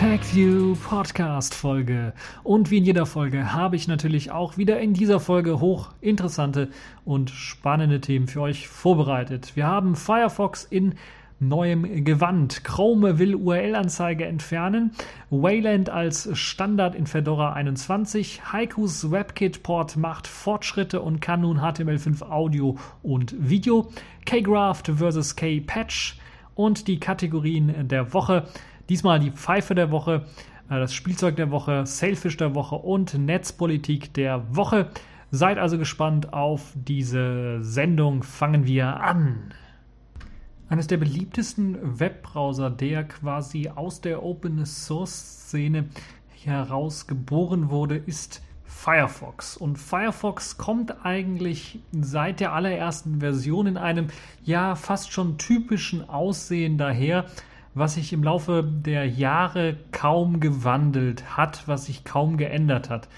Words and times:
neuen 0.00 0.18
TagView 0.18 0.76
Podcast 0.76 1.54
Folge. 1.54 2.12
Und 2.42 2.70
wie 2.70 2.78
in 2.78 2.84
jeder 2.84 3.06
Folge 3.06 3.52
habe 3.52 3.76
ich 3.76 3.88
natürlich 3.88 4.30
auch 4.30 4.56
wieder 4.56 4.80
in 4.80 4.94
dieser 4.94 5.20
Folge 5.20 5.60
hochinteressante 5.60 6.68
und 7.04 7.30
spannende 7.30 8.00
Themen 8.00 8.26
für 8.26 8.40
euch 8.40 8.68
vorbereitet. 8.68 9.56
Wir 9.56 9.66
haben 9.66 9.96
Firefox 9.96 10.64
in 10.64 10.94
neuem 11.38 12.04
Gewand. 12.04 12.64
Chrome 12.64 13.18
will 13.18 13.34
URL-Anzeige 13.34 14.26
entfernen. 14.26 14.92
Wayland 15.30 15.90
als 15.90 16.28
Standard 16.38 16.94
in 16.94 17.06
Fedora 17.06 17.52
21. 17.52 18.52
Haikus 18.52 19.10
WebKit-Port 19.10 19.96
macht 19.96 20.26
Fortschritte 20.26 21.00
und 21.00 21.20
kann 21.20 21.42
nun 21.42 21.60
HTML5 21.60 22.22
Audio 22.22 22.76
und 23.02 23.34
Video. 23.38 23.90
Kgraft 24.24 24.88
vs. 24.88 25.36
K-Patch 25.36 26.18
und 26.54 26.88
die 26.88 27.00
Kategorien 27.00 27.88
der 27.88 28.12
Woche. 28.12 28.46
Diesmal 28.90 29.20
die 29.20 29.30
Pfeife 29.30 29.76
der 29.76 29.92
Woche, 29.92 30.24
äh, 30.68 30.80
das 30.80 30.92
Spielzeug 30.92 31.36
der 31.36 31.52
Woche, 31.52 31.86
Sailfish 31.86 32.36
der 32.36 32.56
Woche 32.56 32.74
und 32.74 33.14
Netzpolitik 33.14 34.12
der 34.14 34.56
Woche. 34.56 34.90
Seid 35.30 35.58
also 35.58 35.78
gespannt 35.78 36.32
auf 36.32 36.72
diese 36.74 37.62
Sendung. 37.62 38.24
Fangen 38.24 38.66
wir 38.66 39.00
an. 39.00 39.54
Eines 40.68 40.88
der 40.88 40.96
beliebtesten 40.96 42.00
Webbrowser, 42.00 42.68
der 42.68 43.04
quasi 43.04 43.70
aus 43.72 44.00
der 44.00 44.24
Open 44.24 44.66
Source 44.66 45.46
Szene 45.46 45.84
heraus 46.44 47.06
geboren 47.06 47.70
wurde, 47.70 47.96
ist 47.96 48.42
Firefox. 48.64 49.56
Und 49.56 49.76
Firefox 49.78 50.58
kommt 50.58 51.04
eigentlich 51.06 51.78
seit 51.92 52.40
der 52.40 52.54
allerersten 52.54 53.20
Version 53.20 53.68
in 53.68 53.76
einem 53.76 54.08
ja 54.42 54.74
fast 54.74 55.12
schon 55.12 55.38
typischen 55.38 56.08
Aussehen 56.08 56.76
daher, 56.76 57.26
was 57.74 57.94
sich 57.94 58.12
im 58.12 58.22
Laufe 58.22 58.64
der 58.64 59.06
Jahre 59.06 59.76
kaum 59.92 60.40
gewandelt 60.40 61.36
hat, 61.36 61.68
was 61.68 61.86
sich 61.86 62.04
kaum 62.04 62.36
geändert 62.36 62.90
hat. 62.90 63.08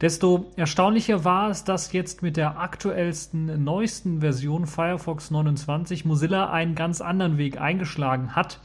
Desto 0.00 0.52
erstaunlicher 0.56 1.24
war 1.24 1.48
es, 1.48 1.64
dass 1.64 1.92
jetzt 1.92 2.22
mit 2.22 2.36
der 2.36 2.58
aktuellsten, 2.58 3.64
neuesten 3.64 4.20
Version 4.20 4.66
Firefox 4.66 5.30
29 5.30 6.04
Mozilla 6.04 6.50
einen 6.50 6.74
ganz 6.74 7.00
anderen 7.00 7.38
Weg 7.38 7.58
eingeschlagen 7.58 8.36
hat, 8.36 8.60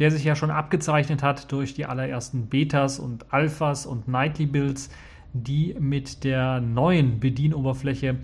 der 0.00 0.10
sich 0.10 0.24
ja 0.24 0.34
schon 0.34 0.50
abgezeichnet 0.50 1.22
hat 1.22 1.52
durch 1.52 1.74
die 1.74 1.86
allerersten 1.86 2.48
Betas 2.48 2.98
und 2.98 3.32
Alphas 3.32 3.86
und 3.86 4.08
Nightly 4.08 4.46
Builds, 4.46 4.90
die 5.32 5.76
mit 5.78 6.24
der 6.24 6.60
neuen 6.60 7.20
Bedienoberfläche 7.20 8.16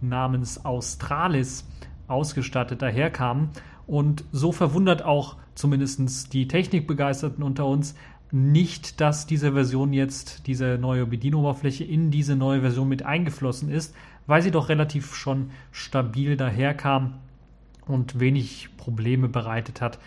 namens 0.00 0.64
Australis 0.64 1.66
ausgestattet 2.06 2.82
daherkamen. 2.82 3.50
Und 3.88 4.22
so 4.30 4.52
verwundert 4.52 5.02
auch 5.02 5.36
zumindest 5.56 6.32
die 6.32 6.46
Technikbegeisterten 6.46 7.42
unter 7.42 7.66
uns, 7.66 7.96
nicht, 8.30 9.00
dass 9.00 9.26
diese 9.26 9.52
Version 9.52 9.92
jetzt, 9.92 10.46
diese 10.46 10.78
neue 10.78 11.06
Bedienoberfläche 11.06 11.84
in 11.84 12.10
diese 12.10 12.36
neue 12.36 12.60
Version 12.60 12.88
mit 12.88 13.04
eingeflossen 13.04 13.70
ist, 13.70 13.94
weil 14.26 14.42
sie 14.42 14.50
doch 14.50 14.68
relativ 14.68 15.14
schon 15.14 15.50
stabil 15.72 16.36
daherkam 16.36 17.14
und 17.86 18.18
wenig 18.18 18.68
Probleme 18.76 19.28
bereitet 19.28 19.80
hat. 19.80 19.98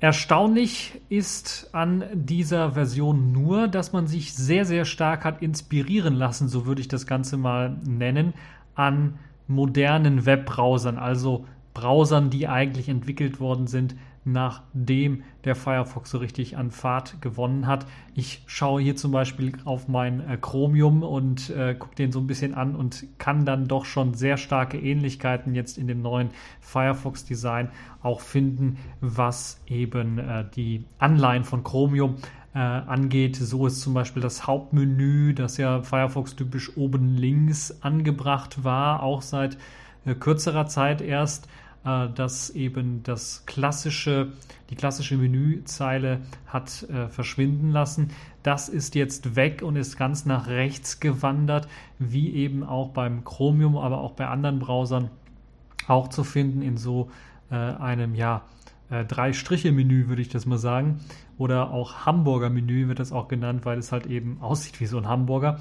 Erstaunlich 0.00 1.00
ist 1.10 1.68
an 1.72 2.02
dieser 2.12 2.72
Version 2.72 3.30
nur, 3.30 3.68
dass 3.68 3.92
man 3.92 4.08
sich 4.08 4.34
sehr, 4.34 4.64
sehr 4.64 4.84
stark 4.84 5.24
hat 5.24 5.42
inspirieren 5.42 6.14
lassen, 6.14 6.48
so 6.48 6.66
würde 6.66 6.80
ich 6.80 6.88
das 6.88 7.06
Ganze 7.06 7.36
mal 7.36 7.76
nennen, 7.84 8.32
an 8.74 9.18
modernen 9.46 10.26
Webbrowsern, 10.26 10.98
also 10.98 11.46
Browsern, 11.74 12.30
die 12.30 12.48
eigentlich 12.48 12.88
entwickelt 12.88 13.38
worden 13.38 13.66
sind 13.66 13.94
nachdem 14.24 15.24
der 15.44 15.56
Firefox 15.56 16.10
so 16.10 16.18
richtig 16.18 16.56
an 16.56 16.70
Fahrt 16.70 17.20
gewonnen 17.20 17.66
hat. 17.66 17.86
Ich 18.14 18.42
schaue 18.46 18.80
hier 18.80 18.94
zum 18.94 19.10
Beispiel 19.10 19.52
auf 19.64 19.88
mein 19.88 20.20
äh, 20.28 20.36
Chromium 20.40 21.02
und 21.02 21.50
äh, 21.50 21.74
gucke 21.74 21.96
den 21.96 22.12
so 22.12 22.20
ein 22.20 22.26
bisschen 22.26 22.54
an 22.54 22.76
und 22.76 23.04
kann 23.18 23.44
dann 23.44 23.66
doch 23.66 23.84
schon 23.84 24.14
sehr 24.14 24.36
starke 24.36 24.78
Ähnlichkeiten 24.78 25.54
jetzt 25.54 25.76
in 25.76 25.88
dem 25.88 26.02
neuen 26.02 26.30
Firefox-Design 26.60 27.70
auch 28.02 28.20
finden, 28.20 28.78
was 29.00 29.60
eben 29.66 30.18
äh, 30.18 30.44
die 30.54 30.84
Anleihen 30.98 31.44
von 31.44 31.64
Chromium 31.64 32.16
äh, 32.54 32.58
angeht. 32.58 33.36
So 33.36 33.66
ist 33.66 33.80
zum 33.80 33.94
Beispiel 33.94 34.22
das 34.22 34.46
Hauptmenü, 34.46 35.34
das 35.34 35.56
ja 35.56 35.82
Firefox 35.82 36.36
typisch 36.36 36.76
oben 36.76 37.16
links 37.16 37.82
angebracht 37.82 38.62
war, 38.62 39.02
auch 39.02 39.22
seit 39.22 39.58
äh, 40.04 40.14
kürzerer 40.14 40.66
Zeit 40.66 41.00
erst 41.00 41.48
äh, 41.84 42.08
dass 42.14 42.50
eben 42.50 43.02
das 43.02 43.44
klassische, 43.46 44.32
die 44.70 44.76
klassische 44.76 45.16
Menüzeile 45.16 46.20
hat 46.46 46.84
äh, 46.84 47.08
verschwinden 47.08 47.70
lassen. 47.70 48.08
Das 48.42 48.68
ist 48.68 48.94
jetzt 48.94 49.36
weg 49.36 49.62
und 49.62 49.76
ist 49.76 49.96
ganz 49.96 50.26
nach 50.26 50.46
rechts 50.46 51.00
gewandert, 51.00 51.68
wie 51.98 52.34
eben 52.34 52.64
auch 52.64 52.90
beim 52.90 53.24
Chromium, 53.24 53.76
aber 53.76 54.00
auch 54.00 54.12
bei 54.12 54.26
anderen 54.26 54.58
Browsern 54.58 55.10
auch 55.88 56.08
zu 56.08 56.24
finden 56.24 56.62
in 56.62 56.76
so 56.76 57.10
äh, 57.50 57.54
einem, 57.56 58.14
ja, 58.14 58.42
äh, 58.90 59.04
Drei-Striche-Menü, 59.04 60.08
würde 60.08 60.22
ich 60.22 60.28
das 60.28 60.46
mal 60.46 60.58
sagen. 60.58 61.00
Oder 61.38 61.70
auch 61.70 62.06
Hamburger-Menü 62.06 62.88
wird 62.88 63.00
das 63.00 63.10
auch 63.10 63.28
genannt, 63.28 63.64
weil 63.64 63.78
es 63.78 63.90
halt 63.90 64.06
eben 64.06 64.38
aussieht 64.40 64.80
wie 64.80 64.86
so 64.86 64.98
ein 64.98 65.08
Hamburger. 65.08 65.60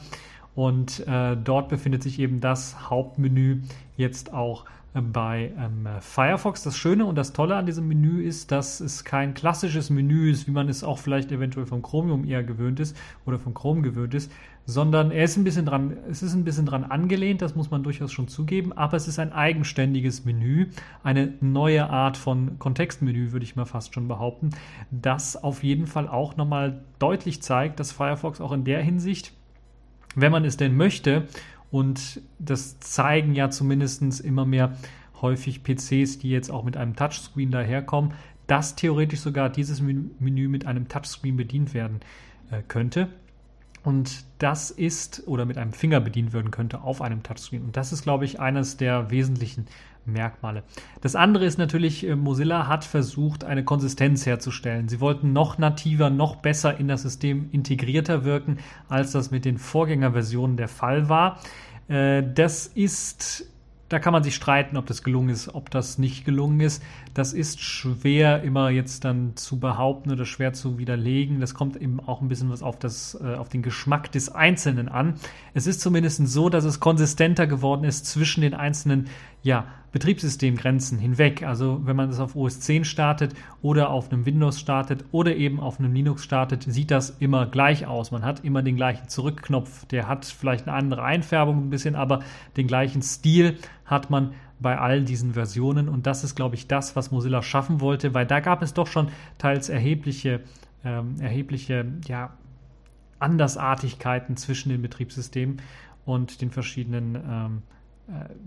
Und 0.54 1.08
äh, 1.08 1.38
dort 1.38 1.70
befindet 1.70 2.04
sich 2.04 2.20
eben 2.20 2.42
das 2.42 2.90
Hauptmenü 2.90 3.62
jetzt 3.96 4.34
auch 4.34 4.66
bei 4.94 5.54
ähm, 5.58 5.88
Firefox. 6.02 6.64
Das 6.64 6.78
Schöne 6.78 7.06
und 7.06 7.16
das 7.16 7.32
Tolle 7.32 7.56
an 7.56 7.66
diesem 7.66 7.88
Menü 7.88 8.24
ist, 8.24 8.52
dass 8.52 8.82
es 8.82 9.06
kein 9.06 9.34
klassisches 9.34 9.90
Menü 9.90 10.30
ist, 10.30 10.48
wie 10.48 10.52
man 10.52 10.68
es 10.68 10.84
auch 10.84 10.98
vielleicht 10.98 11.32
eventuell 11.32 11.66
vom 11.66 11.82
Chromium 11.82 12.26
eher 12.26 12.44
gewöhnt 12.44 12.80
ist 12.80 12.98
oder 13.26 13.40
vom 13.40 13.54
Chrome 13.54 13.82
gewöhnt 13.82 14.14
ist, 14.14 14.32
sondern 14.66 15.12
er 15.12 15.24
ist 15.24 15.38
ein 15.38 15.44
bisschen 15.44 15.66
dran, 15.66 15.98
es 16.10 16.22
ist 16.22 16.34
ein 16.34 16.44
bisschen 16.44 16.66
dran 16.66 16.84
angelehnt, 16.84 17.42
das 17.42 17.56
muss 17.56 17.72
man 17.72 17.84
durchaus 17.84 18.12
schon 18.12 18.28
zugeben, 18.28 18.74
aber 18.74 18.98
es 18.98 19.08
ist 19.08 19.18
ein 19.18 19.32
eigenständiges 19.32 20.26
Menü, 20.26 20.68
eine 21.04 21.34
neue 21.42 21.90
Art 21.90 22.18
von 22.18 22.60
Kontextmenü, 22.60 23.32
würde 23.32 23.44
ich 23.44 23.56
mal 23.56 23.66
fast 23.66 23.94
schon 23.94 24.08
behaupten, 24.08 24.52
das 24.92 25.42
auf 25.42 25.64
jeden 25.64 25.88
Fall 25.88 26.08
auch 26.08 26.36
nochmal 26.36 26.84
deutlich 27.00 27.42
zeigt, 27.42 27.80
dass 27.80 27.92
Firefox 27.92 28.42
auch 28.42 28.52
in 28.52 28.66
der 28.66 28.82
Hinsicht, 28.82 29.34
wenn 30.16 30.32
man 30.32 30.46
es 30.46 30.58
denn 30.58 30.76
möchte 30.76 31.28
und 31.72 32.22
das 32.38 32.80
zeigen 32.80 33.34
ja 33.34 33.50
zumindest 33.50 34.20
immer 34.20 34.46
mehr 34.46 34.76
häufig 35.22 35.64
PCs, 35.64 36.20
die 36.20 36.30
jetzt 36.30 36.52
auch 36.52 36.64
mit 36.64 36.78
einem 36.78 36.96
Touchscreen 36.96 37.52
daherkommen, 37.52 38.14
dass 38.48 38.76
theoretisch 38.76 39.22
sogar 39.22 39.50
dieses 39.50 39.82
Menü 39.82 40.48
mit 40.48 40.66
einem 40.66 40.90
Touchscreen 40.90 41.38
bedient 41.38 41.74
werden 41.74 42.02
äh, 42.50 42.62
könnte. 42.68 43.08
Und 43.84 44.26
das 44.38 44.70
ist, 44.70 45.24
oder 45.28 45.46
mit 45.46 45.58
einem 45.58 45.74
Finger 45.74 46.02
bedient 46.02 46.34
werden 46.34 46.52
könnte 46.52 46.82
auf 46.82 47.02
einem 47.02 47.24
Touchscreen. 47.24 47.64
Und 47.64 47.78
das 47.78 47.92
ist, 47.92 48.04
glaube 48.04 48.26
ich, 48.26 48.40
eines 48.40 48.78
der 48.78 49.10
wesentlichen 49.10 49.66
Merkmale. 50.06 50.64
Das 51.02 51.16
andere 51.16 51.46
ist 51.46 51.58
natürlich, 51.58 52.08
äh, 52.08 52.16
Mozilla 52.16 52.68
hat 52.68 52.86
versucht, 52.86 53.44
eine 53.44 53.64
Konsistenz 53.64 54.26
herzustellen. 54.26 54.88
Sie 54.90 55.00
wollten 55.00 55.34
noch 55.34 55.58
nativer, 55.58 56.10
noch 56.10 56.38
besser 56.38 56.80
in 56.80 56.88
das 56.88 57.04
System 57.04 57.50
integrierter 57.52 58.24
wirken, 58.26 58.58
als 58.90 59.12
das 59.12 59.32
mit 59.32 59.46
den 59.46 59.58
Vorgängerversionen 59.58 60.58
der 60.58 60.68
Fall 60.68 61.10
war. 61.10 61.40
Äh, 61.88 62.24
das 62.34 62.68
ist 62.68 63.52
da 63.92 64.00
kann 64.00 64.14
man 64.14 64.24
sich 64.24 64.36
streiten, 64.36 64.78
ob 64.78 64.86
das 64.86 65.04
gelungen 65.04 65.28
ist, 65.28 65.54
ob 65.54 65.70
das 65.70 65.98
nicht 65.98 66.24
gelungen 66.24 66.62
ist. 66.62 66.82
Das 67.14 67.34
ist 67.34 67.60
schwer 67.60 68.42
immer 68.42 68.70
jetzt 68.70 69.04
dann 69.04 69.36
zu 69.36 69.60
behaupten 69.60 70.12
oder 70.12 70.24
schwer 70.24 70.54
zu 70.54 70.78
widerlegen. 70.78 71.42
Das 71.42 71.54
kommt 71.54 71.76
eben 71.76 72.00
auch 72.00 72.22
ein 72.22 72.30
bisschen 72.30 72.50
was 72.50 72.64
auf, 72.64 72.80
das, 72.80 73.20
äh, 73.22 73.36
auf 73.36 73.50
den 73.50 73.62
Geschmack 73.62 74.10
des 74.10 74.30
Einzelnen 74.30 74.88
an. 74.88 75.16
Es 75.54 75.68
ist 75.68 75.82
zumindest 75.82 76.26
so, 76.26 76.48
dass 76.48 76.64
es 76.64 76.80
konsistenter 76.80 77.48
geworden 77.48 77.84
ist 77.84 78.06
zwischen 78.06 78.40
den 78.40 78.54
einzelnen 78.54 79.08
ja, 79.44 79.66
Betriebssystemgrenzen 79.92 80.98
hinweg. 81.00 81.44
Also 81.44 81.82
wenn 81.84 81.96
man 81.96 82.10
es 82.10 82.20
auf 82.20 82.36
OS 82.36 82.62
10 82.62 82.86
startet 82.86 83.34
oder 83.62 83.90
auf 83.90 84.12
einem 84.12 84.26
Windows 84.26 84.60
startet 84.60 85.04
oder 85.12 85.36
eben 85.36 85.60
auf 85.60 85.80
einem 85.80 85.94
Linux 85.94 86.24
startet, 86.24 86.64
sieht 86.64 86.92
das 86.92 87.10
immer 87.20 87.46
gleich 87.46 87.86
aus. 87.86 88.12
Man 88.12 88.24
hat 88.24 88.44
immer 88.46 88.62
den 88.62 88.78
gleichen 88.78 89.10
Zurückknopf. 89.10 89.86
Der 89.88 90.08
hat 90.08 90.26
vielleicht 90.26 90.68
eine 90.68 90.78
andere 90.78 91.04
Einfärbung 91.04 91.66
ein 91.66 91.70
bisschen, 91.70 91.96
aber 91.96 92.22
den 92.56 92.68
gleichen 92.68 93.02
Stil 93.02 93.58
hat 93.86 94.10
man 94.10 94.34
bei 94.60 94.78
all 94.78 95.04
diesen 95.04 95.34
Versionen. 95.34 95.90
Und 95.90 96.08
das 96.08 96.24
ist, 96.24 96.36
glaube 96.36 96.56
ich, 96.56 96.68
das, 96.68 96.96
was 96.96 97.12
Mozilla 97.12 97.42
schaffen 97.42 97.82
wollte, 97.82 98.14
weil 98.14 98.26
da 98.26 98.40
gab 98.40 98.62
es 98.62 98.74
doch 98.74 98.88
schon 98.88 99.10
teils 99.40 99.68
erhebliche, 99.68 100.42
ähm, 100.86 101.16
erhebliche 101.20 101.86
ja, 102.08 102.32
Andersartigkeiten 103.20 104.38
zwischen 104.38 104.70
den 104.70 104.82
Betriebssystemen 104.82 105.62
und 106.06 106.42
den 106.42 106.50
verschiedenen 106.50 107.16
ähm, 107.16 107.58
äh, 107.58 107.81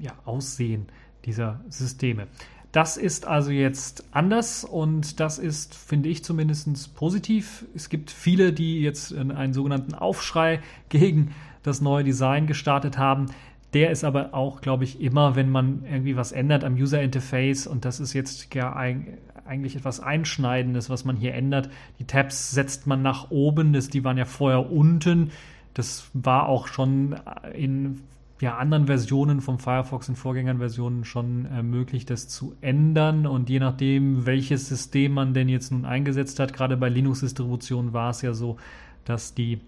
ja, 0.01 0.13
Aussehen 0.25 0.87
dieser 1.25 1.61
Systeme. 1.69 2.27
Das 2.75 2.97
ist 2.97 3.25
also 3.25 3.53
jetzt 3.53 4.05
anders 4.11 4.65
und 4.65 5.21
das 5.21 5.39
ist, 5.39 5.77
finde 5.77 6.09
ich 6.09 6.25
zumindest 6.25 6.97
positiv. 6.97 7.65
Es 7.73 7.89
gibt 7.89 8.11
viele, 8.11 8.53
die 8.53 8.81
jetzt 8.81 9.15
einen 9.17 9.53
sogenannten 9.53 9.95
Aufschrei 9.95 10.61
gegen 10.89 11.37
das 11.63 11.81
neue 11.81 12.03
Design 12.03 12.49
gestartet 12.49 12.99
haben. 12.99 13.27
Der 13.75 13.93
ist 13.93 14.03
aber 14.03 14.35
auch, 14.35 14.61
glaube 14.61 14.83
ich, 14.83 15.01
immer, 15.01 15.37
wenn 15.37 15.51
man 15.51 15.85
irgendwie 15.85 16.17
was 16.17 16.33
ändert 16.33 16.65
am 16.65 16.75
User 16.75 17.01
Interface 17.01 17.69
und 17.69 17.85
das 17.85 18.01
ist 18.01 18.13
jetzt 18.13 18.53
ja 18.55 18.75
eigentlich 18.75 19.77
etwas 19.77 20.01
Einschneidendes, 20.01 20.91
was 20.91 21.05
man 21.05 21.17
hier 21.17 21.35
ändert. 21.35 21.71
Die 22.01 22.07
Tabs 22.07 22.51
setzt 22.51 22.89
man 22.89 23.03
nach 23.03 23.31
oben, 23.31 23.73
das, 23.73 23.89
die 23.89 24.03
waren 24.03 24.19
ja 24.19 24.25
vorher 24.25 24.71
unten. 24.73 25.31
Das 25.75 26.11
war 26.13 26.49
auch 26.49 26.67
schon 26.67 27.17
in 27.53 28.01
ja, 28.45 28.59
anderen 28.59 28.87
Versionen 28.87 29.41
vom 29.41 29.59
Firefox, 29.59 30.07
in 30.11 30.17
Vorgängerversionen 30.17 31.07
schon 31.07 31.47
äh, 31.47 31.63
möglich, 31.63 32.05
das 32.05 32.29
zu 32.29 32.55
ändern. 32.61 33.27
Und 33.27 33.49
je 33.49 33.59
nachdem, 33.59 34.27
welches 34.27 34.69
System 34.69 35.13
man 35.13 35.33
denn 35.33 35.49
jetzt 35.49 35.73
nun 35.73 35.87
eingesetzt 35.87 36.39
hat, 36.41 36.53
gerade 36.53 36.77
bei 36.77 36.91
Linux-Distributionen 36.91 37.95
war 37.95 38.11
es 38.11 38.21
ja 38.21 38.35
so, 38.35 38.59
dass 39.07 39.33
die 39.33 39.63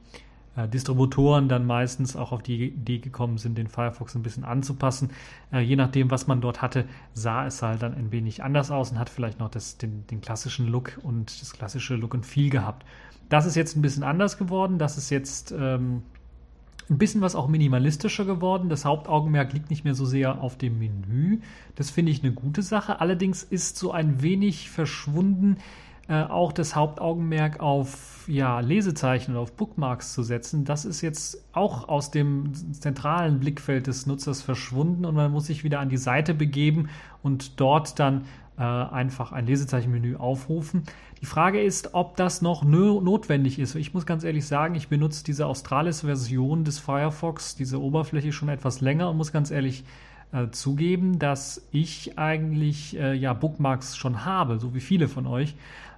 äh, 0.57 0.69
Distributoren 0.69 1.49
dann 1.49 1.65
meistens 1.65 2.17
auch 2.17 2.33
auf 2.33 2.43
die 2.43 2.67
Idee 2.67 2.99
gekommen 2.99 3.39
sind, 3.39 3.57
den 3.57 3.69
Firefox 3.69 4.15
ein 4.15 4.23
bisschen 4.23 4.45
anzupassen. 4.45 5.09
Äh, 5.51 5.61
je 5.61 5.77
nachdem, 5.77 6.11
was 6.11 6.27
man 6.27 6.43
dort 6.43 6.61
hatte, 6.61 6.85
sah 7.15 7.47
es 7.47 7.63
halt 7.63 7.81
dann 7.81 7.95
ein 7.95 8.13
wenig 8.13 8.45
anders 8.45 8.71
aus 8.71 8.91
und 8.91 8.99
hat 8.99 9.09
vielleicht 9.09 9.41
noch 9.41 9.49
das, 9.49 9.79
den, 9.79 10.07
den 10.09 10.21
klassischen 10.21 10.67
Look 10.67 10.99
und 11.03 11.41
das 11.41 11.55
klassische 11.55 11.95
Look 11.95 12.13
und 12.13 12.27
Feel 12.27 12.51
gehabt. 12.51 12.85
Das 13.31 13.47
ist 13.47 13.55
jetzt 13.55 13.75
ein 13.75 13.81
bisschen 13.81 14.03
anders 14.03 14.37
geworden. 14.37 14.77
Das 14.79 14.99
ist 14.99 15.09
jetzt 15.09 15.51
ähm, 15.59 16.03
ein 16.89 16.99
bisschen 16.99 17.21
was 17.21 17.35
auch 17.35 17.49
minimalistischer 17.49 18.25
geworden. 18.25 18.69
Das 18.69 18.85
Hauptaugenmerk 18.85 19.53
liegt 19.53 19.71
nicht 19.71 19.85
mehr 19.85 19.95
so 19.95 20.05
sehr 20.05 20.41
auf 20.41 20.57
dem 20.57 20.79
Menü. 20.79 21.41
Das 21.75 21.91
finde 21.91 22.13
ich 22.13 22.23
eine 22.23 22.33
gute 22.33 22.63
Sache. 22.63 23.01
Allerdings 23.01 23.43
ist 23.43 23.77
so 23.77 23.93
ein 23.93 24.23
wenig 24.23 24.71
verschwunden, 24.71 25.57
äh, 26.09 26.23
auch 26.23 26.53
das 26.53 26.77
Hauptaugenmerk 26.77 27.59
auf 27.59 28.25
ja, 28.29 28.61
Lesezeichen 28.61 29.33
oder 29.33 29.41
auf 29.41 29.53
Bookmarks 29.53 30.13
zu 30.13 30.23
setzen. 30.23 30.65
Das 30.65 30.85
ist 30.85 31.01
jetzt 31.01 31.45
auch 31.53 31.89
aus 31.89 32.13
dem 32.13 32.53
zentralen 32.73 33.41
Blickfeld 33.41 33.89
des 33.89 34.07
Nutzers 34.07 34.43
verschwunden 34.43 35.05
und 35.05 35.17
man 35.17 35.33
muss 35.33 35.47
sich 35.47 35.65
wieder 35.65 35.81
an 35.81 35.89
die 35.89 35.97
Seite 35.97 36.35
begeben 36.35 36.89
und 37.23 37.61
dort 37.61 37.99
dann 37.99 38.23
äh, 38.59 38.63
einfach 38.63 39.33
ein 39.33 39.47
Lesezeichenmenü 39.47 40.17
aufrufen. 40.17 40.85
Die 41.21 41.27
Frage 41.27 41.63
ist, 41.63 41.95
ob 41.95 42.17
das 42.17 42.43
noch 42.43 42.63
notwendig 42.65 43.59
ist. 43.59 43.75
Ich 43.75 43.95
muss 43.95 44.07
ganz 44.07 44.25
ehrlich 44.25 44.47
sagen, 44.47 44.75
ich 44.75 44.89
benutze 44.89 45.25
diese 45.25 45.47
Australis-Version 45.47 46.65
des 46.65 46.79
Firefox, 46.79 47.57
diese 47.57 47.81
Oberfläche 47.81 48.33
schon 48.33 48.49
etwas 48.49 48.81
länger 48.81 49.11
und 49.11 49.17
muss 49.17 49.33
ganz 49.33 49.51
ehrlich 49.51 49.85
äh, 50.33 50.49
zugeben, 50.51 51.19
dass 51.19 51.67
ich 51.71 52.19
eigentlich 52.19 52.99
äh, 52.99 53.15
ja 53.15 53.33
Bookmarks 53.33 53.97
schon 53.97 54.25
habe, 54.25 54.59
so 54.59 54.75
wie 54.75 54.81
viele 54.81 55.09
von 55.09 55.27
euch 55.27 55.55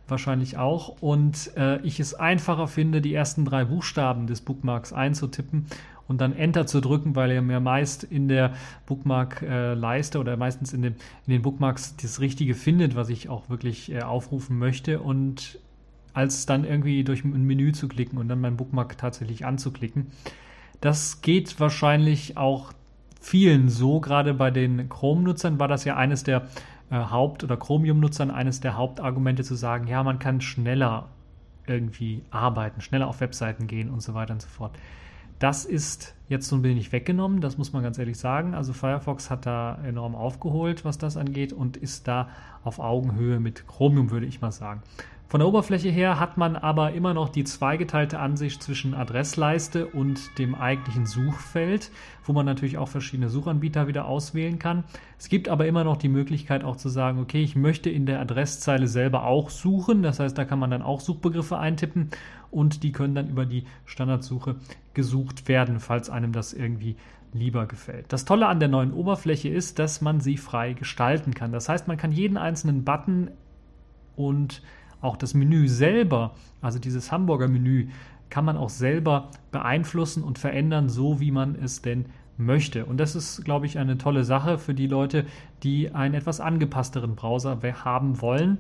wahrscheinlich 0.07 0.57
auch. 0.57 0.97
Und 1.01 1.51
äh, 1.57 1.81
ich 1.83 2.01
es 2.01 2.15
einfacher 2.15 2.69
finde, 2.69 3.01
die 3.01 3.15
ersten 3.15 3.45
drei 3.45 3.65
Buchstaben 3.65 4.27
des 4.27 4.41
Bookmarks 4.41 4.93
einzutippen 4.93 5.67
und 6.09 6.21
dann 6.21 6.35
Enter 6.35 6.67
zu 6.67 6.81
drücken, 6.81 7.15
weil 7.15 7.31
er 7.31 7.43
mir 7.43 7.61
meist 7.61 8.03
in 8.03 8.29
der 8.29 8.55
Bookmark-Leiste 8.87 10.19
oder 10.19 10.37
meistens 10.37 10.73
in, 10.73 10.83
dem, 10.83 10.95
in 11.27 11.33
den 11.35 11.43
Bookmarks 11.43 11.97
das 11.97 12.21
Richtige 12.21 12.55
findet, 12.55 12.97
was 12.97 13.11
ich 13.11 13.29
auch 13.29 13.49
wirklich 13.49 13.93
äh, 13.93 14.03
aufrufen 14.03 14.59
möchte 14.59 15.01
und 15.01 15.59
als 16.15 16.47
dann 16.47 16.65
irgendwie 16.65 17.05
durch 17.05 17.25
ein 17.25 17.45
Menü 17.45 17.73
zu 17.73 17.87
klicken 17.87 18.19
und 18.19 18.29
dann 18.29 18.41
mein 18.41 18.57
Bookmark 18.57 18.99
tatsächlich 18.99 19.45
anzuklicken. 19.45 20.07
Das 20.81 21.21
geht 21.21 21.61
wahrscheinlich 21.61 22.37
auch 22.37 22.73
vielen 23.21 23.69
so, 23.69 24.01
gerade 24.01 24.35
bei 24.35 24.51
den 24.51 24.89
Chrome-Nutzern 24.89 25.59
war 25.59 25.69
das 25.69 25.85
ja 25.85 25.97
eines 25.97 26.25
der 26.25 26.49
äh, 26.91 26.97
Haupt- 26.97 27.45
oder 27.45 27.57
Chromium-Nutzern 27.57 28.31
eines 28.31 28.61
der 28.61 28.77
Hauptargumente 28.77 29.45
zu 29.45 29.55
sagen, 29.55 29.87
ja, 29.87 30.03
man 30.03 30.19
kann 30.19 30.41
schneller 30.41 31.09
irgendwie 31.67 32.23
arbeiten, 32.31 32.81
schneller 32.81 33.09
auf 33.09 33.21
Webseiten 33.21 33.67
gehen 33.67 33.91
und 33.91 34.01
so 34.03 34.15
weiter 34.15 34.33
und 34.33 34.41
so 34.41 34.49
fort. 34.49 34.73
Das 35.39 35.65
ist 35.65 36.15
jetzt 36.29 36.49
so 36.49 36.57
ein 36.57 36.65
wenig 36.65 36.91
weggenommen, 36.91 37.41
das 37.41 37.59
muss 37.59 37.73
man 37.73 37.83
ganz 37.83 37.99
ehrlich 37.99 38.19
sagen. 38.19 38.55
Also 38.55 38.73
Firefox 38.73 39.31
hat 39.31 39.47
da 39.47 39.79
enorm 39.85 40.15
aufgeholt, 40.15 40.85
was 40.85 40.99
das 40.99 41.17
angeht 41.17 41.53
und 41.53 41.77
ist 41.77 42.09
da 42.09 42.29
auf 42.65 42.81
Augenhöhe 42.81 43.39
mit 43.39 43.67
Chromium, 43.69 44.11
würde 44.11 44.27
ich 44.27 44.41
mal 44.41 44.51
sagen. 44.51 44.83
Von 45.31 45.41
der 45.41 45.49
Oberfläche 45.49 45.91
her 45.91 46.19
hat 46.19 46.39
man 46.39 46.57
aber 46.57 46.93
immer 46.95 47.13
noch 47.13 47.29
die 47.29 47.45
zweigeteilte 47.45 48.19
Ansicht 48.19 48.63
zwischen 48.63 48.95
Adressleiste 48.95 49.87
und 49.87 50.39
dem 50.39 50.55
eigentlichen 50.55 51.05
Suchfeld, 51.05 51.91
wo 52.25 52.33
man 52.33 52.47
natürlich 52.47 52.79
auch 52.79 52.89
verschiedene 52.89 53.29
Suchanbieter 53.29 53.89
wieder 53.89 54.07
auswählen 54.07 54.59
kann. 54.59 54.85
Es 55.19 55.29
gibt 55.29 55.51
aber 55.51 55.67
immer 55.67 55.85
noch 55.85 55.99
die 55.99 56.09
Möglichkeit 56.09 56.65
auch 56.65 56.77
zu 56.77 56.89
sagen, 56.89 57.19
okay, 57.21 57.43
ich 57.43 57.57
möchte 57.57 57.91
in 57.91 58.07
der 58.07 58.21
Adresszeile 58.21 58.89
selber 58.89 59.25
auch 59.25 59.51
suchen. 59.51 60.03
Das 60.03 60.19
heißt, 60.19 60.37
da 60.39 60.47
kann 60.47 60.59
man 60.59 60.71
dann 60.71 60.81
auch 60.81 61.01
Suchbegriffe 61.01 61.59
eintippen 61.59 62.09
und 62.51 62.83
die 62.83 62.93
können 62.93 63.15
dann 63.15 63.29
über 63.29 63.45
die 63.45 63.65
Standardsuche 63.85 64.57
gesucht 64.95 65.47
werden, 65.47 65.79
falls 65.79 66.09
einem 66.09 66.33
das 66.33 66.55
irgendwie 66.55 66.97
lieber 67.35 67.67
gefällt. 67.67 68.07
Das 68.15 68.25
Tolle 68.25 68.47
an 68.47 68.61
der 68.61 68.71
neuen 68.71 68.95
Oberfläche 68.95 69.51
ist, 69.51 69.79
dass 69.79 70.01
man 70.01 70.21
sie 70.21 70.39
frei 70.39 70.73
gestalten 70.73 71.35
kann. 71.35 71.53
Das 71.53 71.69
heißt, 71.69 71.87
man 71.87 71.99
kann 71.99 72.13
jeden 72.13 72.39
einzelnen 72.39 72.85
Button 72.85 73.31
und 74.17 74.63
auch 75.01 75.17
das 75.17 75.35
Menü 75.35 75.69
selber, 75.69 76.33
also 76.61 76.79
dieses 76.79 77.13
Hamburger 77.13 77.49
Menü, 77.49 77.89
kann 78.31 78.45
man 78.45 78.57
auch 78.57 78.69
selber 78.69 79.31
beeinflussen 79.51 80.23
und 80.23 80.39
verändern, 80.39 80.89
so 80.89 81.21
wie 81.21 81.31
man 81.31 81.55
es 81.55 81.83
denn 81.83 82.07
möchte. 82.37 82.85
Und 82.85 82.99
das 82.99 83.17
ist, 83.17 83.45
glaube 83.45 83.67
ich, 83.67 83.79
eine 83.79 83.99
tolle 83.99 84.25
Sache 84.25 84.59
für 84.59 84.75
die 84.75 84.87
Leute, 84.87 85.25
die 85.63 85.91
einen 85.91 86.15
etwas 86.15 86.41
angepassteren 86.41 87.17
Browser 87.17 87.59
haben 87.85 88.21
wollen. 88.21 88.59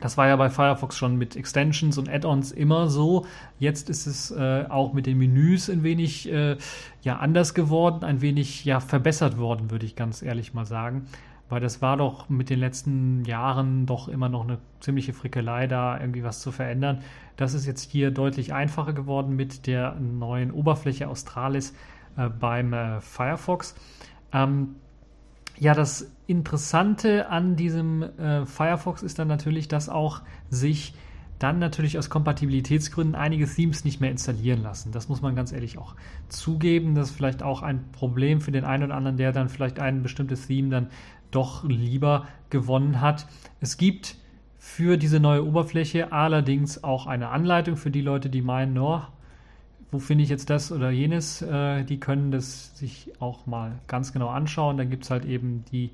Das 0.00 0.16
war 0.16 0.28
ja 0.28 0.36
bei 0.36 0.48
Firefox 0.48 0.96
schon 0.96 1.16
mit 1.16 1.36
Extensions 1.36 1.98
und 1.98 2.08
Add-ons 2.08 2.52
immer 2.52 2.88
so. 2.88 3.26
Jetzt 3.58 3.90
ist 3.90 4.06
es 4.06 4.30
äh, 4.30 4.64
auch 4.68 4.94
mit 4.94 5.06
den 5.06 5.18
Menüs 5.18 5.68
ein 5.68 5.82
wenig 5.82 6.30
äh, 6.32 6.56
ja, 7.02 7.16
anders 7.18 7.52
geworden, 7.52 8.04
ein 8.04 8.22
wenig 8.22 8.64
ja, 8.64 8.80
verbessert 8.80 9.36
worden, 9.36 9.70
würde 9.70 9.84
ich 9.84 9.96
ganz 9.96 10.22
ehrlich 10.22 10.54
mal 10.54 10.64
sagen. 10.64 11.06
Weil 11.50 11.60
das 11.60 11.82
war 11.82 11.96
doch 11.96 12.28
mit 12.28 12.48
den 12.48 12.58
letzten 12.58 13.24
Jahren 13.24 13.84
doch 13.84 14.08
immer 14.08 14.28
noch 14.28 14.44
eine 14.44 14.58
ziemliche 14.80 15.12
Frickelei, 15.12 15.66
da 15.66 16.00
irgendwie 16.00 16.24
was 16.24 16.40
zu 16.40 16.52
verändern. 16.52 17.02
Das 17.36 17.54
ist 17.54 17.66
jetzt 17.66 17.90
hier 17.90 18.10
deutlich 18.10 18.54
einfacher 18.54 18.92
geworden 18.92 19.36
mit 19.36 19.66
der 19.66 19.96
neuen 19.96 20.52
Oberfläche 20.52 21.08
Australis 21.08 21.74
äh, 22.16 22.28
beim 22.28 22.72
äh, 22.72 23.00
Firefox. 23.00 23.74
Ähm, 24.32 24.76
ja, 25.58 25.74
das 25.74 26.10
Interessante 26.26 27.28
an 27.28 27.56
diesem 27.56 28.02
äh, 28.02 28.46
Firefox 28.46 29.02
ist 29.02 29.18
dann 29.18 29.28
natürlich, 29.28 29.68
dass 29.68 29.88
auch 29.88 30.22
sich 30.48 30.94
dann 31.40 31.58
natürlich 31.58 31.98
aus 31.98 32.10
Kompatibilitätsgründen 32.10 33.14
einige 33.14 33.46
Themes 33.46 33.84
nicht 33.84 34.00
mehr 34.00 34.10
installieren 34.10 34.62
lassen. 34.62 34.92
Das 34.92 35.08
muss 35.08 35.22
man 35.22 35.34
ganz 35.34 35.52
ehrlich 35.52 35.78
auch 35.78 35.96
zugeben. 36.28 36.94
Das 36.94 37.10
ist 37.10 37.16
vielleicht 37.16 37.42
auch 37.42 37.62
ein 37.62 37.90
Problem 37.92 38.40
für 38.42 38.52
den 38.52 38.64
einen 38.64 38.84
oder 38.84 38.94
anderen, 38.94 39.16
der 39.16 39.32
dann 39.32 39.48
vielleicht 39.48 39.80
ein 39.80 40.02
bestimmtes 40.02 40.46
Theme 40.46 40.68
dann 40.68 40.86
doch 41.30 41.64
lieber 41.64 42.26
gewonnen 42.50 43.00
hat. 43.00 43.26
Es 43.60 43.76
gibt 43.76 44.16
für 44.58 44.96
diese 44.96 45.20
neue 45.20 45.44
Oberfläche 45.44 46.12
allerdings 46.12 46.84
auch 46.84 47.06
eine 47.06 47.28
Anleitung 47.28 47.76
für 47.76 47.90
die 47.90 48.02
Leute, 48.02 48.28
die 48.28 48.42
meinen, 48.42 48.76
oh, 48.78 49.02
wo 49.90 49.98
finde 49.98 50.22
ich 50.22 50.30
jetzt 50.30 50.50
das 50.50 50.70
oder 50.70 50.90
jenes? 50.90 51.42
Äh, 51.42 51.84
die 51.84 51.98
können 51.98 52.30
das 52.30 52.76
sich 52.78 53.12
auch 53.18 53.46
mal 53.46 53.78
ganz 53.86 54.12
genau 54.12 54.28
anschauen. 54.28 54.76
Da 54.76 54.84
gibt 54.84 55.04
es 55.04 55.10
halt 55.10 55.24
eben 55.24 55.64
die 55.72 55.90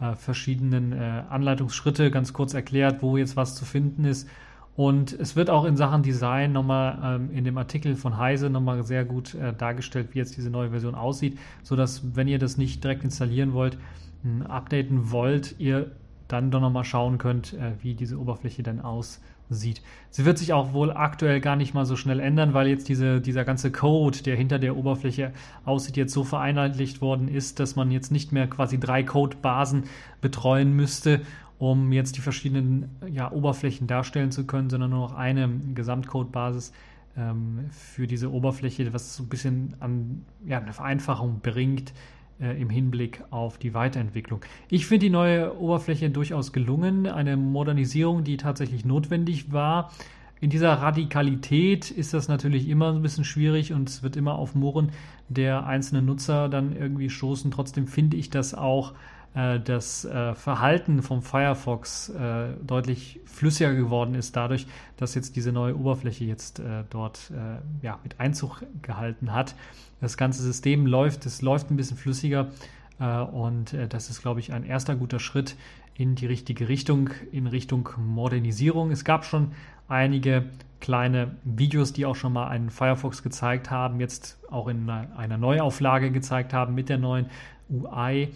äh, 0.00 0.14
verschiedenen 0.14 0.92
äh, 0.92 1.22
Anleitungsschritte 1.28 2.10
ganz 2.10 2.32
kurz 2.32 2.54
erklärt, 2.54 3.02
wo 3.02 3.16
jetzt 3.16 3.36
was 3.36 3.54
zu 3.54 3.64
finden 3.64 4.04
ist. 4.04 4.28
Und 4.76 5.12
es 5.12 5.36
wird 5.36 5.50
auch 5.50 5.64
in 5.64 5.76
Sachen 5.76 6.02
Design 6.02 6.52
nochmal 6.52 6.98
ähm, 7.20 7.30
in 7.36 7.44
dem 7.44 7.58
Artikel 7.58 7.96
von 7.96 8.16
Heise 8.16 8.50
nochmal 8.50 8.82
sehr 8.84 9.04
gut 9.04 9.34
äh, 9.34 9.52
dargestellt, 9.52 10.10
wie 10.12 10.18
jetzt 10.18 10.36
diese 10.36 10.48
neue 10.48 10.70
Version 10.70 10.94
aussieht, 10.94 11.38
sodass, 11.62 12.14
wenn 12.14 12.28
ihr 12.28 12.38
das 12.38 12.56
nicht 12.56 12.82
direkt 12.82 13.04
installieren 13.04 13.52
wollt, 13.52 13.76
updaten 14.46 15.10
wollt, 15.10 15.56
ihr 15.58 15.90
dann 16.28 16.50
doch 16.50 16.60
nochmal 16.60 16.84
schauen 16.84 17.18
könnt, 17.18 17.54
äh, 17.54 17.72
wie 17.80 17.94
diese 17.94 18.18
Oberfläche 18.18 18.62
dann 18.62 18.80
aussieht. 18.80 19.82
Sie 20.10 20.24
wird 20.24 20.38
sich 20.38 20.52
auch 20.52 20.72
wohl 20.72 20.92
aktuell 20.92 21.40
gar 21.40 21.56
nicht 21.56 21.74
mal 21.74 21.84
so 21.84 21.96
schnell 21.96 22.20
ändern, 22.20 22.54
weil 22.54 22.68
jetzt 22.68 22.88
diese, 22.88 23.20
dieser 23.20 23.44
ganze 23.44 23.72
Code, 23.72 24.22
der 24.22 24.36
hinter 24.36 24.58
der 24.58 24.76
Oberfläche 24.76 25.32
aussieht, 25.64 25.96
jetzt 25.96 26.12
so 26.12 26.24
vereinheitlicht 26.24 27.00
worden 27.00 27.28
ist, 27.28 27.58
dass 27.58 27.76
man 27.76 27.90
jetzt 27.90 28.12
nicht 28.12 28.32
mehr 28.32 28.46
quasi 28.46 28.78
drei 28.78 29.02
Codebasen 29.02 29.84
betreuen 30.20 30.74
müsste, 30.74 31.22
um 31.58 31.92
jetzt 31.92 32.16
die 32.16 32.20
verschiedenen 32.20 32.90
ja, 33.12 33.30
Oberflächen 33.30 33.86
darstellen 33.86 34.30
zu 34.30 34.46
können, 34.46 34.70
sondern 34.70 34.90
nur 34.90 35.00
noch 35.00 35.14
eine 35.14 35.48
Gesamtcodebasis 35.74 36.72
ähm, 37.16 37.66
für 37.70 38.06
diese 38.06 38.32
Oberfläche, 38.32 38.92
was 38.94 39.16
so 39.16 39.24
ein 39.24 39.28
bisschen 39.28 39.74
an 39.80 40.24
ja, 40.46 40.58
eine 40.58 40.72
Vereinfachung 40.72 41.40
bringt 41.42 41.92
äh, 42.40 42.60
im 42.60 42.70
Hinblick 42.70 43.22
auf 43.30 43.58
die 43.58 43.74
Weiterentwicklung. 43.74 44.40
Ich 44.68 44.86
finde 44.86 45.06
die 45.06 45.10
neue 45.10 45.58
Oberfläche 45.58 46.10
durchaus 46.10 46.52
gelungen, 46.52 47.06
eine 47.06 47.36
Modernisierung, 47.36 48.24
die 48.24 48.36
tatsächlich 48.36 48.84
notwendig 48.84 49.52
war. 49.52 49.90
In 50.40 50.48
dieser 50.48 50.72
Radikalität 50.72 51.90
ist 51.90 52.14
das 52.14 52.28
natürlich 52.28 52.68
immer 52.68 52.92
ein 52.92 53.02
bisschen 53.02 53.24
schwierig 53.24 53.74
und 53.74 53.90
es 53.90 54.02
wird 54.02 54.16
immer 54.16 54.36
auf 54.36 54.54
Murren 54.54 54.90
der 55.28 55.66
einzelnen 55.66 56.06
Nutzer 56.06 56.48
dann 56.48 56.74
irgendwie 56.74 57.10
stoßen. 57.10 57.50
Trotzdem 57.50 57.86
finde 57.86 58.16
ich 58.16 58.30
das 58.30 58.54
auch 58.54 58.94
das 59.32 60.04
äh, 60.04 60.34
Verhalten 60.34 61.02
vom 61.02 61.22
Firefox 61.22 62.08
äh, 62.08 62.48
deutlich 62.62 63.20
flüssiger 63.26 63.74
geworden 63.74 64.16
ist, 64.16 64.34
dadurch, 64.34 64.66
dass 64.96 65.14
jetzt 65.14 65.36
diese 65.36 65.52
neue 65.52 65.76
Oberfläche 65.76 66.24
jetzt 66.24 66.58
äh, 66.58 66.82
dort 66.90 67.30
äh, 67.30 67.84
ja, 67.86 68.00
mit 68.02 68.18
Einzug 68.18 68.62
gehalten 68.82 69.32
hat. 69.32 69.54
Das 70.00 70.16
ganze 70.16 70.42
System 70.42 70.84
läuft, 70.84 71.26
es 71.26 71.42
läuft 71.42 71.70
ein 71.70 71.76
bisschen 71.76 71.96
flüssiger 71.96 72.48
äh, 72.98 73.04
und 73.04 73.76
das 73.90 74.10
ist, 74.10 74.20
glaube 74.20 74.40
ich, 74.40 74.52
ein 74.52 74.64
erster 74.64 74.96
guter 74.96 75.20
Schritt 75.20 75.56
in 75.94 76.16
die 76.16 76.26
richtige 76.26 76.68
Richtung, 76.68 77.10
in 77.30 77.46
Richtung 77.46 77.88
Modernisierung. 77.98 78.90
Es 78.90 79.04
gab 79.04 79.24
schon 79.24 79.52
einige 79.86 80.46
kleine 80.80 81.36
Videos, 81.44 81.92
die 81.92 82.04
auch 82.04 82.16
schon 82.16 82.32
mal 82.32 82.48
einen 82.48 82.70
Firefox 82.70 83.22
gezeigt 83.22 83.70
haben, 83.70 84.00
jetzt 84.00 84.38
auch 84.50 84.66
in 84.66 84.88
einer 84.90 85.36
Neuauflage 85.36 86.10
gezeigt 86.10 86.52
haben 86.52 86.74
mit 86.74 86.88
der 86.88 86.98
neuen 86.98 87.26
UI 87.70 88.30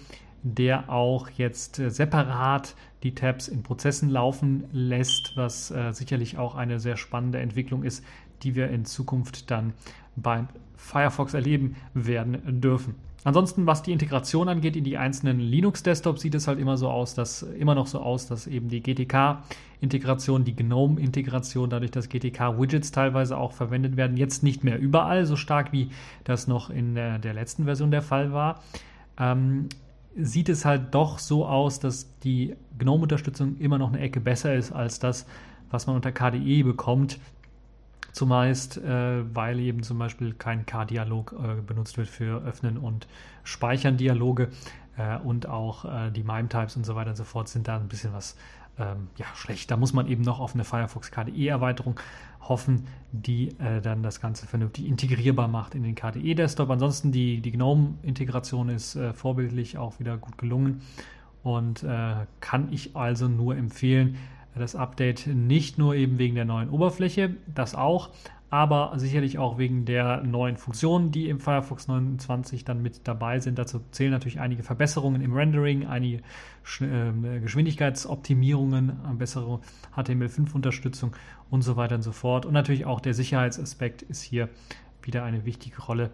der 0.45 0.91
auch 0.91 1.31
jetzt 1.31 1.79
äh, 1.79 1.91
separat 1.91 2.77
die 3.03 3.15
Tabs 3.15 3.49
in 3.49 3.63
Prozessen 3.63 4.11
laufen 4.11 4.65
lässt, 4.73 5.33
was 5.37 5.71
äh, 5.71 5.93
sicherlich 5.93 6.39
auch 6.39 6.55
eine 6.55 6.79
sehr 6.79 6.97
spannende 6.97 7.41
Entwicklung 7.41 7.83
ist, 7.83 8.05
die 8.43 8.55
wir 8.55 8.69
in 8.69 8.85
Zukunft 8.85 9.51
dann 9.51 9.73
beim 10.17 10.49
Firefox 10.77 11.35
erleben 11.35 11.77
werden 11.95 12.61
dürfen. 12.61 12.95
Ansonsten, 13.25 13.67
was 13.67 13.83
die 13.83 13.93
Integration 13.93 14.51
angeht 14.51 14.77
in 14.77 14.85
die 14.85 14.99
einzelnen 14.99 15.41
Linux-Desktops, 15.41 16.21
sieht 16.21 16.35
es 16.35 16.47
halt 16.47 16.59
immer 16.59 16.77
so 16.77 16.91
aus, 16.91 17.15
dass 17.15 17.43
immer 17.43 17.75
noch 17.75 17.87
so 17.87 18.01
aus, 18.01 18.27
dass 18.27 18.47
eben 18.47 18.69
die 18.69 18.83
GTK-Integration, 18.83 20.45
die 20.45 20.55
GNOME-Integration, 20.55 21.71
dadurch, 21.71 21.91
dass 21.91 22.11
GTK-Widgets 22.11 22.93
teilweise 22.93 23.39
auch 23.39 23.53
verwendet 23.53 23.97
werden, 23.97 24.19
jetzt 24.19 24.43
nicht 24.43 24.63
mehr 24.63 24.79
überall 24.79 25.25
so 25.25 25.37
stark 25.37 25.73
wie 25.73 25.89
das 26.25 26.49
noch 26.49 26.69
in 26.69 26.95
der, 26.95 27.19
der 27.19 27.33
letzten 27.33 27.65
Version 27.65 27.91
der 27.91 28.03
Fall 28.03 28.35
war. 28.35 28.63
Ähm, 29.19 29.71
sieht 30.17 30.49
es 30.49 30.65
halt 30.65 30.95
doch 30.95 31.19
so 31.19 31.47
aus, 31.47 31.81
dass 31.81 32.19
die 32.21 32.57
GNOME-Unterstützung 32.79 33.57
immer 33.59 33.79
noch 33.79 33.89
eine 33.89 34.01
Ecke 34.01 34.21
besser 34.21 34.55
ist 34.55 34.73
als 34.73 34.99
das, 34.99 35.27
was 35.71 35.87
man 35.87 35.97
unter 35.97 36.13
KDE 36.13 36.63
bekommt. 36.63 37.19
Zumeist, 38.13 38.79
äh, 38.79 39.35
weil 39.35 39.59
eben 39.59 39.83
zum 39.83 39.99
Beispiel 39.99 40.35
kein 40.35 40.67
K-Dialog 40.67 41.33
äh, 41.33 41.61
benutzt 41.63 41.99
wird 41.99 42.09
für 42.09 42.43
Öffnen 42.45 42.79
und 42.79 43.09
Speichern 43.43 43.97
Dialoge 43.97 44.51
äh, 44.97 45.19
und 45.19 45.49
auch 45.49 45.85
äh, 45.85 46.11
die 46.13 46.23
MIME-Types 46.23 46.77
und 46.77 46.87
so 46.87 46.95
weiter 46.95 47.11
und 47.11 47.17
so 47.17 47.25
fort 47.25 47.49
sind 47.49 47.67
da 47.67 47.77
ein 47.77 47.89
bisschen 47.89 48.13
was 48.13 48.37
ähm, 48.79 49.09
ja, 49.17 49.27
schlecht. 49.35 49.71
Da 49.71 49.77
muss 49.77 49.93
man 49.93 50.07
eben 50.07 50.23
noch 50.23 50.39
auf 50.39 50.55
eine 50.55 50.65
Firefox 50.65 51.11
KDE-Erweiterung 51.11 51.99
hoffen, 52.49 52.87
die 53.13 53.49
äh, 53.59 53.81
dann 53.81 54.03
das 54.03 54.21
Ganze 54.21 54.47
vernünftig 54.47 54.87
integrierbar 54.87 55.49
macht 55.49 55.75
in 55.75 55.83
den 55.83 55.95
KDE-Desktop. 55.95 56.71
Ansonsten 56.71 57.13
die, 57.13 57.41
die 57.41 57.53
GNOME-Integration 57.53 58.69
ist 58.69 58.97
äh, 58.97 59.13
vorbildlich 59.13 59.79
auch 59.79 59.99
wieder 60.01 60.17
gut 60.17 60.39
gelungen 60.39 60.83
und 61.43 61.83
äh, 61.83 62.15
kann 62.41 62.73
ich 62.73 62.97
also 62.97 63.29
nur 63.29 63.57
empfehlen, 63.57 64.17
das 64.57 64.77
Update 64.77 65.27
nicht 65.27 65.79
nur 65.79 65.95
eben 65.95 66.19
wegen 66.19 66.37
der 66.37 66.45
neuen 66.45 66.71
Oberfläche, 66.71 67.35
das 67.53 67.75
auch, 67.75 68.11
aber 68.51 68.93
sicherlich 68.97 69.39
auch 69.39 69.59
wegen 69.59 69.85
der 69.85 70.23
neuen 70.23 70.57
Funktionen, 70.57 71.11
die 71.11 71.29
im 71.29 71.41
Firefox 71.41 71.89
29 71.89 72.65
dann 72.65 72.83
mit 72.83 73.07
dabei 73.09 73.41
sind. 73.41 73.59
Dazu 73.59 73.81
zählen 73.91 74.13
natürlich 74.13 74.39
einige 74.39 74.63
Verbesserungen 74.63 75.23
im 75.23 75.33
Rendering, 75.33 75.87
einige 75.87 76.23
äh, 76.81 77.41
Geschwindigkeitsoptimierungen, 77.41 78.93
bessere 79.19 79.61
HTML5-Unterstützung 79.97 81.17
und 81.51 81.63
so 81.63 81.77
weiter 81.77 81.97
und 81.97 82.03
so 82.03 82.13
fort. 82.13 82.47
Und 82.47 82.53
natürlich 82.53 82.87
auch 82.87 83.01
der 83.01 83.15
Sicherheitsaspekt 83.15 84.03
ist 84.03 84.23
hier 84.23 84.49
wieder 85.03 85.25
eine 85.25 85.45
wichtige 85.45 85.83
Rolle, 85.83 86.11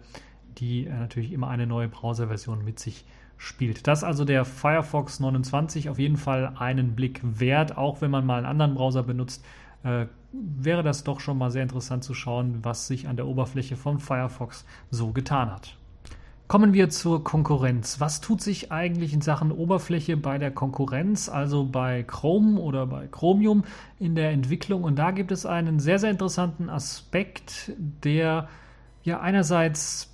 die 0.57 0.85
äh, 0.85 0.89
natürlich 0.89 1.31
immer 1.31 1.49
eine 1.49 1.67
neue 1.67 1.89
Browserversion 1.89 2.65
mit 2.65 2.79
sich 2.79 3.05
spielt. 3.37 3.87
Das 3.87 3.99
ist 3.99 4.03
also 4.03 4.23
der 4.23 4.45
Firefox 4.45 5.19
29 5.19 5.89
auf 5.89 5.97
jeden 5.97 6.17
Fall 6.17 6.53
einen 6.57 6.95
Blick 6.95 7.21
wert, 7.23 7.77
auch 7.77 8.01
wenn 8.01 8.11
man 8.11 8.25
mal 8.25 8.37
einen 8.37 8.45
anderen 8.45 8.75
Browser 8.75 9.03
benutzt 9.03 9.43
äh, 9.83 10.05
wäre 10.31 10.83
das 10.83 11.03
doch 11.03 11.19
schon 11.19 11.37
mal 11.37 11.51
sehr 11.51 11.63
interessant 11.63 12.03
zu 12.03 12.13
schauen, 12.13 12.59
was 12.63 12.87
sich 12.87 13.07
an 13.07 13.15
der 13.15 13.27
Oberfläche 13.27 13.75
von 13.75 13.99
Firefox 13.99 14.65
so 14.89 15.11
getan 15.11 15.51
hat. 15.51 15.77
Kommen 16.47 16.73
wir 16.73 16.89
zur 16.89 17.23
Konkurrenz. 17.23 18.01
Was 18.01 18.19
tut 18.19 18.41
sich 18.41 18.73
eigentlich 18.73 19.13
in 19.13 19.21
Sachen 19.21 19.53
Oberfläche 19.53 20.17
bei 20.17 20.37
der 20.37 20.51
Konkurrenz, 20.51 21.29
also 21.29 21.63
bei 21.63 22.03
Chrome 22.03 22.59
oder 22.59 22.87
bei 22.87 23.07
Chromium 23.07 23.63
in 23.99 24.15
der 24.15 24.31
Entwicklung? 24.31 24.83
Und 24.83 24.97
da 24.97 25.11
gibt 25.11 25.31
es 25.31 25.45
einen 25.45 25.79
sehr, 25.79 25.97
sehr 25.97 26.11
interessanten 26.11 26.69
Aspekt, 26.69 27.71
der 27.77 28.49
ja 29.03 29.21
einerseits 29.21 30.13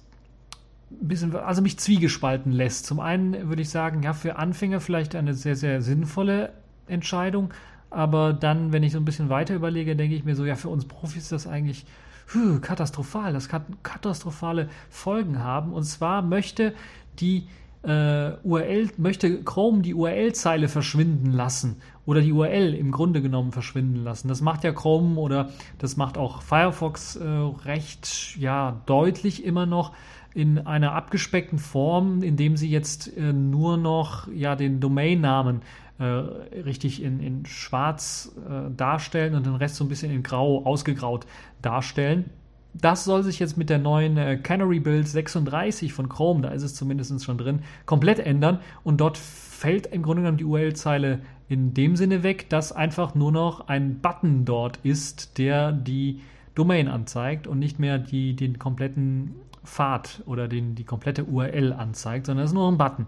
ein 0.92 1.08
bisschen, 1.08 1.36
also 1.36 1.64
mich 1.64 1.80
zwiegespalten 1.80 2.52
lässt. 2.52 2.86
Zum 2.86 3.00
einen 3.00 3.50
würde 3.50 3.64
ich 3.64 3.70
sagen, 3.70 4.04
ja, 4.04 4.14
für 4.14 4.38
Anfänger 4.38 4.80
vielleicht 4.80 5.16
eine 5.16 5.34
sehr, 5.34 5.56
sehr 5.56 5.82
sinnvolle 5.82 6.54
Entscheidung. 6.86 7.52
Aber 7.90 8.34
dann, 8.34 8.74
wenn 8.74 8.84
ich 8.84 8.92
so 8.92 8.98
ein 8.98 9.06
bisschen 9.06 9.30
weiter 9.30 9.56
überlege, 9.56 9.96
denke 9.96 10.16
ich 10.16 10.26
mir 10.26 10.36
so, 10.36 10.46
ja, 10.46 10.56
für 10.56 10.70
uns 10.70 10.86
Profis 10.86 11.24
ist 11.24 11.32
das 11.32 11.48
eigentlich 11.48 11.86
puh, 12.28 12.60
katastrophal. 12.60 13.34
Das 13.34 13.50
kann 13.50 13.64
katastrophale 13.84 14.70
Folgen 14.90 15.44
haben. 15.44 15.74
Und 15.74 15.84
zwar 15.84 16.22
möchte 16.22 16.74
die 17.20 17.48
äh, 17.84 18.32
URL, 18.44 18.90
möchte 18.98 19.44
Chrome 19.44 19.82
die 19.82 19.94
URL-Zeile 19.94 20.68
verschwinden 20.68 21.32
lassen 21.32 21.78
oder 22.06 22.22
die 22.22 22.34
URL 22.34 22.74
im 22.74 22.92
Grunde 22.92 23.22
genommen 23.22 23.52
verschwinden 23.52 24.04
lassen. 24.04 24.28
Das 24.28 24.42
macht 24.42 24.64
ja 24.64 24.72
Chrome 24.74 25.20
oder 25.20 25.50
das 25.78 25.96
macht 25.96 26.18
auch 26.18 26.42
Firefox 26.42 27.16
äh, 27.16 27.26
recht 27.26 28.36
ja, 28.38 28.82
deutlich 28.86 29.46
immer 29.46 29.66
noch 29.66 29.94
in 30.34 30.60
einer 30.60 30.94
abgespeckten 30.94 31.58
Form, 31.58 32.22
indem 32.22 32.58
sie 32.58 32.70
jetzt 32.70 33.16
äh, 33.18 33.34
nur 33.34 33.78
noch 33.78 34.28
ja, 34.28 34.56
den 34.56 34.80
Domainnamen 34.80 35.62
äh, 36.00 36.04
richtig 36.04 37.02
in, 37.02 37.20
in 37.20 37.46
schwarz 37.46 38.36
äh, 38.48 38.70
darstellen 38.76 39.36
und 39.36 39.46
den 39.46 39.56
Rest 39.56 39.76
so 39.76 39.84
ein 39.84 39.90
bisschen 39.90 40.12
in 40.12 40.24
grau 40.24 40.64
ausgegraut 40.66 41.26
darstellen. 41.62 42.30
Das 42.74 43.04
soll 43.06 43.24
sich 43.24 43.40
jetzt 43.40 43.58
mit 43.58 43.70
der 43.70 43.80
neuen 43.80 44.18
äh, 44.18 44.38
Canary 44.38 44.80
Build 44.80 45.08
36 45.08 45.94
von 45.94 46.10
Chrome, 46.10 46.42
da 46.42 46.50
ist 46.50 46.64
es 46.64 46.76
zumindest 46.76 47.24
schon 47.24 47.38
drin, 47.38 47.62
komplett 47.86 48.20
ändern 48.20 48.60
und 48.84 49.02
dort 49.02 49.18
fällt 49.18 49.88
im 49.88 50.04
Grunde 50.04 50.22
genommen 50.22 50.38
die 50.38 50.46
URL-Zeile 50.46 51.20
in 51.50 51.74
dem 51.74 51.96
Sinne 51.96 52.22
weg, 52.22 52.50
dass 52.50 52.72
einfach 52.72 53.16
nur 53.16 53.32
noch 53.32 53.68
ein 53.68 54.00
Button 54.00 54.46
dort 54.46 54.78
ist, 54.84 55.38
der 55.40 55.72
die 55.72 56.22
Domain 56.54 56.88
anzeigt 56.88 57.48
und 57.48 57.58
nicht 57.60 57.80
mehr 57.80 57.98
die, 57.98 58.36
den 58.36 58.60
kompletten 58.60 59.36
Pfad 59.64 60.24
oder 60.26 60.48
den, 60.48 60.76
die 60.76 60.84
komplette 60.84 61.26
URL 61.26 61.74
anzeigt, 61.74 62.26
sondern 62.26 62.46
es 62.46 62.52
ist 62.52 62.56
nur 62.56 62.72
ein 62.72 62.78
Button. 62.78 63.08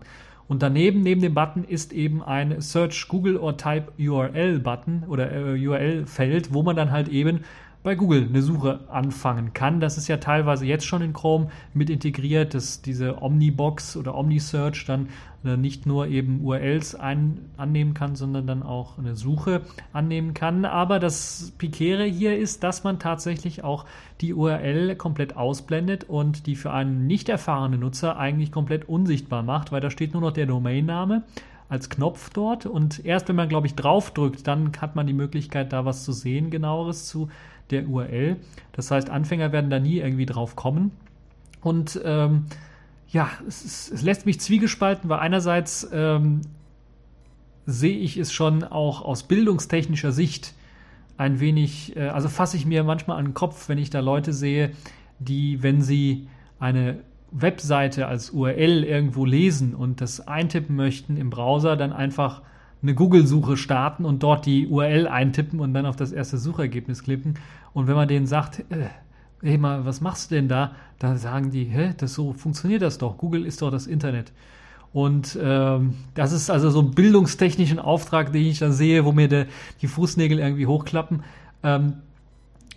Und 0.50 0.64
daneben, 0.64 1.02
neben 1.04 1.22
dem 1.22 1.36
Button, 1.36 1.64
ist 1.64 1.94
eben 1.94 2.24
ein 2.24 2.60
Search 2.60 3.08
Google 3.08 3.38
or 3.38 3.56
Type 3.56 3.92
URL 4.00 4.58
Button 4.60 5.04
oder 5.08 5.32
äh, 5.32 5.68
URL 5.68 6.08
Feld, 6.08 6.52
wo 6.52 6.64
man 6.64 6.76
dann 6.76 6.90
halt 6.90 7.08
eben 7.08 7.42
bei 7.82 7.96
Google 7.96 8.28
eine 8.28 8.42
Suche 8.42 8.82
anfangen 8.90 9.54
kann. 9.54 9.80
Das 9.80 9.98
ist 9.98 10.08
ja 10.08 10.18
teilweise 10.18 10.66
jetzt 10.66 10.86
schon 10.86 11.02
in 11.02 11.14
Chrome 11.14 11.50
mit 11.74 11.90
integriert, 11.90 12.54
dass 12.54 12.82
diese 12.82 13.22
Omnibox 13.22 13.96
oder 13.96 14.16
Omnisearch 14.16 14.86
dann 14.86 15.08
äh, 15.46 15.56
nicht 15.56 15.86
nur 15.86 16.08
eben 16.08 16.42
URLs 16.44 16.96
ein, 16.96 17.40
annehmen 17.56 17.94
kann, 17.94 18.16
sondern 18.16 18.46
dann 18.48 18.64
auch 18.64 18.98
eine 18.98 19.16
Suche 19.16 19.62
annehmen 19.94 20.34
kann. 20.34 20.66
Aber 20.66 21.00
das 21.00 21.54
Pikere 21.58 22.04
hier 22.04 22.38
ist, 22.38 22.64
dass 22.64 22.84
man 22.84 23.00
tatsächlich 23.00 23.64
auch 23.64 23.86
die 24.20 24.34
URL 24.34 24.98
komplett 24.98 25.38
ausblendet 25.38 26.04
und 26.04 26.48
die 26.48 26.58
für 26.58 26.72
einen 26.72 27.08
nicht 27.08 27.30
erfahrenen 27.30 27.80
Nutzer 27.80 28.18
eigentlich 28.18 28.52
komplett 28.52 28.90
unsichtbar 28.90 29.44
macht, 29.44 29.72
weil 29.72 29.80
da 29.80 29.90
steht 29.90 30.12
nur 30.12 30.22
noch 30.22 30.34
der 30.34 30.48
Domainname 30.48 31.24
als 31.70 31.90
Knopf 31.90 32.32
dort 32.32 32.66
und 32.66 33.06
erst 33.06 33.30
wenn 33.30 33.36
man, 33.36 33.48
glaube 33.48 33.68
ich, 33.68 33.76
draufdrückt, 33.76 34.48
dann 34.48 34.72
hat 34.82 34.96
man 34.96 35.06
die 35.06 35.14
Möglichkeit, 35.14 35.72
da 35.72 35.86
was 35.86 36.04
zu 36.04 36.12
sehen, 36.12 36.50
genaueres 36.50 37.08
zu 37.08 37.30
der 37.70 37.88
URL. 37.88 38.38
Das 38.72 38.90
heißt, 38.90 39.12
Anfänger 39.12 39.52
werden 39.52 39.70
da 39.70 39.80
nie 39.80 40.00
irgendwie 40.00 40.26
drauf 40.26 40.56
kommen. 40.56 40.92
Und 41.62 42.02
ähm, 42.04 42.46
ja, 43.10 43.30
es, 43.48 43.64
ist, 43.64 43.92
es, 43.92 44.02
lässt 44.02 44.26
mich 44.26 44.40
zwiegespalten, 44.40 45.10
weil 45.10 45.20
einerseits 45.20 45.88
ähm, 45.94 46.42
sehe 47.68 47.98
ich 47.98 48.18
es 48.18 48.34
schon 48.34 48.64
auch 48.64 49.04
aus 49.04 49.24
bildungstechnischer 49.24 50.12
Sicht 50.12 50.56
ein 51.18 51.40
wenig, 51.40 51.96
äh, 51.96 52.08
also 52.08 52.30
fasse 52.30 52.58
ich 52.58 52.66
mir 52.66 52.84
manchmal 52.84 53.18
an 53.18 53.26
den 53.26 53.34
Kopf, 53.34 53.70
wenn 53.70 53.78
ich 53.78 53.92
da 53.92 54.00
Leute 54.00 54.34
sehe, 54.34 54.72
die, 55.20 55.62
wenn 55.62 55.82
sie 55.82 56.28
eine 56.60 57.00
Webseite 57.32 58.08
als 58.08 58.32
URL 58.32 58.84
irgendwo 58.84 59.26
lesen 59.26 59.76
und 59.76 60.02
das 60.02 60.28
eintippen 60.28 60.76
möchten 60.76 61.18
im 61.18 61.30
Browser, 61.30 61.76
dann 61.76 61.94
einfach 61.94 62.42
eine 62.82 62.96
Google-Suche 62.96 63.58
starten 63.58 64.06
und 64.06 64.24
dort 64.24 64.46
die 64.46 64.68
URL 64.68 65.08
eintippen 65.08 65.60
und 65.60 65.74
dann 65.74 65.86
auf 65.86 65.96
das 65.96 66.12
erste 66.12 66.38
Suchergebnis 66.38 67.04
klicken. 67.04 67.36
Und 67.74 67.88
wenn 67.88 67.96
man 67.96 68.08
denen 68.08 68.26
sagt, 68.26 68.60
äh, 68.70 68.88
hey 69.42 69.58
mal, 69.58 69.86
was 69.86 70.02
machst 70.02 70.32
du 70.32 70.36
denn 70.36 70.48
da? 70.48 70.74
Da 70.98 71.18
sagen 71.18 71.52
die, 71.52 71.66
hä, 71.66 71.94
das 71.98 72.14
so 72.14 72.34
funktioniert 72.34 72.82
das 72.82 72.98
doch. 72.98 73.18
Google 73.18 73.46
ist 73.46 73.62
doch 73.62 73.72
das 73.72 73.88
Internet. 73.88 74.32
Und 74.92 75.38
ähm, 75.42 75.96
das 76.16 76.32
ist 76.32 76.50
also 76.50 76.72
so 76.72 76.82
ein 76.82 76.92
bildungstechnischen 76.92 77.80
Auftrag, 77.80 78.32
den 78.32 78.48
ich 78.48 78.60
dann 78.60 78.72
sehe, 78.72 79.06
wo 79.06 79.12
mir 79.12 79.28
de, 79.28 79.46
die 79.82 79.88
Fußnägel 79.88 80.40
irgendwie 80.40 80.66
hochklappen, 80.66 81.24
ähm, 81.64 81.94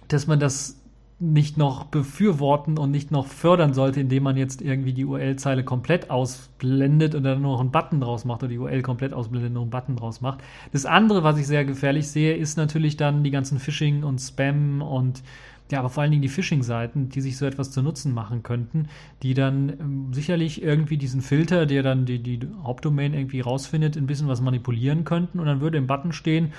dass 0.08 0.26
man 0.26 0.38
das 0.38 0.81
nicht 1.22 1.56
noch 1.56 1.84
befürworten 1.84 2.78
und 2.78 2.90
nicht 2.90 3.12
noch 3.12 3.26
fördern 3.26 3.74
sollte, 3.74 4.00
indem 4.00 4.24
man 4.24 4.36
jetzt 4.36 4.60
irgendwie 4.60 4.92
die 4.92 5.04
URL-Zeile 5.04 5.62
komplett 5.62 6.10
ausblendet 6.10 7.14
und 7.14 7.22
dann 7.22 7.40
nur 7.40 7.52
noch 7.52 7.60
einen 7.60 7.70
Button 7.70 8.00
draus 8.00 8.24
macht 8.24 8.42
oder 8.42 8.50
die 8.50 8.58
URL 8.58 8.82
komplett 8.82 9.14
ausblendet 9.14 9.50
und 9.50 9.54
nur 9.54 9.62
einen 9.62 9.70
Button 9.70 9.94
draus 9.94 10.20
macht. 10.20 10.40
Das 10.72 10.84
andere, 10.84 11.22
was 11.22 11.38
ich 11.38 11.46
sehr 11.46 11.64
gefährlich 11.64 12.08
sehe, 12.08 12.34
ist 12.34 12.56
natürlich 12.56 12.96
dann 12.96 13.22
die 13.22 13.30
ganzen 13.30 13.60
Phishing 13.60 14.02
und 14.02 14.18
Spam 14.18 14.82
und 14.82 15.22
ja, 15.70 15.78
aber 15.78 15.88
vor 15.88 16.02
allen 16.02 16.10
Dingen 16.10 16.22
die 16.22 16.28
Phishing-Seiten, 16.28 17.08
die 17.08 17.20
sich 17.20 17.38
so 17.38 17.46
etwas 17.46 17.70
zu 17.70 17.82
Nutzen 17.82 18.12
machen 18.12 18.42
könnten, 18.42 18.88
die 19.22 19.32
dann 19.32 19.70
ähm, 19.70 20.12
sicherlich 20.12 20.60
irgendwie 20.60 20.98
diesen 20.98 21.22
Filter, 21.22 21.66
der 21.66 21.82
dann 21.82 22.04
die, 22.04 22.18
die 22.18 22.40
Hauptdomain 22.64 23.14
irgendwie 23.14 23.40
rausfindet, 23.40 23.96
ein 23.96 24.06
bisschen 24.06 24.28
was 24.28 24.42
manipulieren 24.42 25.04
könnten 25.04 25.38
und 25.38 25.46
dann 25.46 25.60
würde 25.60 25.78
im 25.78 25.86
Button 25.86 26.12
stehen, 26.12 26.52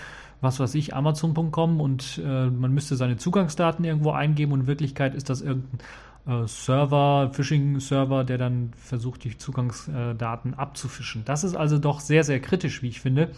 was 0.43 0.59
weiß 0.59 0.75
ich, 0.75 0.95
Amazon.com 0.95 1.81
und 1.81 2.21
äh, 2.23 2.47
man 2.47 2.73
müsste 2.73 2.95
seine 2.95 3.17
Zugangsdaten 3.17 3.83
irgendwo 3.85 4.11
eingeben 4.11 4.51
und 4.51 4.61
in 4.61 4.67
Wirklichkeit 4.67 5.15
ist 5.15 5.29
das 5.29 5.41
irgendein 5.41 5.79
äh, 6.27 6.47
Server, 6.47 7.31
Phishing-Server, 7.33 8.23
der 8.23 8.37
dann 8.37 8.73
versucht, 8.77 9.23
die 9.23 9.37
Zugangsdaten 9.37 10.53
abzufischen. 10.53 11.23
Das 11.25 11.43
ist 11.43 11.55
also 11.55 11.79
doch 11.79 11.99
sehr, 11.99 12.23
sehr 12.23 12.39
kritisch, 12.39 12.83
wie 12.83 12.89
ich 12.89 13.01
finde. 13.01 13.31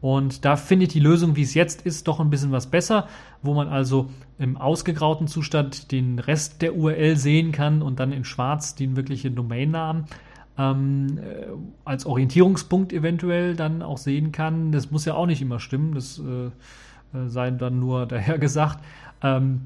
Und 0.00 0.46
da 0.46 0.56
finde 0.56 0.86
ich 0.86 0.92
die 0.92 1.00
Lösung, 1.00 1.36
wie 1.36 1.42
es 1.42 1.52
jetzt 1.52 1.82
ist, 1.82 2.08
doch 2.08 2.20
ein 2.20 2.30
bisschen 2.30 2.52
was 2.52 2.68
besser, 2.68 3.06
wo 3.42 3.52
man 3.52 3.68
also 3.68 4.08
im 4.38 4.56
ausgegrauten 4.56 5.26
Zustand 5.26 5.92
den 5.92 6.18
Rest 6.18 6.62
der 6.62 6.74
URL 6.74 7.16
sehen 7.16 7.52
kann 7.52 7.82
und 7.82 8.00
dann 8.00 8.12
in 8.12 8.24
schwarz 8.24 8.74
den 8.74 8.96
wirklichen 8.96 9.34
Domainnamen 9.34 10.06
ähm, 10.60 11.18
äh, 11.18 11.46
als 11.84 12.04
Orientierungspunkt 12.04 12.92
eventuell 12.92 13.56
dann 13.56 13.82
auch 13.82 13.98
sehen 13.98 14.30
kann. 14.30 14.72
Das 14.72 14.90
muss 14.90 15.06
ja 15.06 15.14
auch 15.14 15.26
nicht 15.26 15.40
immer 15.40 15.58
stimmen, 15.58 15.94
das 15.94 16.18
äh, 16.18 16.46
äh 16.46 17.28
sei 17.28 17.50
dann 17.50 17.80
nur 17.80 18.06
daher 18.06 18.38
gesagt. 18.38 18.84
Ähm, 19.22 19.62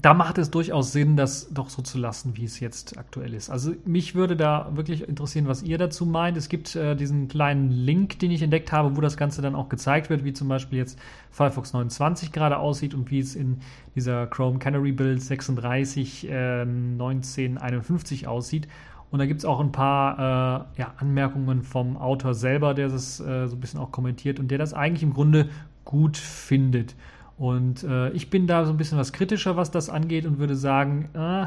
da 0.00 0.14
macht 0.14 0.38
es 0.38 0.50
durchaus 0.50 0.92
Sinn, 0.92 1.16
das 1.16 1.52
doch 1.52 1.68
so 1.68 1.82
zu 1.82 1.98
lassen, 1.98 2.36
wie 2.36 2.44
es 2.44 2.58
jetzt 2.58 2.96
aktuell 2.96 3.34
ist. 3.34 3.50
Also 3.50 3.72
mich 3.84 4.14
würde 4.14 4.34
da 4.34 4.70
wirklich 4.74 5.06
interessieren, 5.06 5.46
was 5.46 5.62
ihr 5.62 5.76
dazu 5.76 6.06
meint. 6.06 6.38
Es 6.38 6.48
gibt 6.48 6.74
äh, 6.74 6.96
diesen 6.96 7.28
kleinen 7.28 7.70
Link, 7.70 8.18
den 8.18 8.30
ich 8.30 8.40
entdeckt 8.40 8.72
habe, 8.72 8.96
wo 8.96 9.02
das 9.02 9.18
Ganze 9.18 9.42
dann 9.42 9.54
auch 9.54 9.68
gezeigt 9.68 10.08
wird, 10.08 10.24
wie 10.24 10.32
zum 10.32 10.48
Beispiel 10.48 10.78
jetzt 10.78 10.98
Firefox 11.30 11.74
29 11.74 12.32
gerade 12.32 12.56
aussieht 12.58 12.94
und 12.94 13.10
wie 13.10 13.18
es 13.18 13.34
in 13.34 13.58
dieser 13.94 14.26
Chrome 14.26 14.58
Canary 14.58 14.92
Build 14.92 15.20
36 15.20 16.30
äh, 16.30 16.62
1951 16.62 18.26
aussieht. 18.26 18.68
Und 19.10 19.18
da 19.18 19.26
gibt 19.26 19.40
es 19.40 19.44
auch 19.44 19.60
ein 19.60 19.72
paar 19.72 20.66
äh, 20.76 20.80
ja, 20.80 20.94
Anmerkungen 20.98 21.62
vom 21.62 21.96
Autor 21.96 22.34
selber, 22.34 22.74
der 22.74 22.88
das 22.88 23.18
äh, 23.20 23.48
so 23.48 23.56
ein 23.56 23.60
bisschen 23.60 23.80
auch 23.80 23.90
kommentiert 23.90 24.38
und 24.38 24.50
der 24.50 24.58
das 24.58 24.72
eigentlich 24.72 25.02
im 25.02 25.12
Grunde 25.12 25.48
gut 25.84 26.16
findet. 26.16 26.94
Und 27.36 27.82
äh, 27.82 28.10
ich 28.10 28.30
bin 28.30 28.46
da 28.46 28.64
so 28.64 28.70
ein 28.70 28.76
bisschen 28.76 28.98
was 28.98 29.12
kritischer, 29.12 29.56
was 29.56 29.70
das 29.70 29.88
angeht 29.88 30.26
und 30.26 30.38
würde 30.38 30.54
sagen, 30.54 31.08
äh, 31.14 31.46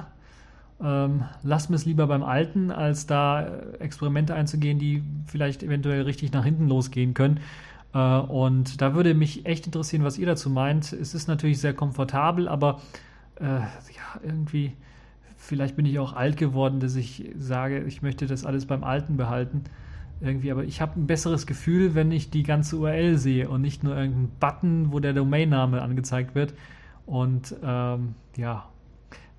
ähm, 0.84 1.24
lass 1.43 1.70
mir 1.70 1.75
es 1.75 1.86
lieber 1.86 2.08
beim 2.08 2.24
Alten, 2.24 2.72
als 2.72 3.05
da 3.05 3.43
äh, 3.43 3.77
Experimente 3.79 4.34
einzugehen, 4.34 4.79
die 4.79 5.03
vielleicht 5.27 5.63
eventuell 5.63 6.01
richtig 6.01 6.34
nach 6.34 6.43
hinten 6.43 6.67
losgehen 6.67 7.13
können. 7.13 7.39
Äh, 7.93 8.00
und 8.00 8.82
da 8.82 8.93
würde 8.93 9.13
mich 9.13 9.46
echt 9.46 9.67
interessieren, 9.67 10.03
was 10.03 10.17
ihr 10.17 10.25
dazu 10.25 10.50
meint. 10.50 10.91
Es 10.91 11.13
ist 11.13 11.27
natürlich 11.27 11.60
sehr 11.60 11.74
komfortabel, 11.74 12.48
aber 12.48 12.82
ja, 13.39 14.22
irgendwie 14.24 14.74
vielleicht 15.44 15.76
bin 15.76 15.86
ich 15.86 16.00
auch 16.00 16.14
alt 16.14 16.38
geworden, 16.38 16.80
dass 16.80 16.96
ich 16.96 17.32
sage, 17.38 17.84
ich 17.84 18.02
möchte 18.02 18.26
das 18.26 18.46
alles 18.46 18.66
beim 18.66 18.84
Alten 18.84 19.18
behalten. 19.18 19.64
Irgendwie, 20.22 20.52
aber 20.52 20.64
ich 20.64 20.80
habe 20.80 21.00
ein 21.00 21.06
besseres 21.06 21.46
Gefühl, 21.46 21.96
wenn 21.96 22.12
ich 22.12 22.30
die 22.30 22.44
ganze 22.44 22.78
URL 22.78 23.18
sehe 23.18 23.50
und 23.50 23.62
nicht 23.62 23.84
nur 23.84 23.96
irgendeinen 23.96 24.32
Button, 24.40 24.94
wo 24.94 25.00
der 25.00 25.14
Domainname 25.14 25.82
angezeigt 25.82 26.34
wird. 26.34 26.54
Und 27.06 27.56
ähm, 27.62 28.16
ja, 28.38 28.70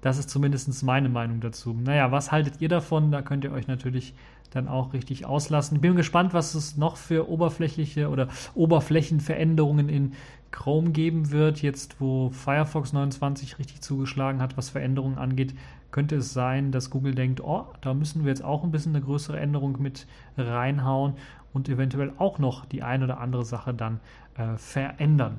das 0.02 0.18
ist 0.18 0.28
zumindest 0.28 0.82
meine 0.82 1.08
Meinung 1.08 1.40
dazu. 1.40 1.72
Naja, 1.72 2.12
was 2.12 2.30
haltet 2.30 2.60
ihr 2.60 2.68
davon? 2.68 3.10
Da 3.10 3.22
könnt 3.22 3.44
ihr 3.44 3.52
euch 3.52 3.66
natürlich 3.66 4.14
dann 4.50 4.68
auch 4.68 4.92
richtig 4.92 5.24
auslassen. 5.24 5.76
Ich 5.76 5.80
bin 5.80 5.96
gespannt, 5.96 6.34
was 6.34 6.54
es 6.54 6.76
noch 6.76 6.98
für 6.98 7.30
oberflächliche 7.30 8.10
oder 8.10 8.28
Oberflächenveränderungen 8.54 9.88
in 9.88 10.12
Chrome 10.50 10.90
geben 10.90 11.32
wird, 11.32 11.62
jetzt 11.62 12.00
wo 12.00 12.30
Firefox 12.30 12.92
29 12.92 13.58
richtig 13.58 13.80
zugeschlagen 13.80 14.40
hat, 14.40 14.56
was 14.56 14.70
Veränderungen 14.70 15.18
angeht 15.18 15.54
könnte 15.94 16.16
es 16.16 16.32
sein, 16.32 16.72
dass 16.72 16.90
Google 16.90 17.14
denkt, 17.14 17.40
oh, 17.40 17.66
da 17.80 17.94
müssen 17.94 18.24
wir 18.24 18.30
jetzt 18.30 18.42
auch 18.42 18.64
ein 18.64 18.72
bisschen 18.72 18.96
eine 18.96 19.04
größere 19.04 19.38
Änderung 19.38 19.80
mit 19.80 20.08
reinhauen 20.36 21.12
und 21.52 21.68
eventuell 21.68 22.12
auch 22.18 22.40
noch 22.40 22.64
die 22.64 22.82
eine 22.82 23.04
oder 23.04 23.20
andere 23.20 23.44
Sache 23.44 23.72
dann 23.72 24.00
äh, 24.36 24.56
verändern. 24.56 25.38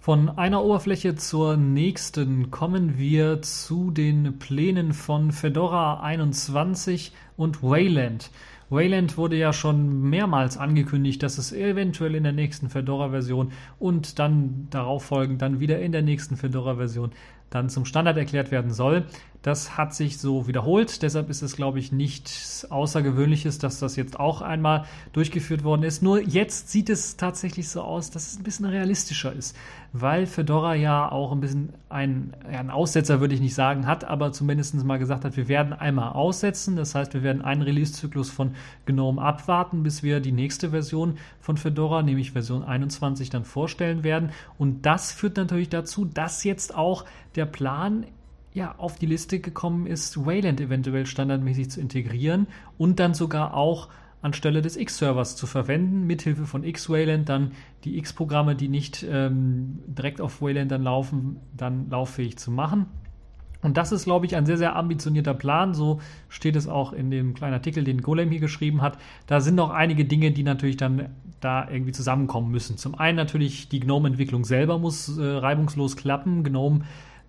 Von 0.00 0.30
einer 0.30 0.64
Oberfläche 0.64 1.14
zur 1.14 1.56
nächsten 1.56 2.50
kommen 2.50 2.98
wir 2.98 3.40
zu 3.40 3.92
den 3.92 4.40
Plänen 4.40 4.92
von 4.92 5.30
Fedora 5.30 6.00
21 6.00 7.12
und 7.36 7.62
Wayland. 7.62 8.32
Wayland 8.68 9.16
wurde 9.16 9.36
ja 9.36 9.52
schon 9.52 10.10
mehrmals 10.10 10.56
angekündigt, 10.56 11.22
dass 11.22 11.38
es 11.38 11.52
eventuell 11.52 12.16
in 12.16 12.24
der 12.24 12.32
nächsten 12.32 12.68
Fedora-Version 12.68 13.52
und 13.78 14.18
dann 14.18 14.66
darauf 14.70 15.04
folgend 15.04 15.40
dann 15.40 15.60
wieder 15.60 15.80
in 15.80 15.92
der 15.92 16.02
nächsten 16.02 16.36
Fedora-Version 16.36 17.12
dann 17.54 17.68
zum 17.68 17.84
Standard 17.84 18.16
erklärt 18.16 18.50
werden 18.50 18.72
soll. 18.72 19.06
Das 19.44 19.76
hat 19.76 19.94
sich 19.94 20.16
so 20.16 20.48
wiederholt. 20.48 21.02
Deshalb 21.02 21.28
ist 21.28 21.42
es, 21.42 21.54
glaube 21.54 21.78
ich, 21.78 21.92
nichts 21.92 22.66
Außergewöhnliches, 22.70 23.58
dass 23.58 23.78
das 23.78 23.94
jetzt 23.94 24.18
auch 24.18 24.40
einmal 24.40 24.86
durchgeführt 25.12 25.64
worden 25.64 25.82
ist. 25.82 26.02
Nur 26.02 26.18
jetzt 26.18 26.70
sieht 26.70 26.88
es 26.88 27.18
tatsächlich 27.18 27.68
so 27.68 27.82
aus, 27.82 28.10
dass 28.10 28.28
es 28.28 28.38
ein 28.38 28.42
bisschen 28.42 28.64
realistischer 28.64 29.34
ist, 29.34 29.54
weil 29.92 30.24
Fedora 30.24 30.74
ja 30.74 31.12
auch 31.12 31.30
ein 31.30 31.40
bisschen 31.42 31.74
ein, 31.90 32.32
ja, 32.50 32.58
ein 32.58 32.70
Aussetzer, 32.70 33.20
würde 33.20 33.34
ich 33.34 33.42
nicht 33.42 33.54
sagen, 33.54 33.86
hat, 33.86 34.04
aber 34.04 34.32
zumindest 34.32 34.82
mal 34.82 34.98
gesagt 34.98 35.26
hat, 35.26 35.36
wir 35.36 35.46
werden 35.46 35.74
einmal 35.74 36.14
aussetzen. 36.14 36.74
Das 36.74 36.94
heißt, 36.94 37.12
wir 37.12 37.22
werden 37.22 37.42
einen 37.42 37.60
Release-Zyklus 37.60 38.30
von 38.30 38.54
GNOME 38.86 39.20
abwarten, 39.20 39.82
bis 39.82 40.02
wir 40.02 40.20
die 40.20 40.32
nächste 40.32 40.70
Version 40.70 41.18
von 41.42 41.58
Fedora, 41.58 42.00
nämlich 42.00 42.32
Version 42.32 42.64
21, 42.64 43.28
dann 43.28 43.44
vorstellen 43.44 44.04
werden. 44.04 44.30
Und 44.56 44.86
das 44.86 45.12
führt 45.12 45.36
natürlich 45.36 45.68
dazu, 45.68 46.06
dass 46.06 46.44
jetzt 46.44 46.74
auch 46.74 47.04
der 47.34 47.44
Plan 47.44 48.06
ja, 48.54 48.76
auf 48.78 48.98
die 48.98 49.06
Liste 49.06 49.40
gekommen 49.40 49.86
ist, 49.86 50.24
Wayland 50.24 50.60
eventuell 50.60 51.06
standardmäßig 51.06 51.70
zu 51.70 51.80
integrieren 51.80 52.46
und 52.78 53.00
dann 53.00 53.12
sogar 53.12 53.54
auch 53.54 53.88
anstelle 54.22 54.62
des 54.62 54.76
X-Servers 54.76 55.36
zu 55.36 55.46
verwenden, 55.46 56.06
mithilfe 56.06 56.46
von 56.46 56.64
X-Wayland 56.64 57.28
dann 57.28 57.50
die 57.82 57.98
X-Programme, 57.98 58.54
die 58.54 58.68
nicht 58.68 59.04
ähm, 59.08 59.80
direkt 59.86 60.20
auf 60.20 60.40
Wayland 60.40 60.70
dann 60.70 60.82
laufen, 60.82 61.40
dann 61.54 61.90
lauffähig 61.90 62.38
zu 62.38 62.50
machen. 62.50 62.86
Und 63.60 63.76
das 63.76 63.92
ist, 63.92 64.04
glaube 64.04 64.26
ich, 64.26 64.36
ein 64.36 64.46
sehr, 64.46 64.58
sehr 64.58 64.76
ambitionierter 64.76 65.34
Plan. 65.34 65.74
So 65.74 66.00
steht 66.28 66.54
es 66.54 66.68
auch 66.68 66.92
in 66.92 67.10
dem 67.10 67.34
kleinen 67.34 67.54
Artikel, 67.54 67.82
den 67.82 68.02
Golem 68.02 68.30
hier 68.30 68.40
geschrieben 68.40 68.82
hat. 68.82 68.98
Da 69.26 69.40
sind 69.40 69.54
noch 69.54 69.70
einige 69.70 70.04
Dinge, 70.04 70.32
die 70.32 70.42
natürlich 70.42 70.76
dann 70.76 71.08
da 71.40 71.68
irgendwie 71.68 71.92
zusammenkommen 71.92 72.50
müssen. 72.50 72.76
Zum 72.76 72.94
einen 72.94 73.16
natürlich 73.16 73.68
die 73.68 73.80
GNOME-Entwicklung 73.80 74.44
selber 74.44 74.78
muss 74.78 75.16
äh, 75.16 75.22
reibungslos 75.22 75.96
klappen. 75.96 76.44
GNOME 76.44 76.84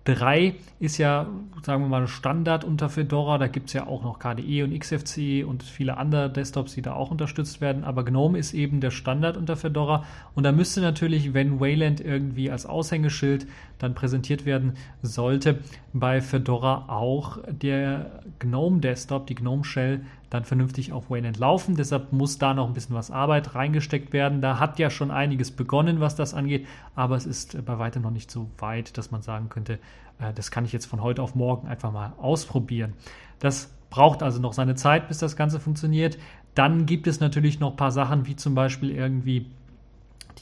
3 0.06 0.54
ist 0.78 0.98
ja, 0.98 1.26
sagen 1.62 1.82
wir 1.82 1.88
mal, 1.88 2.06
Standard 2.06 2.64
unter 2.64 2.88
Fedora. 2.88 3.38
Da 3.38 3.48
gibt 3.48 3.66
es 3.66 3.72
ja 3.72 3.86
auch 3.86 4.04
noch 4.04 4.18
KDE 4.18 4.62
und 4.62 4.78
XFCE 4.78 5.44
und 5.44 5.62
viele 5.62 5.96
andere 5.96 6.30
Desktops, 6.30 6.74
die 6.74 6.82
da 6.82 6.94
auch 6.94 7.10
unterstützt 7.10 7.60
werden. 7.60 7.82
Aber 7.82 8.04
GNOME 8.04 8.38
ist 8.38 8.54
eben 8.54 8.80
der 8.80 8.90
Standard 8.90 9.36
unter 9.36 9.56
Fedora. 9.56 10.04
Und 10.34 10.44
da 10.44 10.52
müsste 10.52 10.80
natürlich, 10.80 11.34
wenn 11.34 11.60
Wayland 11.60 12.00
irgendwie 12.00 12.50
als 12.50 12.66
Aushängeschild 12.66 13.46
dann 13.78 13.94
präsentiert 13.94 14.46
werden 14.46 14.74
sollte, 15.02 15.58
bei 15.92 16.20
Fedora 16.20 16.84
auch 16.88 17.38
der 17.50 18.22
GNOME 18.38 18.80
Desktop, 18.80 19.26
die 19.26 19.34
GNOME 19.34 19.64
Shell, 19.64 20.02
dann 20.36 20.44
vernünftig 20.44 20.92
auf 20.92 21.10
Wayland 21.10 21.38
laufen. 21.38 21.76
Deshalb 21.76 22.12
muss 22.12 22.38
da 22.38 22.54
noch 22.54 22.68
ein 22.68 22.74
bisschen 22.74 22.94
was 22.94 23.10
Arbeit 23.10 23.54
reingesteckt 23.54 24.12
werden. 24.12 24.40
Da 24.40 24.60
hat 24.60 24.78
ja 24.78 24.90
schon 24.90 25.10
einiges 25.10 25.50
begonnen, 25.50 26.00
was 26.00 26.14
das 26.14 26.34
angeht, 26.34 26.66
aber 26.94 27.16
es 27.16 27.26
ist 27.26 27.64
bei 27.64 27.78
weitem 27.78 28.02
noch 28.02 28.10
nicht 28.10 28.30
so 28.30 28.48
weit, 28.58 28.96
dass 28.98 29.10
man 29.10 29.22
sagen 29.22 29.48
könnte, 29.48 29.78
äh, 30.20 30.32
das 30.34 30.50
kann 30.50 30.64
ich 30.64 30.72
jetzt 30.72 30.86
von 30.86 31.02
heute 31.02 31.22
auf 31.22 31.34
morgen 31.34 31.66
einfach 31.66 31.90
mal 31.90 32.12
ausprobieren. 32.18 32.92
Das 33.38 33.72
braucht 33.90 34.22
also 34.22 34.40
noch 34.40 34.52
seine 34.52 34.74
Zeit, 34.74 35.08
bis 35.08 35.18
das 35.18 35.36
Ganze 35.36 35.58
funktioniert. 35.58 36.18
Dann 36.54 36.86
gibt 36.86 37.06
es 37.06 37.20
natürlich 37.20 37.60
noch 37.60 37.72
ein 37.72 37.76
paar 37.76 37.92
Sachen, 37.92 38.26
wie 38.26 38.36
zum 38.36 38.54
Beispiel 38.54 38.90
irgendwie 38.90 39.46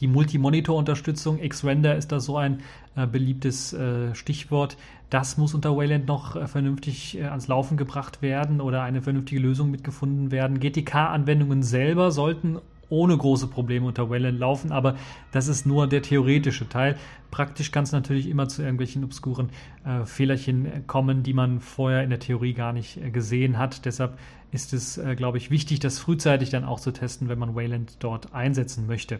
die 0.01 0.09
Multi-Monitor-Unterstützung, 0.09 1.43
X-Render 1.43 1.97
ist 1.97 2.13
da 2.13 2.21
so 2.21 2.37
ein 2.37 2.61
äh, 2.97 3.07
beliebtes 3.07 3.73
äh, 3.73 4.15
Stichwort. 4.15 4.77
Das 5.11 5.37
muss 5.37 5.55
unter 5.55 5.77
Wayland 5.77 6.07
noch 6.07 6.37
äh, 6.37 6.47
vernünftig 6.47 7.19
äh, 7.19 7.25
ans 7.25 7.49
Laufen 7.49 7.77
gebracht 7.77 8.23
werden 8.23 8.61
oder 8.61 8.83
eine 8.83 9.03
vernünftige 9.03 9.41
Lösung 9.41 9.71
mitgefunden 9.71 10.31
werden. 10.31 10.61
GTK-Anwendungen 10.61 11.63
selber 11.63 12.11
sollten 12.11 12.59
ohne 12.89 13.17
große 13.17 13.49
Probleme 13.49 13.87
unter 13.87 14.11
Wayland 14.11 14.39
laufen, 14.39 14.73
aber 14.73 14.97
das 15.33 15.49
ist 15.49 15.67
nur 15.67 15.87
der 15.87 16.03
theoretische 16.03 16.69
Teil. 16.69 16.97
Praktisch 17.31 17.73
kann 17.73 17.85
es 17.85 17.93
natürlich 17.93 18.29
immer 18.29 18.49
zu 18.49 18.63
irgendwelchen 18.63 19.05
obskuren 19.05 19.49
äh, 19.85 20.05
Fehlerchen 20.05 20.87
kommen, 20.87 21.23
die 21.23 21.33
man 21.33 21.61
vorher 21.61 22.03
in 22.03 22.11
der 22.11 22.21
Theorie 22.21 22.53
gar 22.53 22.73
nicht 22.73 22.99
äh, 22.99 23.11
gesehen 23.11 23.59
hat. 23.59 23.85
Deshalb 23.85 24.19
ist 24.55 24.73
es, 24.73 24.99
äh, 24.99 25.17
glaube 25.17 25.37
ich, 25.37 25.51
wichtig, 25.51 25.81
das 25.81 25.99
frühzeitig 25.99 26.49
dann 26.49 26.65
auch 26.65 26.79
zu 26.79 26.93
testen, 26.93 27.29
wenn 27.29 27.41
man 27.41 27.57
Wayland 27.57 27.97
dort 27.99 28.33
einsetzen 28.33 28.87
möchte. 28.87 29.19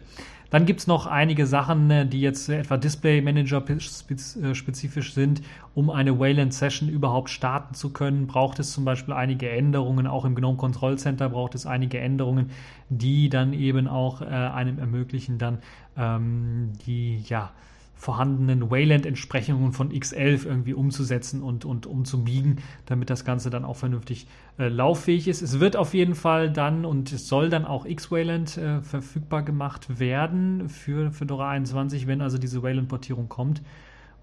Dann 0.49 0.65
gibt 0.65 0.79
es 0.79 0.87
noch 0.87 1.07
einige 1.07 1.45
Sachen, 1.45 1.91
äh, 1.91 2.07
die 2.07 2.21
jetzt 2.21 2.47
etwa 2.47 2.77
Display 2.77 3.21
Manager 3.21 3.61
äh, 3.69 4.55
spezifisch 4.55 5.13
sind. 5.13 5.41
Um 5.73 5.89
eine 5.89 6.17
Wayland 6.17 6.53
Session 6.53 6.87
überhaupt 6.87 7.29
starten 7.29 7.75
zu 7.75 7.91
können, 7.91 8.27
braucht 8.27 8.59
es 8.59 8.71
zum 8.71 8.85
Beispiel 8.85 9.13
einige 9.13 9.49
Änderungen. 9.49 10.07
Auch 10.07 10.23
im 10.23 10.35
GNOME 10.35 10.57
Control 10.57 10.97
Center 10.97 11.27
braucht 11.27 11.53
es 11.53 11.65
einige 11.65 11.99
Änderungen, 11.99 12.51
die 12.87 13.27
dann 13.27 13.51
eben 13.51 13.89
auch 13.89 14.21
einem 14.21 14.79
ermöglichen, 14.79 15.37
dann 15.37 15.59
ähm, 15.97 16.71
die, 16.85 17.17
ja, 17.27 17.51
vorhandenen 17.95 18.69
Wayland-Entsprechungen 18.69 19.71
von 19.71 19.91
X11 19.91 20.45
irgendwie 20.45 20.73
umzusetzen 20.73 21.41
und, 21.41 21.65
und 21.65 21.87
umzubiegen, 21.87 22.57
damit 22.85 23.09
das 23.09 23.25
Ganze 23.25 23.49
dann 23.49 23.65
auch 23.65 23.77
vernünftig 23.77 24.27
äh, 24.59 24.67
lauffähig 24.67 25.27
ist. 25.27 25.41
Es 25.41 25.59
wird 25.59 25.75
auf 25.75 25.93
jeden 25.93 26.13
Fall 26.13 26.51
dann 26.51 26.85
und 26.85 27.11
es 27.11 27.27
soll 27.27 27.49
dann 27.49 27.65
auch 27.65 27.85
X-Wayland 27.85 28.57
äh, 28.57 28.81
verfügbar 28.81 29.43
gemacht 29.43 29.99
werden 29.99 30.69
für 30.69 31.11
Fedora 31.11 31.49
21, 31.49 32.05
wenn 32.05 32.21
also 32.21 32.37
diese 32.37 32.61
Wayland-Portierung 32.61 33.29
kommt 33.29 33.61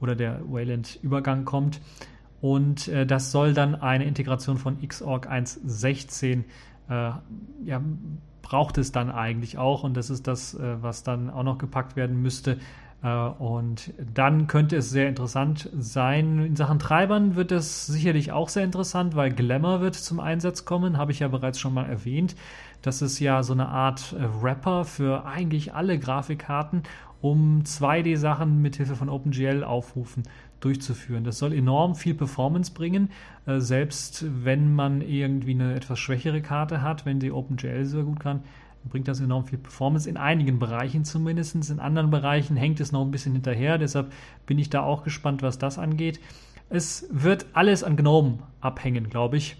oder 0.00 0.14
der 0.14 0.40
Wayland-Übergang 0.46 1.44
kommt. 1.44 1.80
Und 2.40 2.88
äh, 2.88 3.06
das 3.06 3.32
soll 3.32 3.54
dann 3.54 3.74
eine 3.74 4.04
Integration 4.04 4.58
von 4.58 4.86
Xorg 4.86 5.30
1.16 5.30 6.44
äh, 6.88 7.12
ja, 7.64 7.80
braucht 8.42 8.76
es 8.78 8.92
dann 8.92 9.10
eigentlich 9.10 9.56
auch 9.56 9.84
und 9.84 9.96
das 9.96 10.10
ist 10.10 10.26
das, 10.26 10.54
äh, 10.54 10.82
was 10.82 11.04
dann 11.04 11.30
auch 11.30 11.44
noch 11.44 11.58
gepackt 11.58 11.96
werden 11.96 12.20
müsste. 12.20 12.58
Äh, 13.02 13.08
und 13.08 13.92
dann 14.14 14.46
könnte 14.46 14.76
es 14.76 14.90
sehr 14.90 15.08
interessant 15.08 15.68
sein. 15.76 16.38
In 16.38 16.56
Sachen 16.56 16.78
Treibern 16.78 17.36
wird 17.36 17.52
es 17.52 17.86
sicherlich 17.86 18.32
auch 18.32 18.48
sehr 18.48 18.64
interessant, 18.64 19.16
weil 19.16 19.32
Glamour 19.32 19.80
wird 19.80 19.94
zum 19.94 20.20
Einsatz 20.20 20.64
kommen, 20.64 20.96
habe 20.96 21.12
ich 21.12 21.20
ja 21.20 21.28
bereits 21.28 21.58
schon 21.58 21.74
mal 21.74 21.86
erwähnt. 21.86 22.36
Das 22.80 23.02
ist 23.02 23.18
ja 23.20 23.42
so 23.42 23.52
eine 23.52 23.68
Art 23.68 24.14
äh, 24.18 24.42
Wrapper 24.42 24.84
für 24.84 25.26
eigentlich 25.26 25.74
alle 25.74 25.98
Grafikkarten, 25.98 26.82
um 27.20 27.62
2D-Sachen 27.64 28.60
mit 28.60 28.76
Hilfe 28.76 28.96
von 28.96 29.08
OpenGL 29.08 29.62
aufrufen 29.62 30.24
durchzuführen. 30.58 31.24
Das 31.24 31.38
soll 31.38 31.52
enorm 31.52 31.96
viel 31.96 32.14
Performance 32.14 32.72
bringen, 32.72 33.10
äh, 33.46 33.58
selbst 33.58 34.24
wenn 34.44 34.74
man 34.74 35.00
irgendwie 35.00 35.52
eine 35.52 35.74
etwas 35.74 35.98
schwächere 35.98 36.40
Karte 36.40 36.82
hat, 36.82 37.04
wenn 37.04 37.18
die 37.18 37.32
OpenGL 37.32 37.84
so 37.84 38.04
gut 38.04 38.20
kann 38.20 38.42
bringt 38.90 39.08
das 39.08 39.20
enorm 39.20 39.46
viel 39.46 39.58
Performance, 39.58 40.08
in 40.08 40.16
einigen 40.16 40.58
Bereichen 40.58 41.04
zumindest. 41.04 41.54
In 41.70 41.80
anderen 41.80 42.10
Bereichen 42.10 42.56
hängt 42.56 42.80
es 42.80 42.92
noch 42.92 43.02
ein 43.02 43.10
bisschen 43.10 43.32
hinterher, 43.32 43.78
deshalb 43.78 44.12
bin 44.46 44.58
ich 44.58 44.70
da 44.70 44.82
auch 44.82 45.04
gespannt, 45.04 45.42
was 45.42 45.58
das 45.58 45.78
angeht. 45.78 46.20
Es 46.68 47.06
wird 47.10 47.46
alles 47.52 47.84
an 47.84 47.96
GNOME 47.96 48.38
abhängen, 48.60 49.10
glaube 49.10 49.36
ich. 49.36 49.56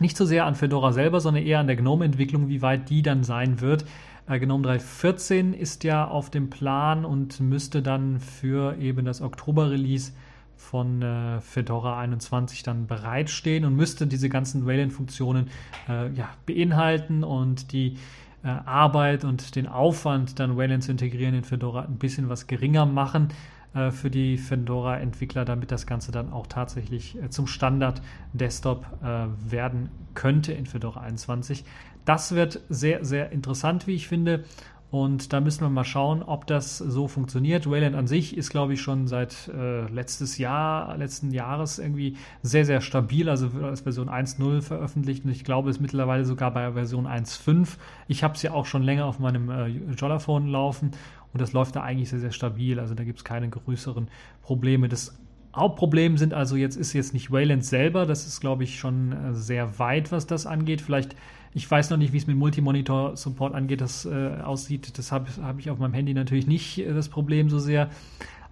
Nicht 0.00 0.16
so 0.16 0.24
sehr 0.24 0.46
an 0.46 0.54
Fedora 0.54 0.92
selber, 0.92 1.20
sondern 1.20 1.44
eher 1.44 1.58
an 1.58 1.66
der 1.66 1.76
GNOME-Entwicklung, 1.76 2.48
wie 2.48 2.62
weit 2.62 2.88
die 2.88 3.02
dann 3.02 3.24
sein 3.24 3.60
wird. 3.60 3.84
Äh, 4.28 4.38
GNOME 4.38 4.66
3.14 4.66 5.52
ist 5.52 5.84
ja 5.84 6.06
auf 6.06 6.30
dem 6.30 6.50
Plan 6.50 7.04
und 7.04 7.40
müsste 7.40 7.82
dann 7.82 8.20
für 8.20 8.76
eben 8.78 9.04
das 9.04 9.20
Oktober-Release 9.20 10.12
von 10.56 11.02
äh, 11.02 11.40
Fedora 11.40 11.98
21 11.98 12.62
dann 12.62 12.86
bereitstehen 12.86 13.64
und 13.64 13.76
müsste 13.76 14.06
diese 14.06 14.28
ganzen 14.28 14.66
Wayland-Funktionen 14.66 15.48
äh, 15.88 16.12
ja, 16.12 16.28
beinhalten 16.46 17.24
und 17.24 17.72
die 17.72 17.96
äh, 18.42 18.48
Arbeit 18.48 19.24
und 19.24 19.56
den 19.56 19.66
Aufwand, 19.66 20.38
dann 20.38 20.56
Wayland 20.56 20.82
zu 20.82 20.90
integrieren 20.90 21.34
in 21.34 21.44
Fedora, 21.44 21.82
ein 21.82 21.98
bisschen 21.98 22.28
was 22.28 22.46
geringer 22.46 22.86
machen 22.86 23.28
äh, 23.74 23.90
für 23.90 24.10
die 24.10 24.38
Fedora-Entwickler, 24.38 25.44
damit 25.44 25.70
das 25.70 25.86
Ganze 25.86 26.12
dann 26.12 26.32
auch 26.32 26.46
tatsächlich 26.46 27.20
äh, 27.22 27.30
zum 27.30 27.46
Standard-Desktop 27.46 28.86
äh, 29.02 29.50
werden 29.50 29.90
könnte 30.14 30.52
in 30.52 30.66
Fedora 30.66 31.00
21. 31.00 31.64
Das 32.04 32.34
wird 32.34 32.60
sehr, 32.68 33.04
sehr 33.04 33.32
interessant, 33.32 33.86
wie 33.86 33.94
ich 33.94 34.08
finde. 34.08 34.44
Und 34.90 35.34
da 35.34 35.40
müssen 35.40 35.60
wir 35.60 35.68
mal 35.68 35.84
schauen, 35.84 36.22
ob 36.22 36.46
das 36.46 36.78
so 36.78 37.08
funktioniert. 37.08 37.70
Wayland 37.70 37.94
an 37.94 38.06
sich 38.06 38.34
ist, 38.34 38.48
glaube 38.48 38.72
ich, 38.72 38.80
schon 38.80 39.06
seit 39.06 39.48
äh, 39.48 39.86
letztes 39.88 40.38
Jahr, 40.38 40.96
letzten 40.96 41.30
Jahres 41.30 41.78
irgendwie 41.78 42.16
sehr, 42.42 42.64
sehr 42.64 42.80
stabil. 42.80 43.28
Also 43.28 43.50
als 43.62 43.82
Version 43.82 44.08
1.0 44.08 44.62
veröffentlicht 44.62 45.26
und 45.26 45.30
ich 45.30 45.44
glaube, 45.44 45.68
es 45.68 45.76
ist 45.76 45.82
mittlerweile 45.82 46.24
sogar 46.24 46.52
bei 46.52 46.72
Version 46.72 47.06
1.5. 47.06 47.76
Ich 48.08 48.24
habe 48.24 48.34
es 48.34 48.42
ja 48.42 48.52
auch 48.52 48.64
schon 48.64 48.82
länger 48.82 49.04
auf 49.04 49.18
meinem 49.18 49.50
äh, 49.50 49.66
Jollaphone 49.94 50.48
laufen 50.48 50.92
und 51.34 51.42
das 51.42 51.52
läuft 51.52 51.76
da 51.76 51.82
eigentlich 51.82 52.08
sehr, 52.08 52.20
sehr 52.20 52.32
stabil. 52.32 52.80
Also 52.80 52.94
da 52.94 53.04
gibt 53.04 53.18
es 53.18 53.24
keine 53.24 53.50
größeren 53.50 54.08
Probleme. 54.40 54.88
Das 54.88 55.18
Hauptproblem 55.54 56.16
sind 56.16 56.32
also 56.32 56.56
jetzt 56.56 56.76
ist 56.76 56.94
jetzt 56.94 57.12
nicht 57.12 57.30
Wayland 57.30 57.64
selber, 57.64 58.06
das 58.06 58.26
ist 58.26 58.40
glaube 58.40 58.64
ich 58.64 58.78
schon 58.78 59.12
äh, 59.12 59.34
sehr 59.34 59.78
weit, 59.78 60.12
was 60.12 60.26
das 60.26 60.46
angeht. 60.46 60.80
Vielleicht 60.80 61.14
ich 61.54 61.70
weiß 61.70 61.90
noch 61.90 61.96
nicht, 61.96 62.12
wie 62.12 62.18
es 62.18 62.26
mit 62.26 62.36
Multimonitor-Support 62.36 63.54
angeht, 63.54 63.80
das 63.80 64.04
äh, 64.04 64.40
aussieht. 64.42 64.98
Das 64.98 65.12
habe 65.12 65.28
hab 65.42 65.58
ich 65.58 65.70
auf 65.70 65.78
meinem 65.78 65.94
Handy 65.94 66.14
natürlich 66.14 66.46
nicht 66.46 66.78
äh, 66.78 66.92
das 66.92 67.08
Problem 67.08 67.50
so 67.50 67.58
sehr. 67.58 67.88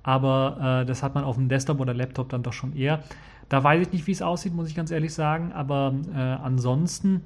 Aber 0.03 0.83
äh, 0.83 0.87
das 0.87 1.03
hat 1.03 1.15
man 1.15 1.25
auf 1.25 1.37
dem 1.37 1.49
Desktop 1.49 1.81
oder 1.81 1.93
Laptop 1.93 2.29
dann 2.29 2.43
doch 2.43 2.53
schon 2.53 2.77
eher. 2.77 3.03
Da 3.49 3.63
weiß 3.63 3.87
ich 3.87 3.93
nicht, 3.93 4.07
wie 4.07 4.13
es 4.13 4.23
aussieht, 4.23 4.55
muss 4.55 4.69
ich 4.69 4.75
ganz 4.75 4.91
ehrlich 4.91 5.13
sagen. 5.13 5.53
Aber 5.53 5.95
äh, 6.15 6.19
ansonsten 6.19 7.23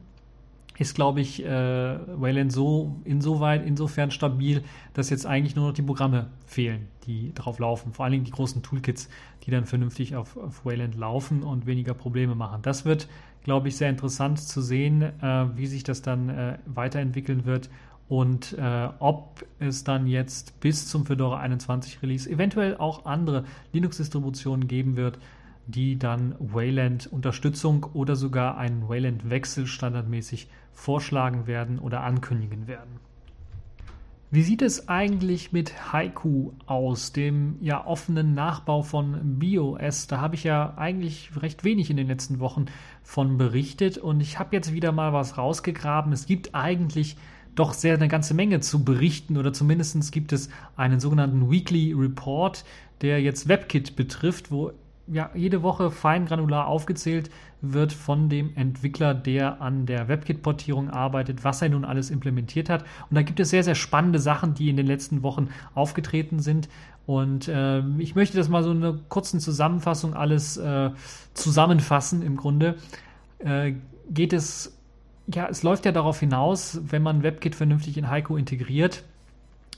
ist, 0.80 0.94
glaube 0.94 1.20
ich, 1.20 1.44
äh, 1.44 1.48
Wayland 1.48 2.50
so 2.50 2.96
insoweit, 3.04 3.66
insofern 3.66 4.10
stabil, 4.10 4.64
dass 4.94 5.10
jetzt 5.10 5.26
eigentlich 5.26 5.54
nur 5.54 5.68
noch 5.68 5.74
die 5.74 5.82
Programme 5.82 6.28
fehlen, 6.46 6.88
die 7.06 7.34
drauf 7.34 7.58
laufen. 7.58 7.92
Vor 7.92 8.06
allen 8.06 8.12
Dingen 8.12 8.24
die 8.24 8.30
großen 8.30 8.62
Toolkits, 8.62 9.10
die 9.44 9.50
dann 9.50 9.66
vernünftig 9.66 10.16
auf, 10.16 10.38
auf 10.38 10.64
Wayland 10.64 10.94
laufen 10.94 11.42
und 11.42 11.66
weniger 11.66 11.92
Probleme 11.92 12.34
machen. 12.34 12.62
Das 12.62 12.86
wird 12.86 13.08
glaube 13.44 13.68
ich, 13.68 13.76
sehr 13.76 13.90
interessant 13.90 14.38
zu 14.38 14.60
sehen, 14.60 15.02
äh, 15.02 15.46
wie 15.56 15.66
sich 15.66 15.82
das 15.82 16.02
dann 16.02 16.28
äh, 16.28 16.58
weiterentwickeln 16.66 17.44
wird 17.44 17.70
und 18.08 18.58
äh, 18.58 18.88
ob 18.98 19.46
es 19.60 19.84
dann 19.84 20.06
jetzt 20.06 20.58
bis 20.60 20.88
zum 20.88 21.06
Fedora 21.06 21.38
21 21.38 22.02
Release 22.02 22.28
eventuell 22.28 22.76
auch 22.76 23.06
andere 23.06 23.44
Linux-Distributionen 23.72 24.66
geben 24.66 24.96
wird, 24.96 25.18
die 25.68 25.96
dann 25.96 26.34
Wayland 26.40 27.06
Unterstützung 27.06 27.86
oder 27.94 28.16
sogar 28.16 28.58
einen 28.58 28.88
Wayland 28.88 29.30
Wechsel 29.30 29.68
standardmäßig 29.68 30.48
vorschlagen 30.72 31.46
werden 31.46 31.78
oder 31.78 32.02
ankündigen 32.02 32.66
werden. 32.66 32.98
Wie 34.32 34.42
sieht 34.44 34.62
es 34.62 34.88
eigentlich 34.88 35.50
mit 35.50 35.92
Haiku 35.92 36.52
aus, 36.66 37.12
dem 37.12 37.56
ja 37.60 37.84
offenen 37.84 38.32
Nachbau 38.32 38.82
von 38.82 39.40
BIOS? 39.40 40.06
Da 40.06 40.20
habe 40.20 40.36
ich 40.36 40.44
ja 40.44 40.74
eigentlich 40.76 41.30
recht 41.42 41.64
wenig 41.64 41.90
in 41.90 41.96
den 41.96 42.06
letzten 42.06 42.38
Wochen 42.38 42.66
von 43.02 43.38
berichtet 43.38 43.98
und 43.98 44.20
ich 44.20 44.38
habe 44.38 44.54
jetzt 44.54 44.72
wieder 44.72 44.92
mal 44.92 45.12
was 45.12 45.36
rausgegraben. 45.36 46.12
Es 46.12 46.26
gibt 46.26 46.54
eigentlich 46.54 47.16
doch 47.56 47.72
sehr 47.72 47.94
eine 47.94 48.06
ganze 48.06 48.34
Menge 48.34 48.60
zu 48.60 48.84
berichten 48.84 49.36
oder 49.36 49.52
zumindest 49.52 50.12
gibt 50.12 50.32
es 50.32 50.48
einen 50.76 51.00
sogenannten 51.00 51.50
Weekly 51.50 51.92
Report, 51.92 52.64
der 53.00 53.20
jetzt 53.20 53.48
WebKit 53.48 53.96
betrifft, 53.96 54.52
wo 54.52 54.70
ja, 55.12 55.30
jede 55.34 55.62
Woche 55.62 55.90
fein 55.90 56.26
granular 56.26 56.66
aufgezählt 56.66 57.30
wird 57.60 57.92
von 57.92 58.28
dem 58.28 58.56
Entwickler, 58.56 59.12
der 59.12 59.60
an 59.60 59.84
der 59.86 60.08
WebKit-Portierung 60.08 60.88
arbeitet, 60.88 61.44
was 61.44 61.60
er 61.60 61.68
nun 61.68 61.84
alles 61.84 62.10
implementiert 62.10 62.70
hat. 62.70 62.84
Und 63.10 63.16
da 63.16 63.22
gibt 63.22 63.40
es 63.40 63.50
sehr, 63.50 63.64
sehr 63.64 63.74
spannende 63.74 64.18
Sachen, 64.18 64.54
die 64.54 64.70
in 64.70 64.76
den 64.76 64.86
letzten 64.86 65.22
Wochen 65.22 65.48
aufgetreten 65.74 66.38
sind. 66.38 66.68
Und 67.06 67.48
äh, 67.48 67.80
ich 67.98 68.14
möchte 68.14 68.36
das 68.36 68.48
mal 68.48 68.62
so 68.62 68.70
in 68.70 68.82
einer 68.82 68.98
kurzen 69.08 69.40
Zusammenfassung 69.40 70.14
alles 70.14 70.56
äh, 70.56 70.90
zusammenfassen 71.34 72.22
im 72.22 72.36
Grunde. 72.36 72.76
Äh, 73.40 73.74
geht 74.10 74.32
es, 74.32 74.78
ja, 75.26 75.48
es 75.48 75.62
läuft 75.62 75.84
ja 75.86 75.92
darauf 75.92 76.20
hinaus, 76.20 76.80
wenn 76.84 77.02
man 77.02 77.22
WebKit 77.22 77.54
vernünftig 77.54 77.98
in 77.98 78.08
Heiko 78.08 78.36
integriert, 78.36 79.04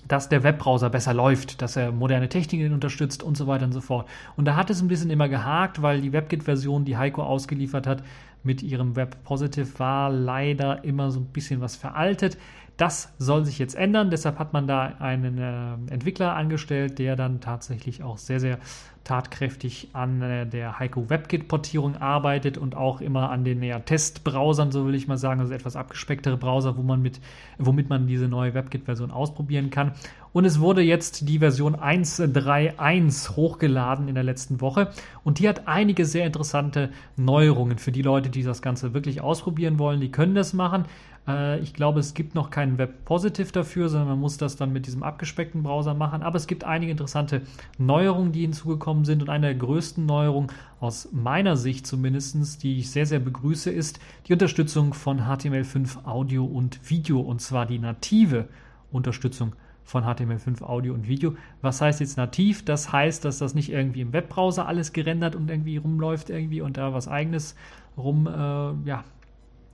dass 0.08 0.28
der 0.28 0.42
Webbrowser 0.42 0.90
besser 0.90 1.14
läuft, 1.14 1.62
dass 1.62 1.76
er 1.76 1.92
moderne 1.92 2.28
Techniken 2.28 2.72
unterstützt 2.72 3.22
und 3.22 3.36
so 3.36 3.46
weiter 3.46 3.64
und 3.64 3.72
so 3.72 3.80
fort. 3.80 4.08
Und 4.36 4.46
da 4.46 4.56
hat 4.56 4.70
es 4.70 4.82
ein 4.82 4.88
bisschen 4.88 5.10
immer 5.10 5.28
gehakt, 5.28 5.82
weil 5.82 6.00
die 6.00 6.12
WebKit-Version, 6.12 6.84
die 6.84 6.96
Heiko 6.96 7.22
ausgeliefert 7.22 7.86
hat, 7.86 8.02
mit 8.42 8.62
ihrem 8.62 8.96
Web 8.96 9.22
Positive 9.24 9.78
war 9.78 10.10
leider 10.10 10.84
immer 10.84 11.10
so 11.10 11.20
ein 11.20 11.26
bisschen 11.26 11.60
was 11.60 11.76
veraltet. 11.76 12.38
Das 12.76 13.12
soll 13.18 13.44
sich 13.44 13.58
jetzt 13.58 13.74
ändern, 13.74 14.10
deshalb 14.10 14.38
hat 14.38 14.52
man 14.54 14.66
da 14.66 14.94
einen 14.98 15.38
äh, 15.38 15.92
Entwickler 15.92 16.34
angestellt, 16.34 16.98
der 16.98 17.16
dann 17.16 17.40
tatsächlich 17.40 18.02
auch 18.02 18.16
sehr, 18.16 18.40
sehr 18.40 18.58
tatkräftig 19.04 19.90
an 19.92 20.22
äh, 20.22 20.46
der 20.46 20.78
Heiko 20.78 21.10
WebKit-Portierung 21.10 21.96
arbeitet 21.96 22.56
und 22.56 22.74
auch 22.74 23.00
immer 23.00 23.30
an 23.30 23.44
den 23.44 23.62
ja, 23.62 23.78
Testbrowsern, 23.78 24.72
so 24.72 24.86
will 24.86 24.94
ich 24.94 25.06
mal 25.06 25.18
sagen, 25.18 25.40
also 25.40 25.52
etwas 25.52 25.76
abgespecktere 25.76 26.36
Browser, 26.36 26.76
wo 26.76 26.82
man 26.82 27.02
mit, 27.02 27.20
womit 27.58 27.88
man 27.88 28.06
diese 28.06 28.26
neue 28.26 28.54
WebKit-Version 28.54 29.10
ausprobieren 29.10 29.70
kann. 29.70 29.92
Und 30.32 30.46
es 30.46 30.60
wurde 30.60 30.80
jetzt 30.80 31.28
die 31.28 31.38
Version 31.38 31.76
1.3.1 31.76 33.36
hochgeladen 33.36 34.08
in 34.08 34.14
der 34.14 34.24
letzten 34.24 34.60
Woche. 34.60 34.90
Und 35.24 35.38
die 35.38 35.48
hat 35.48 35.68
einige 35.68 36.06
sehr 36.06 36.26
interessante 36.26 36.90
Neuerungen 37.16 37.78
für 37.78 37.92
die 37.92 38.02
Leute, 38.02 38.30
die 38.30 38.42
das 38.42 38.62
Ganze 38.62 38.94
wirklich 38.94 39.20
ausprobieren 39.20 39.78
wollen. 39.78 40.00
Die 40.00 40.10
können 40.10 40.34
das 40.34 40.54
machen. 40.54 40.86
Äh, 41.28 41.60
ich 41.60 41.74
glaube, 41.74 42.00
es 42.00 42.14
gibt 42.14 42.34
noch 42.34 42.50
keinen 42.50 42.78
Web-Positive 42.78 43.52
dafür, 43.52 43.90
sondern 43.90 44.08
man 44.08 44.20
muss 44.20 44.38
das 44.38 44.56
dann 44.56 44.72
mit 44.72 44.86
diesem 44.86 45.02
abgespeckten 45.02 45.62
Browser 45.62 45.92
machen. 45.92 46.22
Aber 46.22 46.36
es 46.36 46.46
gibt 46.46 46.64
einige 46.64 46.90
interessante 46.90 47.42
Neuerungen, 47.78 48.32
die 48.32 48.40
hinzugekommen 48.40 49.04
sind. 49.04 49.22
Und 49.22 49.28
eine 49.28 49.48
der 49.48 49.56
größten 49.56 50.06
Neuerungen 50.06 50.50
aus 50.80 51.10
meiner 51.12 51.56
Sicht 51.56 51.86
zumindest, 51.86 52.62
die 52.62 52.78
ich 52.78 52.90
sehr, 52.90 53.04
sehr 53.04 53.20
begrüße, 53.20 53.70
ist 53.70 54.00
die 54.26 54.32
Unterstützung 54.32 54.94
von 54.94 55.20
HTML5 55.20 56.06
Audio 56.06 56.44
und 56.44 56.88
Video. 56.88 57.20
Und 57.20 57.42
zwar 57.42 57.66
die 57.66 57.78
native 57.78 58.48
Unterstützung 58.90 59.52
von 59.84 60.04
HTML5 60.04 60.62
Audio 60.62 60.94
und 60.94 61.08
Video. 61.08 61.34
Was 61.60 61.80
heißt 61.80 62.00
jetzt 62.00 62.16
nativ? 62.16 62.64
Das 62.64 62.92
heißt, 62.92 63.24
dass 63.24 63.38
das 63.38 63.54
nicht 63.54 63.70
irgendwie 63.70 64.00
im 64.00 64.12
Webbrowser 64.12 64.66
alles 64.66 64.92
gerendert 64.92 65.36
und 65.36 65.50
irgendwie 65.50 65.76
rumläuft 65.76 66.30
irgendwie 66.30 66.60
und 66.60 66.76
da 66.76 66.94
was 66.94 67.08
eigenes 67.08 67.56
rum, 67.96 68.26
äh, 68.26 68.88
ja, 68.88 69.04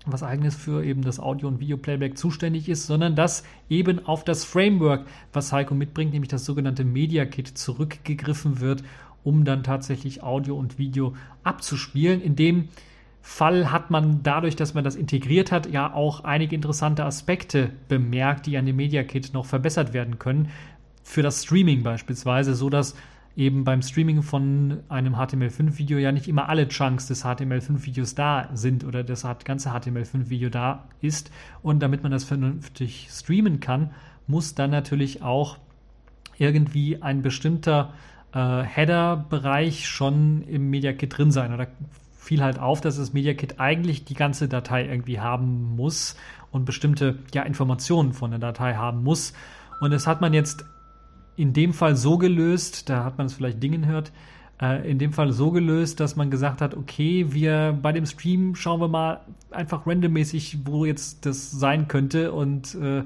was 0.07 0.23
eigenes 0.23 0.55
für 0.55 0.85
eben 0.85 1.03
das 1.03 1.21
Audio- 1.21 1.49
und 1.49 1.61
Video-Playback 1.61 2.17
zuständig 2.17 2.69
ist, 2.69 2.87
sondern 2.87 3.15
dass 3.15 3.45
eben 3.69 4.07
auf 4.07 4.25
das 4.25 4.45
Framework, 4.45 5.07
was 5.33 5.53
Heiko 5.53 5.75
mitbringt, 5.75 6.13
nämlich 6.13 6.31
das 6.31 6.45
sogenannte 6.45 6.85
Media 6.85 7.27
Kit, 7.27 7.49
zurückgegriffen 7.49 8.61
wird, 8.61 8.85
um 9.25 9.45
dann 9.45 9.63
tatsächlich 9.63 10.23
Audio 10.23 10.57
und 10.57 10.79
Video 10.79 11.15
abzuspielen. 11.43 12.21
In 12.21 12.37
dem 12.37 12.69
Fall 13.21 13.71
hat 13.71 13.91
man 13.91 14.23
dadurch, 14.23 14.57
dass 14.57 14.75
man 14.75 14.85
das 14.85 14.97
integriert 14.97 15.53
hat, 15.53 15.71
ja 15.71 15.93
auch 15.93 16.25
einige 16.25 16.55
interessante 16.55 17.05
Aspekte 17.05 17.71
bemerkt, 17.89 18.47
die 18.47 18.57
an 18.57 18.67
dem 18.67 18.77
Media 18.77 19.03
Kit 19.03 19.35
noch 19.35 19.47
verbessert 19.47 19.93
werden 19.93 20.19
können. 20.19 20.51
Für 21.03 21.23
das 21.23 21.45
Streaming 21.45 21.83
beispielsweise, 21.83 22.55
so 22.55 22.71
dass 22.71 22.95
eben 23.39 23.63
beim 23.63 23.83
Streaming 23.83 24.23
von 24.23 24.81
einem 24.89 25.15
HTML5-Video 25.15 25.99
ja 25.99 26.11
nicht 26.11 26.27
immer 26.27 26.49
alle 26.49 26.67
Chunks 26.67 27.07
des 27.07 27.25
HTML5-Videos 27.25 28.17
da 28.17 28.51
sind 28.53 28.85
oder 28.85 29.05
das 29.05 29.25
ganze 29.45 29.71
HTML5-Video 29.71 30.51
da 30.51 30.89
ist. 31.01 31.31
Und 31.63 31.81
damit 31.81 32.03
man 32.03 32.11
das 32.11 32.25
vernünftig 32.25 33.09
streamen 33.13 33.61
kann, 33.61 33.93
muss 34.27 34.57
dann 34.57 34.71
natürlich 34.71 35.23
auch 35.23 35.57
irgendwie 36.37 37.01
ein 37.01 37.23
bestimmter 37.23 37.93
äh, 38.33 38.63
Header-Bereich 38.63 39.87
schon 39.87 40.43
im 40.43 40.69
Media 40.69 40.93
Kit 40.93 41.17
drin 41.17 41.31
sein. 41.31 41.55
Oder 41.55 41.69
fiel 42.29 42.43
halt 42.43 42.59
auf, 42.59 42.83
dass 42.83 42.99
das 42.99 43.15
Media 43.15 43.33
Kit 43.33 43.59
eigentlich 43.59 44.05
die 44.05 44.13
ganze 44.13 44.49
Datei 44.49 44.87
irgendwie 44.87 45.19
haben 45.19 45.75
muss 45.77 46.15
und 46.51 46.67
bestimmte 46.67 47.21
ja, 47.33 47.43
Informationen 47.43 48.13
von 48.13 48.31
der 48.31 48.39
Datei 48.39 48.75
haben 48.75 49.03
muss. 49.03 49.33
Und 49.81 49.93
das 49.93 50.07
hat 50.07 50.21
man 50.21 50.35
jetzt 50.35 50.67
in 51.37 51.55
dem 51.55 51.73
Fall 51.73 51.97
so 51.97 52.19
gelöst, 52.19 52.91
da 52.91 53.03
hat 53.03 53.17
man 53.17 53.29
es 53.29 53.33
vielleicht 53.33 53.63
Dingen 53.63 53.87
hört, 53.87 54.13
äh, 54.61 54.91
in 54.91 54.99
dem 54.99 55.15
Fall 55.15 55.33
so 55.33 55.53
gelöst, 55.53 56.01
dass 56.01 56.17
man 56.17 56.31
gesagt 56.31 56.61
hat, 56.61 56.77
okay, 56.77 57.33
wir 57.33 57.79
bei 57.81 57.93
dem 57.93 58.05
Stream 58.05 58.55
schauen 58.55 58.83
wir 58.83 58.89
mal 58.89 59.21
einfach 59.51 59.87
randommäßig, 59.87 60.67
wo 60.67 60.85
jetzt 60.85 61.25
das 61.25 61.51
sein 61.51 61.89
könnte 61.89 62.33
und 62.33 62.75
äh, 62.75 63.05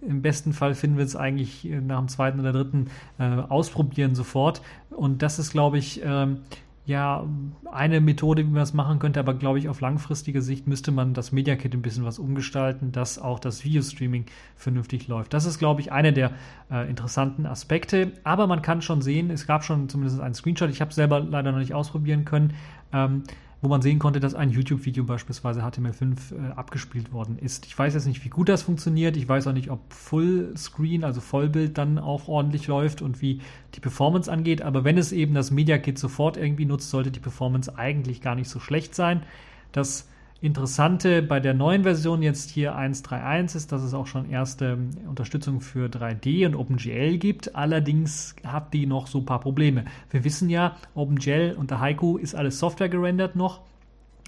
im 0.00 0.22
besten 0.22 0.54
Fall 0.54 0.74
finden 0.74 0.96
wir 0.96 1.04
es 1.04 1.14
eigentlich 1.14 1.64
nach 1.64 1.98
dem 1.98 2.08
zweiten 2.08 2.40
oder 2.40 2.54
dritten 2.54 2.86
äh, 3.18 3.24
Ausprobieren 3.24 4.14
sofort. 4.14 4.62
Und 4.88 5.20
das 5.20 5.38
ist, 5.38 5.52
glaube 5.52 5.76
ich, 5.76 6.00
ähm, 6.02 6.38
ja 6.84 7.24
eine 7.70 8.00
Methode, 8.00 8.42
wie 8.42 8.50
man 8.50 8.56
das 8.56 8.74
machen 8.74 8.98
könnte, 8.98 9.20
aber 9.20 9.34
glaube 9.34 9.58
ich, 9.58 9.68
auf 9.68 9.80
langfristige 9.80 10.42
Sicht 10.42 10.66
müsste 10.66 10.90
man 10.90 11.14
das 11.14 11.30
Media 11.30 11.54
Kit 11.54 11.74
ein 11.74 11.82
bisschen 11.82 12.04
was 12.04 12.18
umgestalten, 12.18 12.90
dass 12.90 13.20
auch 13.20 13.38
das 13.38 13.64
Videostreaming 13.64 14.26
vernünftig 14.56 15.06
läuft. 15.06 15.32
Das 15.32 15.44
ist, 15.44 15.58
glaube 15.58 15.80
ich, 15.80 15.92
einer 15.92 16.10
der 16.10 16.32
äh, 16.70 16.88
interessanten 16.90 17.46
Aspekte. 17.46 18.12
Aber 18.24 18.48
man 18.48 18.62
kann 18.62 18.82
schon 18.82 19.00
sehen, 19.00 19.30
es 19.30 19.46
gab 19.46 19.64
schon 19.64 19.88
zumindest 19.88 20.20
einen 20.20 20.34
Screenshot, 20.34 20.70
ich 20.70 20.80
habe 20.80 20.88
es 20.88 20.96
selber 20.96 21.20
leider 21.20 21.52
noch 21.52 21.60
nicht 21.60 21.74
ausprobieren 21.74 22.24
können. 22.24 22.54
Ähm, 22.92 23.22
wo 23.62 23.68
man 23.68 23.80
sehen 23.80 24.00
konnte, 24.00 24.18
dass 24.18 24.34
ein 24.34 24.50
YouTube-Video 24.50 25.04
beispielsweise 25.04 25.62
HTML5 25.62 26.16
äh, 26.34 26.52
abgespielt 26.54 27.12
worden 27.12 27.38
ist. 27.38 27.64
Ich 27.64 27.78
weiß 27.78 27.94
jetzt 27.94 28.06
nicht, 28.06 28.24
wie 28.24 28.28
gut 28.28 28.48
das 28.48 28.62
funktioniert. 28.62 29.16
Ich 29.16 29.28
weiß 29.28 29.46
auch 29.46 29.52
nicht, 29.52 29.70
ob 29.70 29.80
Fullscreen, 29.92 31.04
also 31.04 31.20
Vollbild, 31.20 31.78
dann 31.78 32.00
auch 32.00 32.26
ordentlich 32.26 32.66
läuft 32.66 33.02
und 33.02 33.22
wie 33.22 33.40
die 33.74 33.80
Performance 33.80 34.30
angeht. 34.30 34.62
Aber 34.62 34.82
wenn 34.82 34.98
es 34.98 35.12
eben 35.12 35.32
das 35.32 35.52
Media 35.52 35.78
Kit 35.78 35.96
sofort 35.96 36.36
irgendwie 36.36 36.64
nutzt, 36.64 36.90
sollte 36.90 37.12
die 37.12 37.20
Performance 37.20 37.78
eigentlich 37.78 38.20
gar 38.20 38.34
nicht 38.34 38.48
so 38.48 38.58
schlecht 38.58 38.96
sein. 38.96 39.22
Das 39.70 40.08
Interessante 40.42 41.22
bei 41.22 41.38
der 41.38 41.54
neuen 41.54 41.84
Version 41.84 42.20
jetzt 42.20 42.50
hier 42.50 42.76
1.3.1 42.76 43.56
ist, 43.56 43.70
dass 43.70 43.80
es 43.80 43.94
auch 43.94 44.08
schon 44.08 44.28
erste 44.28 44.76
Unterstützung 45.08 45.60
für 45.60 45.86
3D 45.86 46.44
und 46.46 46.56
OpenGL 46.56 47.16
gibt. 47.18 47.54
Allerdings 47.54 48.34
hat 48.44 48.74
die 48.74 48.86
noch 48.86 49.06
so 49.06 49.18
ein 49.18 49.24
paar 49.24 49.38
Probleme. 49.38 49.84
Wir 50.10 50.24
wissen 50.24 50.50
ja, 50.50 50.76
OpenGL 50.96 51.54
unter 51.56 51.78
Haiku 51.78 52.16
ist 52.16 52.34
alles 52.34 52.58
Software 52.58 52.88
gerendert 52.88 53.36
noch 53.36 53.60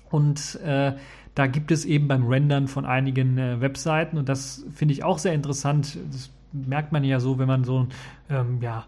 und 0.09 0.55
äh, 0.65 0.93
da 1.35 1.47
gibt 1.49 1.73
es 1.73 1.85
eben 1.85 2.07
beim 2.07 2.29
Rendern 2.29 2.69
von 2.69 2.87
einigen 2.87 3.37
äh, 3.37 3.61
Webseiten 3.61 4.17
und 4.17 4.29
das 4.29 4.65
finde 4.73 4.95
ich 4.95 5.03
auch 5.03 5.19
sehr 5.19 5.35
interessant. 5.35 5.99
Das 6.13 6.31
merkt 6.53 6.93
man 6.93 7.03
ja 7.03 7.19
so, 7.19 7.41
wenn 7.41 7.49
man 7.49 7.65
so 7.65 7.81
ein 7.81 7.89
ähm, 8.31 8.59
ja, 8.63 8.85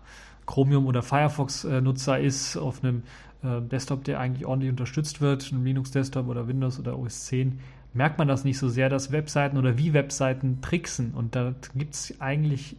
Chromium 0.46 0.86
oder 0.86 1.02
Firefox-Nutzer 1.02 2.20
äh, 2.20 2.26
ist 2.26 2.56
auf 2.56 2.84
einem 2.84 3.02
äh, 3.46 3.62
Desktop, 3.62 4.04
der 4.04 4.20
eigentlich 4.20 4.46
ordentlich 4.46 4.70
unterstützt 4.70 5.20
wird, 5.20 5.50
ein 5.52 5.64
Linux-Desktop 5.64 6.28
oder 6.28 6.48
Windows 6.48 6.78
oder 6.78 6.98
OS 6.98 7.26
10, 7.26 7.60
merkt 7.94 8.18
man 8.18 8.28
das 8.28 8.44
nicht 8.44 8.58
so 8.58 8.68
sehr, 8.68 8.88
dass 8.88 9.12
Webseiten 9.12 9.56
oder 9.56 9.78
wie 9.78 9.92
Webseiten 9.92 10.60
tricksen. 10.60 11.14
Und 11.14 11.34
da 11.34 11.54
gibt 11.74 11.94
es 11.94 12.20
eigentlich 12.20 12.76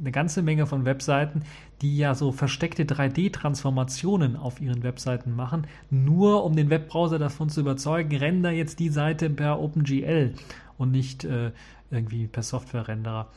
eine 0.00 0.12
ganze 0.12 0.42
Menge 0.42 0.66
von 0.66 0.84
Webseiten, 0.84 1.42
die 1.82 1.96
ja 1.96 2.14
so 2.14 2.32
versteckte 2.32 2.84
3D-Transformationen 2.84 4.36
auf 4.36 4.60
ihren 4.60 4.82
Webseiten 4.82 5.34
machen, 5.34 5.66
nur 5.90 6.44
um 6.44 6.56
den 6.56 6.70
Webbrowser 6.70 7.18
davon 7.18 7.48
zu 7.48 7.60
überzeugen, 7.60 8.16
render 8.16 8.50
jetzt 8.50 8.78
die 8.78 8.88
Seite 8.88 9.30
per 9.30 9.60
OpenGL 9.60 10.34
und 10.76 10.90
nicht 10.90 11.24
äh, 11.24 11.52
irgendwie 11.90 12.26
per 12.26 12.42
Software-Renderer 12.42 13.28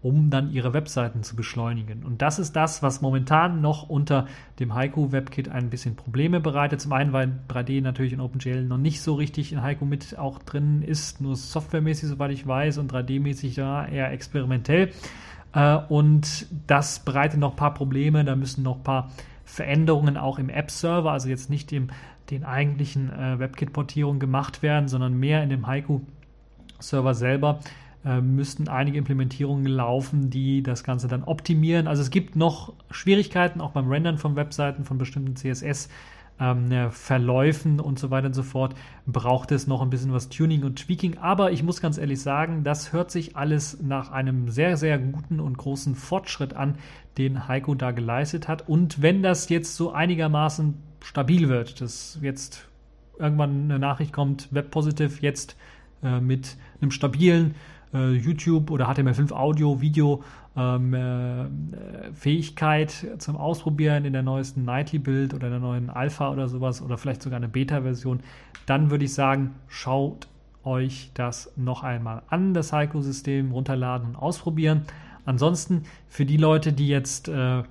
um 0.00 0.30
dann 0.30 0.52
ihre 0.52 0.72
Webseiten 0.74 1.22
zu 1.24 1.34
beschleunigen. 1.34 2.04
Und 2.04 2.22
das 2.22 2.38
ist 2.38 2.54
das, 2.54 2.82
was 2.82 3.00
momentan 3.00 3.60
noch 3.60 3.88
unter 3.88 4.26
dem 4.60 4.74
Haiku 4.74 5.10
WebKit 5.10 5.48
ein 5.48 5.70
bisschen 5.70 5.96
Probleme 5.96 6.38
bereitet. 6.40 6.80
Zum 6.80 6.92
einen, 6.92 7.12
weil 7.12 7.32
3D 7.48 7.82
natürlich 7.82 8.12
in 8.12 8.20
OpenGL 8.20 8.64
noch 8.64 8.78
nicht 8.78 9.02
so 9.02 9.14
richtig 9.14 9.52
in 9.52 9.62
Haiku 9.62 9.84
mit 9.84 10.16
auch 10.16 10.38
drin 10.38 10.82
ist, 10.82 11.20
nur 11.20 11.34
softwaremäßig, 11.34 12.08
soweit 12.08 12.30
ich 12.30 12.46
weiß, 12.46 12.78
und 12.78 12.92
3D-mäßig 12.92 13.56
ja 13.56 13.86
eher 13.86 14.12
experimentell. 14.12 14.92
Äh, 15.52 15.78
und 15.88 16.46
das 16.68 17.00
bereitet 17.00 17.40
noch 17.40 17.50
ein 17.50 17.56
paar 17.56 17.74
Probleme. 17.74 18.24
Da 18.24 18.36
müssen 18.36 18.62
noch 18.62 18.76
ein 18.76 18.84
paar 18.84 19.10
Veränderungen 19.44 20.16
auch 20.16 20.38
im 20.38 20.48
App-Server, 20.48 21.10
also 21.10 21.28
jetzt 21.28 21.50
nicht 21.50 21.72
im, 21.72 21.88
den 22.30 22.44
eigentlichen 22.44 23.10
äh, 23.10 23.40
WebKit-Portierungen 23.40 24.20
gemacht 24.20 24.62
werden, 24.62 24.86
sondern 24.88 25.18
mehr 25.18 25.42
in 25.42 25.50
dem 25.50 25.66
Haiku-Server 25.66 27.14
selber 27.14 27.58
äh, 28.04 28.20
müssten 28.20 28.68
einige 28.68 28.98
Implementierungen 28.98 29.66
laufen, 29.66 30.30
die 30.30 30.62
das 30.62 30.84
Ganze 30.84 31.08
dann 31.08 31.24
optimieren. 31.24 31.88
Also 31.88 32.02
es 32.02 32.10
gibt 32.10 32.36
noch 32.36 32.72
Schwierigkeiten, 32.90 33.60
auch 33.60 33.72
beim 33.72 33.88
Rendern 33.88 34.18
von 34.18 34.36
Webseiten, 34.36 34.84
von 34.84 34.98
bestimmten 34.98 35.36
CSS. 35.36 35.88
Ähm, 36.40 36.92
Verläufen 36.92 37.80
und 37.80 37.98
so 37.98 38.12
weiter 38.12 38.28
und 38.28 38.32
so 38.32 38.44
fort, 38.44 38.76
braucht 39.06 39.50
es 39.50 39.66
noch 39.66 39.82
ein 39.82 39.90
bisschen 39.90 40.12
was 40.12 40.28
Tuning 40.28 40.62
und 40.62 40.76
Tweaking. 40.76 41.18
Aber 41.18 41.50
ich 41.50 41.64
muss 41.64 41.80
ganz 41.80 41.98
ehrlich 41.98 42.22
sagen, 42.22 42.62
das 42.62 42.92
hört 42.92 43.10
sich 43.10 43.34
alles 43.34 43.82
nach 43.82 44.12
einem 44.12 44.48
sehr, 44.48 44.76
sehr 44.76 45.00
guten 45.00 45.40
und 45.40 45.58
großen 45.58 45.96
Fortschritt 45.96 46.54
an, 46.54 46.76
den 47.16 47.48
Heiko 47.48 47.74
da 47.74 47.90
geleistet 47.90 48.46
hat. 48.46 48.68
Und 48.68 49.02
wenn 49.02 49.24
das 49.24 49.48
jetzt 49.48 49.74
so 49.74 49.90
einigermaßen 49.90 50.74
stabil 51.02 51.48
wird, 51.48 51.80
dass 51.80 52.20
jetzt 52.22 52.68
irgendwann 53.18 53.64
eine 53.64 53.80
Nachricht 53.80 54.12
kommt, 54.12 54.48
Web 54.52 54.70
Positive 54.70 55.20
jetzt 55.20 55.56
äh, 56.02 56.20
mit 56.20 56.56
einem 56.80 56.92
stabilen 56.92 57.56
äh, 57.94 58.12
YouTube 58.12 58.70
oder 58.70 58.88
HTML5 58.90 59.32
Audio, 59.32 59.80
Video 59.80 60.22
ähm, 60.56 60.94
äh, 60.94 61.46
Fähigkeit 62.12 63.06
zum 63.18 63.36
Ausprobieren 63.36 64.04
in 64.04 64.12
der 64.12 64.22
neuesten 64.22 64.64
Nightly-Build 64.64 65.34
oder 65.34 65.50
der 65.50 65.60
neuen 65.60 65.90
Alpha 65.90 66.30
oder 66.30 66.48
sowas 66.48 66.82
oder 66.82 66.98
vielleicht 66.98 67.22
sogar 67.22 67.36
eine 67.36 67.48
Beta-Version, 67.48 68.20
dann 68.66 68.90
würde 68.90 69.04
ich 69.04 69.14
sagen, 69.14 69.54
schaut 69.68 70.28
euch 70.64 71.10
das 71.14 71.52
noch 71.56 71.82
einmal 71.82 72.22
an, 72.28 72.54
das 72.54 72.72
Heiko-System, 72.72 73.52
runterladen 73.52 74.08
und 74.08 74.16
ausprobieren. 74.16 74.82
Ansonsten 75.24 75.84
für 76.08 76.26
die 76.26 76.36
Leute, 76.36 76.72
die 76.72 76.88
jetzt 76.88 77.28
äh, 77.28 77.62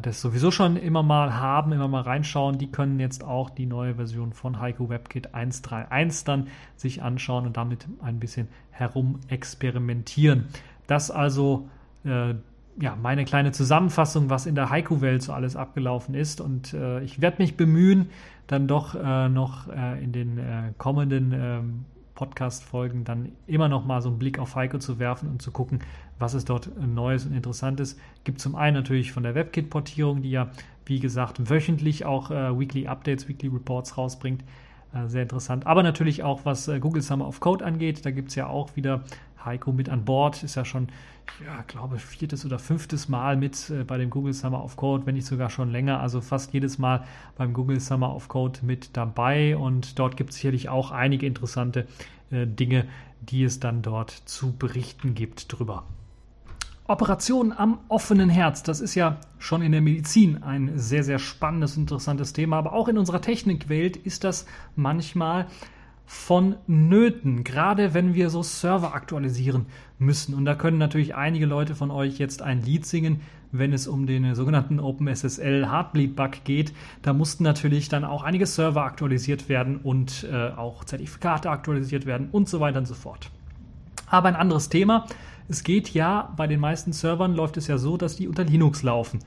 das 0.00 0.22
sowieso 0.22 0.50
schon 0.50 0.76
immer 0.76 1.02
mal 1.02 1.34
haben, 1.34 1.72
immer 1.72 1.88
mal 1.88 2.00
reinschauen, 2.00 2.56
die 2.56 2.72
können 2.72 2.98
jetzt 3.00 3.22
auch 3.22 3.50
die 3.50 3.66
neue 3.66 3.96
Version 3.96 4.32
von 4.32 4.58
Heiko 4.58 4.88
WebKit 4.88 5.34
1.3.1 5.34 6.24
dann 6.24 6.46
sich 6.74 7.02
anschauen 7.02 7.44
und 7.44 7.58
damit 7.58 7.86
ein 8.02 8.18
bisschen 8.18 8.48
herum 8.70 9.20
experimentieren. 9.28 10.46
Das 10.86 11.10
also 11.10 11.68
äh, 12.04 12.34
ja, 12.80 12.96
meine 12.96 13.24
kleine 13.24 13.52
Zusammenfassung, 13.52 14.30
was 14.30 14.46
in 14.46 14.54
der 14.54 14.70
Haiku-Welt 14.70 15.22
so 15.22 15.32
alles 15.32 15.56
abgelaufen 15.56 16.14
ist. 16.14 16.40
Und 16.40 16.74
äh, 16.74 17.02
ich 17.02 17.20
werde 17.20 17.42
mich 17.42 17.56
bemühen, 17.56 18.10
dann 18.46 18.66
doch 18.66 18.94
äh, 18.94 19.28
noch 19.28 19.68
äh, 19.68 20.02
in 20.02 20.12
den 20.12 20.38
äh, 20.38 20.72
kommenden 20.76 21.32
ähm, 21.32 21.84
Podcast-Folgen 22.14 23.04
dann 23.04 23.32
immer 23.46 23.68
noch 23.68 23.84
mal 23.84 24.00
so 24.00 24.08
einen 24.08 24.18
Blick 24.18 24.38
auf 24.38 24.54
Heiko 24.54 24.78
zu 24.78 24.98
werfen 24.98 25.28
und 25.28 25.42
zu 25.42 25.50
gucken, 25.50 25.80
was 26.18 26.34
es 26.34 26.44
dort 26.44 26.70
Neues 26.78 27.26
und 27.26 27.34
Interessantes 27.34 27.96
gibt. 28.24 28.40
Zum 28.40 28.54
einen 28.54 28.76
natürlich 28.76 29.12
von 29.12 29.22
der 29.22 29.34
WebKit-Portierung, 29.34 30.22
die 30.22 30.30
ja, 30.30 30.50
wie 30.86 31.00
gesagt, 31.00 31.50
wöchentlich 31.50 32.04
auch 32.04 32.30
äh, 32.30 32.58
Weekly 32.58 32.86
Updates, 32.86 33.28
Weekly 33.28 33.48
Reports 33.48 33.98
rausbringt. 33.98 34.44
Äh, 34.94 35.08
sehr 35.08 35.22
interessant. 35.22 35.66
Aber 35.66 35.82
natürlich 35.82 36.22
auch, 36.22 36.44
was 36.44 36.68
äh, 36.68 36.78
Google 36.78 37.02
Summer 37.02 37.26
of 37.26 37.40
Code 37.40 37.64
angeht. 37.64 38.06
Da 38.06 38.10
gibt 38.10 38.28
es 38.30 38.34
ja 38.36 38.46
auch 38.46 38.76
wieder 38.76 39.02
Heiko 39.44 39.72
mit 39.72 39.88
an 39.88 40.04
Bord. 40.04 40.42
Ist 40.42 40.54
ja 40.54 40.64
schon, 40.64 40.88
ja, 41.44 41.62
glaube 41.66 41.98
viertes 41.98 42.44
oder 42.44 42.58
fünftes 42.58 43.08
Mal 43.08 43.36
mit 43.36 43.70
äh, 43.70 43.84
bei 43.84 43.98
dem 43.98 44.10
Google 44.10 44.32
Summer 44.32 44.62
of 44.62 44.76
Code, 44.76 45.06
wenn 45.06 45.14
nicht 45.14 45.26
sogar 45.26 45.50
schon 45.50 45.70
länger. 45.70 46.00
Also 46.00 46.20
fast 46.20 46.52
jedes 46.52 46.78
Mal 46.78 47.04
beim 47.36 47.52
Google 47.52 47.80
Summer 47.80 48.14
of 48.14 48.28
Code 48.28 48.60
mit 48.62 48.96
dabei. 48.96 49.56
Und 49.56 49.98
dort 49.98 50.16
gibt 50.16 50.30
es 50.30 50.36
sicherlich 50.36 50.68
auch 50.68 50.90
einige 50.90 51.26
interessante 51.26 51.86
äh, 52.30 52.46
Dinge, 52.46 52.86
die 53.20 53.44
es 53.44 53.60
dann 53.60 53.82
dort 53.82 54.10
zu 54.10 54.52
berichten 54.56 55.14
gibt 55.14 55.52
drüber. 55.52 55.84
Operation 56.86 57.52
am 57.52 57.78
offenen 57.88 58.28
Herz, 58.28 58.62
das 58.62 58.80
ist 58.80 58.94
ja 58.94 59.16
schon 59.38 59.62
in 59.62 59.72
der 59.72 59.80
Medizin 59.80 60.42
ein 60.42 60.78
sehr, 60.78 61.02
sehr 61.02 61.18
spannendes, 61.18 61.78
interessantes 61.78 62.34
Thema, 62.34 62.58
aber 62.58 62.74
auch 62.74 62.88
in 62.88 62.98
unserer 62.98 63.22
Technikwelt 63.22 63.96
ist 63.96 64.22
das 64.22 64.44
manchmal 64.76 65.46
von 66.06 66.56
Nöten, 66.66 67.44
gerade 67.44 67.94
wenn 67.94 68.14
wir 68.14 68.30
so 68.30 68.42
Server 68.42 68.94
aktualisieren 68.94 69.66
müssen. 69.98 70.34
Und 70.34 70.44
da 70.44 70.54
können 70.54 70.78
natürlich 70.78 71.14
einige 71.14 71.46
Leute 71.46 71.74
von 71.74 71.90
euch 71.90 72.18
jetzt 72.18 72.42
ein 72.42 72.62
Lied 72.62 72.86
singen, 72.86 73.20
wenn 73.52 73.72
es 73.72 73.86
um 73.86 74.06
den 74.06 74.34
sogenannten 74.34 74.80
OpenSSL 74.80 75.70
Heartbleed 75.70 76.16
Bug 76.16 76.44
geht. 76.44 76.72
Da 77.02 77.12
mussten 77.12 77.44
natürlich 77.44 77.88
dann 77.88 78.04
auch 78.04 78.22
einige 78.22 78.46
Server 78.46 78.82
aktualisiert 78.84 79.48
werden 79.48 79.78
und 79.78 80.26
äh, 80.30 80.50
auch 80.50 80.84
Zertifikate 80.84 81.50
aktualisiert 81.50 82.04
werden 82.04 82.28
und 82.32 82.48
so 82.48 82.60
weiter 82.60 82.80
und 82.80 82.86
so 82.86 82.94
fort. 82.94 83.30
Aber 84.06 84.28
ein 84.28 84.36
anderes 84.36 84.68
Thema. 84.68 85.06
Es 85.48 85.62
geht 85.62 85.90
ja, 85.90 86.32
bei 86.36 86.46
den 86.46 86.58
meisten 86.58 86.92
Servern 86.92 87.34
läuft 87.34 87.56
es 87.56 87.66
ja 87.66 87.78
so, 87.78 87.96
dass 87.96 88.16
die 88.16 88.28
unter 88.28 88.44
Linux 88.44 88.82
laufen. 88.82 89.20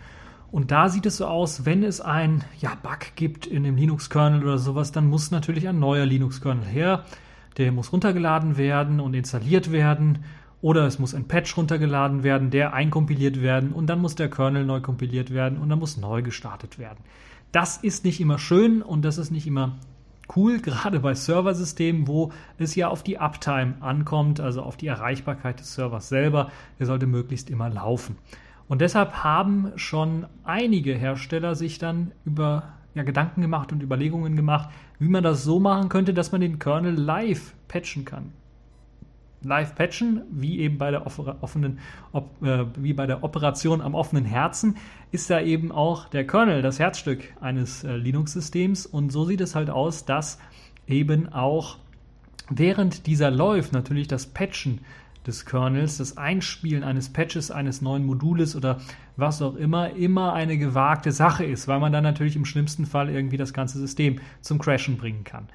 Und 0.51 0.71
da 0.71 0.89
sieht 0.89 1.05
es 1.05 1.17
so 1.17 1.25
aus, 1.25 1.65
wenn 1.65 1.83
es 1.83 1.99
ein 1.99 2.43
ja, 2.59 2.73
Bug 2.81 3.15
gibt 3.15 3.45
in 3.45 3.63
dem 3.63 3.75
Linux-Kernel 3.75 4.43
oder 4.43 4.57
sowas, 4.57 4.91
dann 4.91 5.07
muss 5.09 5.31
natürlich 5.31 5.67
ein 5.67 5.79
neuer 5.79 6.05
Linux-Kernel 6.05 6.65
her. 6.65 7.03
Der 7.57 7.71
muss 7.71 7.91
runtergeladen 7.91 8.57
werden 8.57 8.99
und 8.99 9.13
installiert 9.13 9.71
werden. 9.71 10.19
Oder 10.61 10.87
es 10.87 10.99
muss 10.99 11.13
ein 11.13 11.27
Patch 11.27 11.55
runtergeladen 11.55 12.23
werden, 12.23 12.49
der 12.49 12.73
einkompiliert 12.73 13.41
werden 13.41 13.73
und 13.73 13.87
dann 13.87 13.99
muss 14.01 14.15
der 14.15 14.29
Kernel 14.29 14.65
neu 14.65 14.81
kompiliert 14.81 15.31
werden 15.31 15.59
und 15.59 15.69
dann 15.69 15.77
muss 15.77 15.97
neu 15.97 16.23
gestartet 16.23 16.79
werden. 16.79 16.97
Das 17.51 17.77
ist 17.77 18.05
nicht 18.05 18.19
immer 18.19 18.39
schön 18.39 18.81
und 18.81 19.03
das 19.05 19.19
ist 19.19 19.29
nicht 19.29 19.45
immer 19.45 19.77
cool, 20.35 20.59
gerade 20.61 20.99
bei 20.99 21.13
Serversystemen, 21.13 22.07
wo 22.07 22.31
es 22.57 22.73
ja 22.73 22.87
auf 22.87 23.03
die 23.03 23.19
Uptime 23.19 23.75
ankommt, 23.81 24.39
also 24.39 24.63
auf 24.63 24.77
die 24.77 24.87
Erreichbarkeit 24.87 25.59
des 25.59 25.75
Servers 25.75 26.09
selber. 26.09 26.51
Der 26.79 26.87
sollte 26.87 27.05
möglichst 27.05 27.51
immer 27.51 27.69
laufen. 27.69 28.17
Und 28.67 28.81
deshalb 28.81 29.23
haben 29.23 29.71
schon 29.75 30.25
einige 30.43 30.93
Hersteller 30.93 31.55
sich 31.55 31.79
dann 31.79 32.11
über 32.25 32.63
ja, 32.93 33.03
Gedanken 33.03 33.41
gemacht 33.41 33.71
und 33.71 33.81
Überlegungen 33.81 34.35
gemacht, 34.35 34.69
wie 34.99 35.07
man 35.07 35.23
das 35.23 35.43
so 35.43 35.59
machen 35.59 35.89
könnte, 35.89 36.13
dass 36.13 36.31
man 36.31 36.41
den 36.41 36.59
Kernel 36.59 36.95
live 36.95 37.53
patchen 37.67 38.03
kann. 38.05 38.33
Live 39.43 39.75
patchen, 39.75 40.23
wie 40.31 40.59
eben 40.59 40.79
bei 40.79 40.89
der 40.89 41.05
offenen, 41.05 41.79
op, 42.11 42.41
äh, 42.43 42.65
wie 42.75 42.93
bei 42.93 43.05
der 43.05 43.23
Operation 43.23 43.81
am 43.81 43.93
offenen 43.93 44.25
Herzen, 44.25 44.77
ist 45.11 45.29
da 45.29 45.39
eben 45.39 45.71
auch 45.71 46.09
der 46.09 46.25
Kernel 46.25 46.63
das 46.63 46.79
Herzstück 46.79 47.23
eines 47.39 47.83
äh, 47.83 47.95
Linux-Systems. 47.95 48.87
Und 48.87 49.11
so 49.11 49.25
sieht 49.25 49.41
es 49.41 49.53
halt 49.53 49.69
aus, 49.69 50.05
dass 50.05 50.39
eben 50.87 51.31
auch 51.31 51.77
während 52.49 53.05
dieser 53.05 53.29
läuft 53.29 53.73
natürlich 53.73 54.07
das 54.07 54.25
Patchen 54.25 54.81
des 55.27 55.45
Kernels, 55.45 55.97
das 55.97 56.17
Einspielen 56.17 56.83
eines 56.83 57.11
Patches, 57.13 57.51
eines 57.51 57.81
neuen 57.81 58.05
Modules 58.05 58.55
oder 58.55 58.79
was 59.15 59.41
auch 59.41 59.55
immer, 59.55 59.91
immer 59.91 60.33
eine 60.33 60.57
gewagte 60.57 61.11
Sache 61.11 61.45
ist, 61.45 61.67
weil 61.67 61.79
man 61.79 61.91
dann 61.91 62.03
natürlich 62.03 62.35
im 62.35 62.45
schlimmsten 62.45 62.85
Fall 62.85 63.09
irgendwie 63.09 63.37
das 63.37 63.53
ganze 63.53 63.77
System 63.77 64.19
zum 64.41 64.57
Crashen 64.57 64.97
bringen 64.97 65.23
kann. 65.23 65.47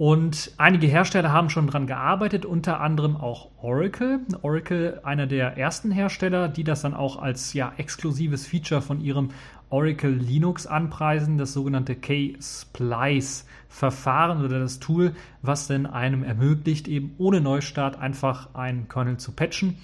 Und 0.00 0.52
einige 0.56 0.86
Hersteller 0.86 1.30
haben 1.30 1.50
schon 1.50 1.66
daran 1.66 1.86
gearbeitet, 1.86 2.46
unter 2.46 2.80
anderem 2.80 3.16
auch 3.16 3.50
Oracle. 3.60 4.20
Oracle, 4.40 4.98
einer 5.02 5.26
der 5.26 5.58
ersten 5.58 5.90
Hersteller, 5.90 6.48
die 6.48 6.64
das 6.64 6.80
dann 6.80 6.94
auch 6.94 7.20
als 7.20 7.52
ja, 7.52 7.74
exklusives 7.76 8.46
Feature 8.46 8.80
von 8.80 9.02
ihrem 9.02 9.28
Oracle 9.70 10.12
Linux 10.12 10.66
anpreisen, 10.66 11.38
das 11.38 11.52
sogenannte 11.52 11.94
K-Splice-Verfahren 11.94 14.44
oder 14.44 14.58
das 14.60 14.80
Tool, 14.80 15.14
was 15.42 15.68
denn 15.68 15.86
einem 15.86 16.22
ermöglicht, 16.22 16.88
eben 16.88 17.14
ohne 17.18 17.40
Neustart 17.40 17.98
einfach 17.98 18.54
einen 18.54 18.88
Kernel 18.88 19.16
zu 19.16 19.32
patchen. 19.32 19.78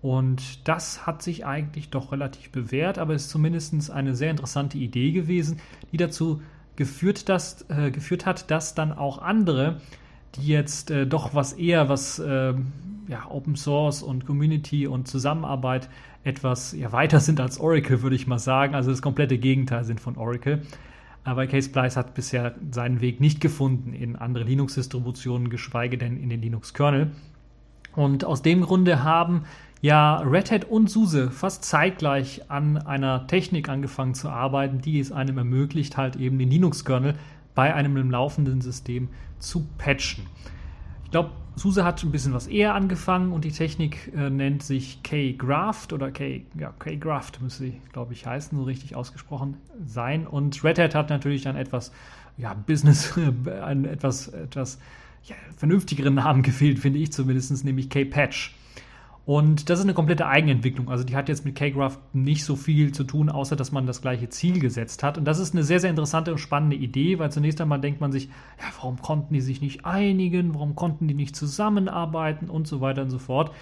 Und 0.00 0.66
das 0.68 1.06
hat 1.06 1.22
sich 1.22 1.44
eigentlich 1.46 1.90
doch 1.90 2.12
relativ 2.12 2.50
bewährt, 2.50 2.98
aber 2.98 3.14
ist 3.14 3.30
zumindest 3.30 3.90
eine 3.90 4.14
sehr 4.14 4.30
interessante 4.30 4.78
Idee 4.78 5.12
gewesen, 5.12 5.60
die 5.92 5.96
dazu 5.96 6.42
geführt, 6.76 7.28
dass, 7.28 7.68
äh, 7.70 7.90
geführt 7.90 8.26
hat, 8.26 8.50
dass 8.50 8.74
dann 8.74 8.92
auch 8.92 9.18
andere, 9.18 9.80
die 10.36 10.48
jetzt 10.48 10.90
äh, 10.90 11.06
doch 11.06 11.34
was 11.34 11.52
eher 11.52 11.88
was 11.88 12.18
äh, 12.18 12.54
ja, 13.08 13.30
Open 13.30 13.56
Source 13.56 14.02
und 14.02 14.26
Community 14.26 14.86
und 14.86 15.08
Zusammenarbeit 15.08 15.88
etwas 16.24 16.72
ja, 16.72 16.90
weiter 16.92 17.20
sind 17.20 17.40
als 17.40 17.60
Oracle, 17.60 18.02
würde 18.02 18.16
ich 18.16 18.26
mal 18.26 18.38
sagen. 18.38 18.74
Also 18.74 18.90
das 18.90 19.02
komplette 19.02 19.38
Gegenteil 19.38 19.84
sind 19.84 20.00
von 20.00 20.16
Oracle. 20.16 20.62
Aber 21.22 21.46
K-Splice 21.46 21.96
hat 21.96 22.14
bisher 22.14 22.54
seinen 22.70 23.00
Weg 23.00 23.20
nicht 23.20 23.40
gefunden 23.40 23.94
in 23.94 24.16
andere 24.16 24.44
Linux-Distributionen, 24.44 25.48
geschweige 25.48 25.96
denn 25.96 26.18
in 26.18 26.28
den 26.28 26.42
Linux-Kernel. 26.42 27.12
Und 27.94 28.24
aus 28.24 28.42
dem 28.42 28.62
Grunde 28.62 29.04
haben 29.04 29.44
ja 29.80 30.16
Red 30.18 30.50
Hat 30.50 30.64
und 30.64 30.90
SUSE 30.90 31.30
fast 31.30 31.64
zeitgleich 31.64 32.50
an 32.50 32.78
einer 32.78 33.26
Technik 33.26 33.68
angefangen 33.68 34.14
zu 34.14 34.28
arbeiten, 34.28 34.80
die 34.80 34.98
es 34.98 35.12
einem 35.12 35.38
ermöglicht, 35.38 35.96
halt 35.96 36.16
eben 36.16 36.38
den 36.38 36.50
Linux-Kernel 36.50 37.14
bei 37.54 37.74
einem 37.74 38.10
laufenden 38.10 38.60
System 38.60 39.08
zu 39.38 39.66
patchen. 39.78 40.26
Ich 41.04 41.10
glaube, 41.10 41.30
SUSE 41.56 41.84
hat 41.84 42.02
ein 42.02 42.10
bisschen 42.10 42.32
was 42.32 42.48
eher 42.48 42.74
angefangen 42.74 43.32
und 43.32 43.44
die 43.44 43.52
Technik 43.52 44.12
äh, 44.16 44.28
nennt 44.28 44.62
sich 44.64 45.02
K-Graft 45.04 45.92
oder 45.92 46.10
K, 46.10 46.44
ja, 46.58 46.72
K-Graft 46.78 47.40
müsste 47.40 47.64
sie, 47.64 47.80
glaube 47.92 48.12
ich, 48.12 48.26
heißen, 48.26 48.58
so 48.58 48.64
richtig 48.64 48.96
ausgesprochen 48.96 49.58
sein. 49.86 50.26
Und 50.26 50.64
Red 50.64 50.80
Hat 50.80 50.94
hat 50.96 51.10
natürlich 51.10 51.42
dann 51.42 51.54
etwas, 51.54 51.92
ja, 52.36 52.54
Business, 52.54 53.16
einen 53.62 53.84
etwas, 53.84 54.28
etwas 54.28 54.80
ja, 55.24 55.36
vernünftigeren 55.56 56.14
Namen 56.14 56.42
gefehlt, 56.42 56.80
finde 56.80 56.98
ich 56.98 57.12
zumindest, 57.12 57.64
nämlich 57.64 57.88
K-Patch. 57.88 58.54
Und 59.26 59.70
das 59.70 59.78
ist 59.78 59.86
eine 59.86 59.94
komplette 59.94 60.26
Eigenentwicklung. 60.26 60.90
Also 60.90 61.02
die 61.02 61.16
hat 61.16 61.30
jetzt 61.30 61.46
mit 61.46 61.54
K-Graph 61.54 61.98
nicht 62.12 62.44
so 62.44 62.56
viel 62.56 62.92
zu 62.92 63.04
tun, 63.04 63.30
außer 63.30 63.56
dass 63.56 63.72
man 63.72 63.86
das 63.86 64.02
gleiche 64.02 64.28
Ziel 64.28 64.60
gesetzt 64.60 65.02
hat. 65.02 65.16
Und 65.16 65.24
das 65.24 65.38
ist 65.38 65.54
eine 65.54 65.64
sehr, 65.64 65.80
sehr 65.80 65.88
interessante 65.88 66.30
und 66.30 66.38
spannende 66.38 66.76
Idee, 66.76 67.18
weil 67.18 67.32
zunächst 67.32 67.60
einmal 67.60 67.80
denkt 67.80 68.02
man 68.02 68.12
sich, 68.12 68.26
ja, 68.26 68.66
warum 68.76 69.00
konnten 69.00 69.32
die 69.32 69.40
sich 69.40 69.62
nicht 69.62 69.86
einigen, 69.86 70.54
warum 70.54 70.74
konnten 70.74 71.08
die 71.08 71.14
nicht 71.14 71.36
zusammenarbeiten 71.36 72.50
und 72.50 72.68
so 72.68 72.82
weiter 72.82 73.00
und 73.00 73.10
so 73.10 73.18
fort. 73.18 73.52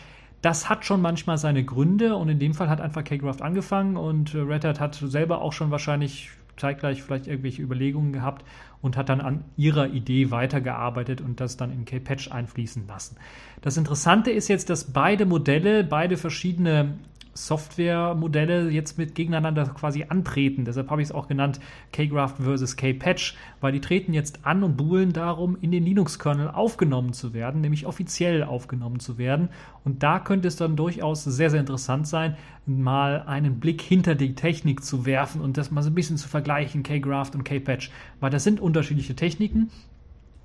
Das 0.40 0.68
hat 0.68 0.84
schon 0.84 1.00
manchmal 1.00 1.38
seine 1.38 1.64
Gründe 1.64 2.16
und 2.16 2.28
in 2.28 2.40
dem 2.40 2.54
Fall 2.54 2.68
hat 2.68 2.80
einfach 2.80 3.04
K-Graph 3.04 3.40
angefangen 3.40 3.96
und 3.96 4.34
Red 4.34 4.64
Hat 4.64 4.80
hat 4.80 4.96
selber 4.96 5.42
auch 5.42 5.52
schon 5.52 5.70
wahrscheinlich 5.70 6.30
zeitgleich 6.56 7.02
vielleicht 7.02 7.26
irgendwelche 7.26 7.62
Überlegungen 7.62 8.12
gehabt 8.12 8.44
und 8.80 8.96
hat 8.96 9.08
dann 9.08 9.20
an 9.20 9.44
ihrer 9.56 9.88
Idee 9.88 10.30
weitergearbeitet 10.30 11.20
und 11.20 11.40
das 11.40 11.56
dann 11.56 11.72
in 11.72 11.84
K-Patch 11.84 12.30
einfließen 12.30 12.86
lassen. 12.86 13.16
Das 13.62 13.76
Interessante 13.76 14.32
ist 14.32 14.48
jetzt, 14.48 14.70
dass 14.70 14.92
beide 14.92 15.24
Modelle, 15.24 15.84
beide 15.84 16.16
verschiedene 16.16 16.94
Softwaremodelle 17.34 18.68
jetzt 18.70 18.98
mit 18.98 19.14
gegeneinander 19.14 19.64
quasi 19.66 20.04
antreten. 20.08 20.64
Deshalb 20.64 20.90
habe 20.90 21.00
ich 21.00 21.08
es 21.08 21.14
auch 21.14 21.28
genannt 21.28 21.60
Kgraft 21.92 22.36
versus 22.38 22.76
Kpatch, 22.76 23.36
weil 23.60 23.72
die 23.72 23.80
treten 23.80 24.12
jetzt 24.12 24.44
an 24.44 24.62
und 24.62 24.76
buhlen 24.76 25.12
darum, 25.12 25.56
in 25.60 25.70
den 25.70 25.84
Linux-Kernel 25.84 26.48
aufgenommen 26.48 27.12
zu 27.12 27.32
werden, 27.32 27.60
nämlich 27.60 27.86
offiziell 27.86 28.42
aufgenommen 28.42 29.00
zu 29.00 29.16
werden. 29.16 29.48
Und 29.84 30.02
da 30.02 30.18
könnte 30.18 30.48
es 30.48 30.56
dann 30.56 30.76
durchaus 30.76 31.24
sehr, 31.24 31.48
sehr 31.48 31.60
interessant 31.60 32.06
sein, 32.06 32.36
mal 32.66 33.22
einen 33.22 33.60
Blick 33.60 33.80
hinter 33.80 34.14
die 34.14 34.34
Technik 34.34 34.84
zu 34.84 35.06
werfen 35.06 35.40
und 35.40 35.56
das 35.56 35.70
mal 35.70 35.82
so 35.82 35.90
ein 35.90 35.94
bisschen 35.94 36.18
zu 36.18 36.28
vergleichen, 36.28 36.82
Kgraft 36.82 37.34
und 37.34 37.44
Kpatch, 37.44 37.90
weil 38.20 38.30
das 38.30 38.44
sind 38.44 38.60
unterschiedliche 38.60 39.16
Techniken. 39.16 39.70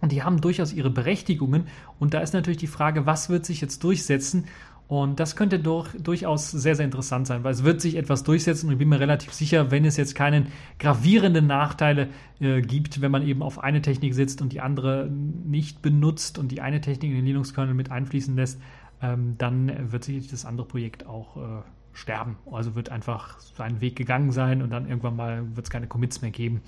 Und 0.01 0.11
die 0.11 0.23
haben 0.23 0.41
durchaus 0.41 0.73
ihre 0.73 0.89
Berechtigungen. 0.89 1.67
Und 1.99 2.13
da 2.13 2.19
ist 2.19 2.33
natürlich 2.33 2.59
die 2.59 2.67
Frage, 2.67 3.05
was 3.05 3.29
wird 3.29 3.45
sich 3.45 3.61
jetzt 3.61 3.83
durchsetzen? 3.83 4.45
Und 4.87 5.19
das 5.19 5.35
könnte 5.35 5.59
durch, 5.59 5.89
durchaus 6.01 6.49
sehr, 6.49 6.75
sehr 6.75 6.85
interessant 6.85 7.27
sein, 7.27 7.43
weil 7.43 7.51
es 7.51 7.65
wird 7.65 7.81
sich 7.81 7.97
etwas 7.97 8.23
durchsetzen 8.23 8.67
und 8.67 8.73
ich 8.73 8.79
bin 8.79 8.87
mir 8.87 9.01
relativ 9.01 9.33
sicher, 9.33 9.69
wenn 9.69 9.83
es 9.83 9.97
jetzt 9.97 10.15
keinen 10.15 10.47
gravierenden 10.79 11.45
Nachteile 11.45 12.07
äh, 12.39 12.61
gibt, 12.61 13.01
wenn 13.01 13.11
man 13.11 13.27
eben 13.27 13.43
auf 13.43 13.61
eine 13.61 13.81
Technik 13.81 14.13
sitzt 14.13 14.41
und 14.41 14.53
die 14.53 14.61
andere 14.61 15.09
nicht 15.09 15.81
benutzt 15.81 16.39
und 16.39 16.53
die 16.53 16.61
eine 16.61 16.79
Technik 16.79 17.11
in 17.11 17.17
den 17.17 17.25
Linux-Kernel 17.25 17.73
mit 17.73 17.91
einfließen 17.91 18.33
lässt, 18.37 18.61
ähm, 19.01 19.35
dann 19.37 19.91
wird 19.91 20.05
sich 20.05 20.29
das 20.29 20.45
andere 20.45 20.65
Projekt 20.65 21.05
auch 21.05 21.35
äh, 21.35 21.61
sterben. 21.97 22.37
Also 22.51 22.75
wird 22.75 22.89
einfach 22.89 23.39
seinen 23.39 23.81
Weg 23.81 23.95
gegangen 23.95 24.31
sein 24.31 24.61
und 24.61 24.69
dann 24.69 24.87
irgendwann 24.87 25.15
mal 25.15 25.55
wird 25.55 25.65
es 25.65 25.71
keine 25.71 25.87
Commits 25.87 26.21
mehr 26.21 26.29
geben. 26.29 26.61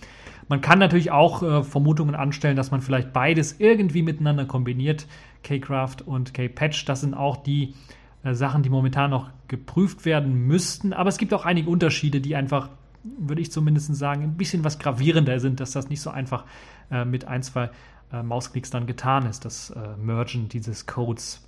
Man 0.48 0.60
kann 0.60 0.80
natürlich 0.80 1.12
auch 1.12 1.44
äh, 1.44 1.64
Vermutungen 1.64 2.16
anstellen, 2.16 2.56
dass 2.56 2.72
man 2.72 2.82
vielleicht 2.82 3.14
beides 3.14 3.60
irgendwie 3.60 4.02
miteinander 4.02 4.46
kombiniert, 4.46 5.06
K-Craft 5.44 5.98
und 6.06 6.34
K-Patch. 6.34 6.84
Das 6.86 7.02
sind 7.02 7.14
auch 7.14 7.38
die 7.38 7.76
äh, 8.24 8.34
Sachen, 8.34 8.64
die 8.64 8.70
momentan 8.70 9.12
noch 9.12 9.30
geprüft 9.48 10.04
werden 10.04 10.48
müssten. 10.48 10.94
Aber 10.94 11.10
es 11.10 11.20
gibt 11.20 11.34
auch 11.36 11.46
einige 11.46 11.70
Unterschiede, 11.70 12.22
die 12.22 12.36
einfach, 12.36 12.70
würde 13.04 13.42
ich 13.42 13.52
zumindest 13.52 13.94
sagen, 13.96 14.24
ein 14.24 14.36
bisschen 14.36 14.64
was 14.64 14.80
gravierender 14.80 15.40
sind, 15.40 15.60
dass 15.60 15.72
das 15.72 15.90
nicht 15.90 16.02
so 16.02 16.10
einfach 16.10 16.46
äh, 16.90 17.06
mit 17.06 17.26
ein, 17.26 17.44
zwei 17.44 17.70
äh, 18.12 18.24
Mausklicks 18.24 18.72
dann 18.72 18.88
getan 18.88 19.28
ist, 19.28 19.46
das 19.46 19.70
äh, 19.70 19.96
Mergen 20.02 20.50
dieses 20.50 20.88
Codes. 20.88 21.48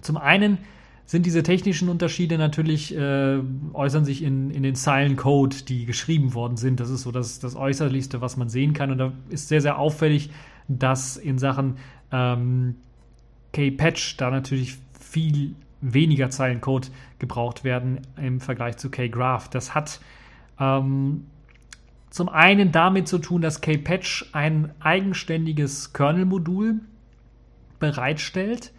Zum 0.00 0.16
einen 0.16 0.56
sind 1.12 1.26
diese 1.26 1.42
technischen 1.42 1.90
Unterschiede 1.90 2.38
natürlich, 2.38 2.96
äh, 2.96 3.38
äußern 3.74 4.06
sich 4.06 4.22
in, 4.22 4.50
in 4.50 4.62
den 4.62 4.74
Zeilen 4.74 5.16
Code, 5.16 5.56
die 5.68 5.84
geschrieben 5.84 6.32
worden 6.32 6.56
sind. 6.56 6.80
Das 6.80 6.88
ist 6.88 7.02
so 7.02 7.12
das, 7.12 7.38
das 7.38 7.54
Äußerlichste, 7.54 8.22
was 8.22 8.38
man 8.38 8.48
sehen 8.48 8.72
kann. 8.72 8.90
Und 8.90 8.96
da 8.96 9.12
ist 9.28 9.48
sehr, 9.48 9.60
sehr 9.60 9.78
auffällig, 9.78 10.30
dass 10.68 11.18
in 11.18 11.38
Sachen 11.38 11.76
ähm, 12.12 12.76
K-Patch 13.52 14.16
da 14.16 14.30
natürlich 14.30 14.78
viel 14.98 15.54
weniger 15.82 16.30
Zeilen 16.30 16.62
Code 16.62 16.88
gebraucht 17.18 17.62
werden 17.62 18.00
im 18.16 18.40
Vergleich 18.40 18.78
zu 18.78 18.88
K-Graph. 18.88 19.50
Das 19.50 19.74
hat 19.74 20.00
ähm, 20.58 21.26
zum 22.08 22.30
einen 22.30 22.72
damit 22.72 23.06
zu 23.06 23.18
tun, 23.18 23.42
dass 23.42 23.60
K-Patch 23.60 24.30
ein 24.32 24.70
eigenständiges 24.80 25.92
Kernel-Modul 25.92 26.80
bereitstellt. 27.78 28.72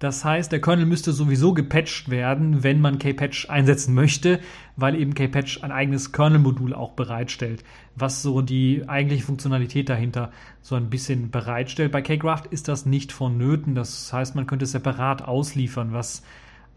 Das 0.00 0.24
heißt, 0.24 0.50
der 0.50 0.62
Kernel 0.62 0.86
müsste 0.86 1.12
sowieso 1.12 1.52
gepatcht 1.52 2.08
werden, 2.08 2.64
wenn 2.64 2.80
man 2.80 2.98
K-Patch 2.98 3.50
einsetzen 3.50 3.92
möchte, 3.94 4.40
weil 4.76 4.94
eben 4.94 5.12
K-Patch 5.12 5.62
ein 5.62 5.72
eigenes 5.72 6.10
Kernel-Modul 6.10 6.72
auch 6.72 6.92
bereitstellt, 6.92 7.62
was 7.96 8.22
so 8.22 8.40
die 8.40 8.88
eigentliche 8.88 9.24
Funktionalität 9.24 9.90
dahinter 9.90 10.32
so 10.62 10.74
ein 10.74 10.88
bisschen 10.88 11.30
bereitstellt. 11.30 11.92
Bei 11.92 12.00
K-Graft 12.00 12.46
ist 12.46 12.66
das 12.66 12.86
nicht 12.86 13.12
vonnöten. 13.12 13.74
Das 13.74 14.10
heißt, 14.10 14.34
man 14.34 14.46
könnte 14.46 14.64
es 14.64 14.72
separat 14.72 15.20
ausliefern, 15.20 15.92
was 15.92 16.22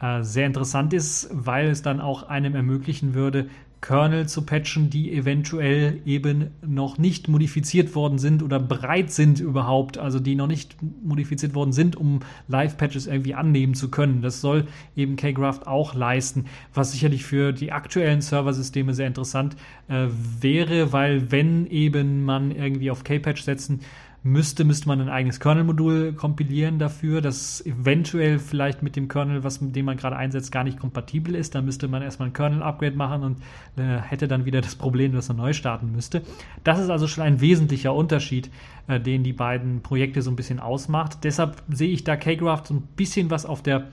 äh, 0.02 0.22
sehr 0.22 0.46
interessant 0.46 0.92
ist, 0.92 1.30
weil 1.32 1.70
es 1.70 1.82
dann 1.82 2.02
auch 2.02 2.24
einem 2.24 2.56
ermöglichen 2.56 3.14
würde, 3.14 3.48
Kernel 3.84 4.28
zu 4.28 4.44
patchen, 4.44 4.90
die 4.90 5.14
eventuell 5.14 6.00
eben 6.06 6.52
noch 6.66 6.98
nicht 6.98 7.28
modifiziert 7.28 7.94
worden 7.96 8.18
sind 8.18 8.42
oder 8.42 8.58
bereit 8.58 9.12
sind 9.12 9.42
überhaupt, 9.42 9.98
also 9.98 10.22
die 10.22 10.36
noch 10.36 10.48
nicht 10.48 10.78
modifiziert 11.04 11.54
worden 11.54 11.74
sind, 11.74 11.98
um 11.98 12.22
Live-Patches 12.48 13.08
irgendwie 13.08 13.36
annehmen 13.36 13.74
zu 13.74 13.92
können. 13.92 14.22
Das 14.22 14.40
soll 14.40 14.68
eben 14.96 15.18
Kgraft 15.18 15.68
auch 15.68 15.96
leisten, 15.96 16.46
was 16.74 16.94
sicherlich 16.94 17.26
für 17.26 17.52
die 17.52 17.74
aktuellen 17.74 18.22
Serversysteme 18.22 18.94
sehr 18.94 19.08
interessant 19.08 19.58
äh, 19.90 20.08
wäre, 20.40 20.94
weil 20.94 21.32
wenn 21.32 21.68
eben 21.68 22.24
man 22.24 22.52
irgendwie 22.52 22.90
auf 22.90 23.04
K-Patch 23.04 23.44
setzen 23.44 23.82
müsste, 24.24 24.64
müsste 24.64 24.88
man 24.88 25.02
ein 25.02 25.10
eigenes 25.10 25.42
Kernel-Modul 25.42 26.14
kompilieren 26.14 26.80
dafür, 26.80 27.20
das 27.20 27.64
eventuell 27.66 28.40
vielleicht 28.40 28.82
mit 28.82 28.96
dem 28.96 29.10
Kernel, 29.10 29.44
was 29.44 29.60
mit 29.60 29.76
dem 29.76 29.86
man 29.86 29.98
gerade 29.98 30.16
einsetzt, 30.16 30.52
gar 30.52 30.64
nicht 30.64 30.80
kompatibel 30.80 31.36
ist. 31.36 31.56
Dann 31.56 31.66
müsste 31.66 31.90
man 31.90 32.02
erstmal 32.02 32.30
ein 32.30 32.34
Kernel-Upgrade 32.34 32.96
machen 32.96 33.24
und 33.24 33.38
äh, 33.76 34.00
hätte 34.00 34.30
dann 34.30 34.46
wieder 34.46 34.62
das 34.62 34.76
Problem, 34.76 35.12
dass 35.12 35.30
er 35.30 35.36
neu 35.36 35.52
starten 35.52 35.92
müsste. 35.92 36.22
Das 36.64 36.80
ist 36.80 36.90
also 36.90 37.08
schon 37.08 37.24
ein 37.24 37.42
wesentlicher 37.42 37.94
Unterschied, 37.94 38.50
äh, 38.88 39.00
den 39.00 39.24
die 39.24 39.34
beiden 39.34 39.82
Projekte 39.82 40.22
so 40.22 40.32
ein 40.32 40.38
bisschen 40.38 40.62
ausmacht. 40.62 41.24
Deshalb 41.24 41.62
sehe 41.70 41.90
ich 41.90 42.06
da 42.06 42.16
Kgraft 42.16 42.68
so 42.68 42.76
ein 42.76 42.84
bisschen 42.96 43.30
was 43.30 43.46
auf 43.46 43.62
der 43.62 43.88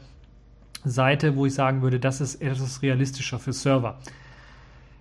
Seite, 0.84 1.34
wo 1.34 1.44
ich 1.44 1.54
sagen 1.54 1.82
würde, 1.82 1.98
das 1.98 2.20
ist 2.20 2.36
etwas 2.36 2.82
realistischer 2.82 3.40
für 3.40 3.52
Server. 3.52 3.98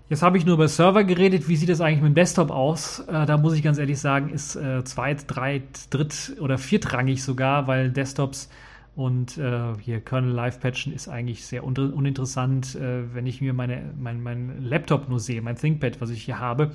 Jetzt 0.09 0.23
habe 0.23 0.39
ich 0.39 0.45
nur 0.45 0.55
über 0.55 0.67
Server 0.67 1.03
geredet. 1.03 1.47
Wie 1.47 1.55
sieht 1.55 1.69
das 1.69 1.81
eigentlich 1.81 2.01
mit 2.01 2.13
dem 2.13 2.15
Desktop 2.15 2.49
aus? 2.49 2.99
Äh, 3.01 3.27
da 3.27 3.37
muss 3.37 3.53
ich 3.53 3.61
ganz 3.61 3.77
ehrlich 3.77 3.99
sagen, 3.99 4.29
ist 4.29 4.55
äh, 4.55 4.83
zweit, 4.83 5.25
dreit, 5.27 5.93
dritt 5.93 6.35
oder 6.39 6.57
viertrangig 6.57 7.23
sogar, 7.23 7.67
weil 7.67 7.91
Desktops 7.91 8.49
und 8.95 9.37
äh, 9.37 9.75
hier 9.79 10.01
Kernel 10.01 10.31
Live 10.31 10.59
Patchen 10.59 10.93
ist 10.93 11.09
eigentlich 11.09 11.45
sehr 11.45 11.63
un 11.63 11.77
uninteressant, 11.77 12.73
äh, 12.73 13.13
wenn 13.13 13.27
ich 13.27 13.39
mir 13.39 13.53
meine, 13.53 13.93
mein, 13.99 14.23
mein 14.23 14.63
Laptop 14.63 15.09
nur 15.09 15.19
sehe, 15.19 15.43
mein 15.43 15.57
ThinkPad, 15.57 16.01
was 16.01 16.09
ich 16.09 16.23
hier 16.23 16.39
habe. 16.39 16.71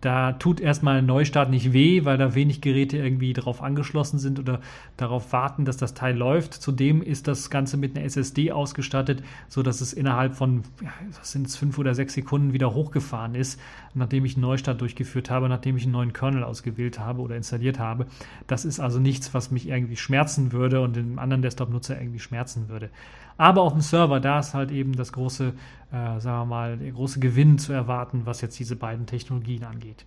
Da 0.00 0.32
tut 0.32 0.60
erstmal 0.60 0.98
ein 0.98 1.06
Neustart 1.06 1.50
nicht 1.50 1.72
weh, 1.72 2.04
weil 2.04 2.18
da 2.18 2.34
wenig 2.34 2.60
Geräte 2.60 2.98
irgendwie 2.98 3.32
darauf 3.32 3.62
angeschlossen 3.62 4.18
sind 4.18 4.38
oder 4.38 4.60
darauf 4.96 5.32
warten, 5.32 5.64
dass 5.64 5.76
das 5.76 5.94
Teil 5.94 6.16
läuft. 6.16 6.54
Zudem 6.54 7.02
ist 7.02 7.26
das 7.26 7.50
Ganze 7.50 7.76
mit 7.76 7.96
einer 7.96 8.04
SSD 8.04 8.52
ausgestattet, 8.52 9.22
so 9.48 9.62
dass 9.62 9.80
es 9.80 9.92
innerhalb 9.92 10.34
von, 10.36 10.62
ja, 10.82 10.92
sind 11.22 11.46
es 11.48 11.56
fünf 11.56 11.78
oder 11.78 11.94
sechs 11.94 12.14
Sekunden 12.14 12.52
wieder 12.52 12.74
hochgefahren 12.74 13.34
ist, 13.34 13.60
nachdem 13.94 14.24
ich 14.24 14.36
einen 14.36 14.42
Neustart 14.42 14.80
durchgeführt 14.80 15.30
habe, 15.30 15.48
nachdem 15.48 15.76
ich 15.76 15.82
einen 15.82 15.92
neuen 15.92 16.12
Kernel 16.12 16.44
ausgewählt 16.44 16.98
habe 16.98 17.20
oder 17.20 17.36
installiert 17.36 17.78
habe. 17.78 18.06
Das 18.46 18.64
ist 18.64 18.78
also 18.80 19.00
nichts, 19.00 19.34
was 19.34 19.50
mich 19.50 19.68
irgendwie 19.68 19.96
schmerzen 19.96 20.52
würde 20.52 20.80
und 20.80 20.96
dem 20.96 21.18
anderen 21.18 21.42
Desktop-Nutzer 21.42 22.00
irgendwie 22.00 22.20
schmerzen 22.20 22.68
würde. 22.68 22.90
Aber 23.38 23.62
auf 23.62 23.72
dem 23.72 23.80
Server, 23.80 24.20
da 24.20 24.40
ist 24.40 24.52
halt 24.52 24.70
eben 24.72 24.92
das 24.94 25.12
große, 25.12 25.54
äh, 25.92 26.20
sagen 26.20 26.40
wir 26.40 26.44
mal, 26.44 26.76
der 26.76 26.90
große 26.90 27.20
Gewinn 27.20 27.56
zu 27.58 27.72
erwarten, 27.72 28.22
was 28.24 28.40
jetzt 28.40 28.58
diese 28.58 28.76
beiden 28.76 29.06
Technologien 29.06 29.64
angeht. 29.64 30.04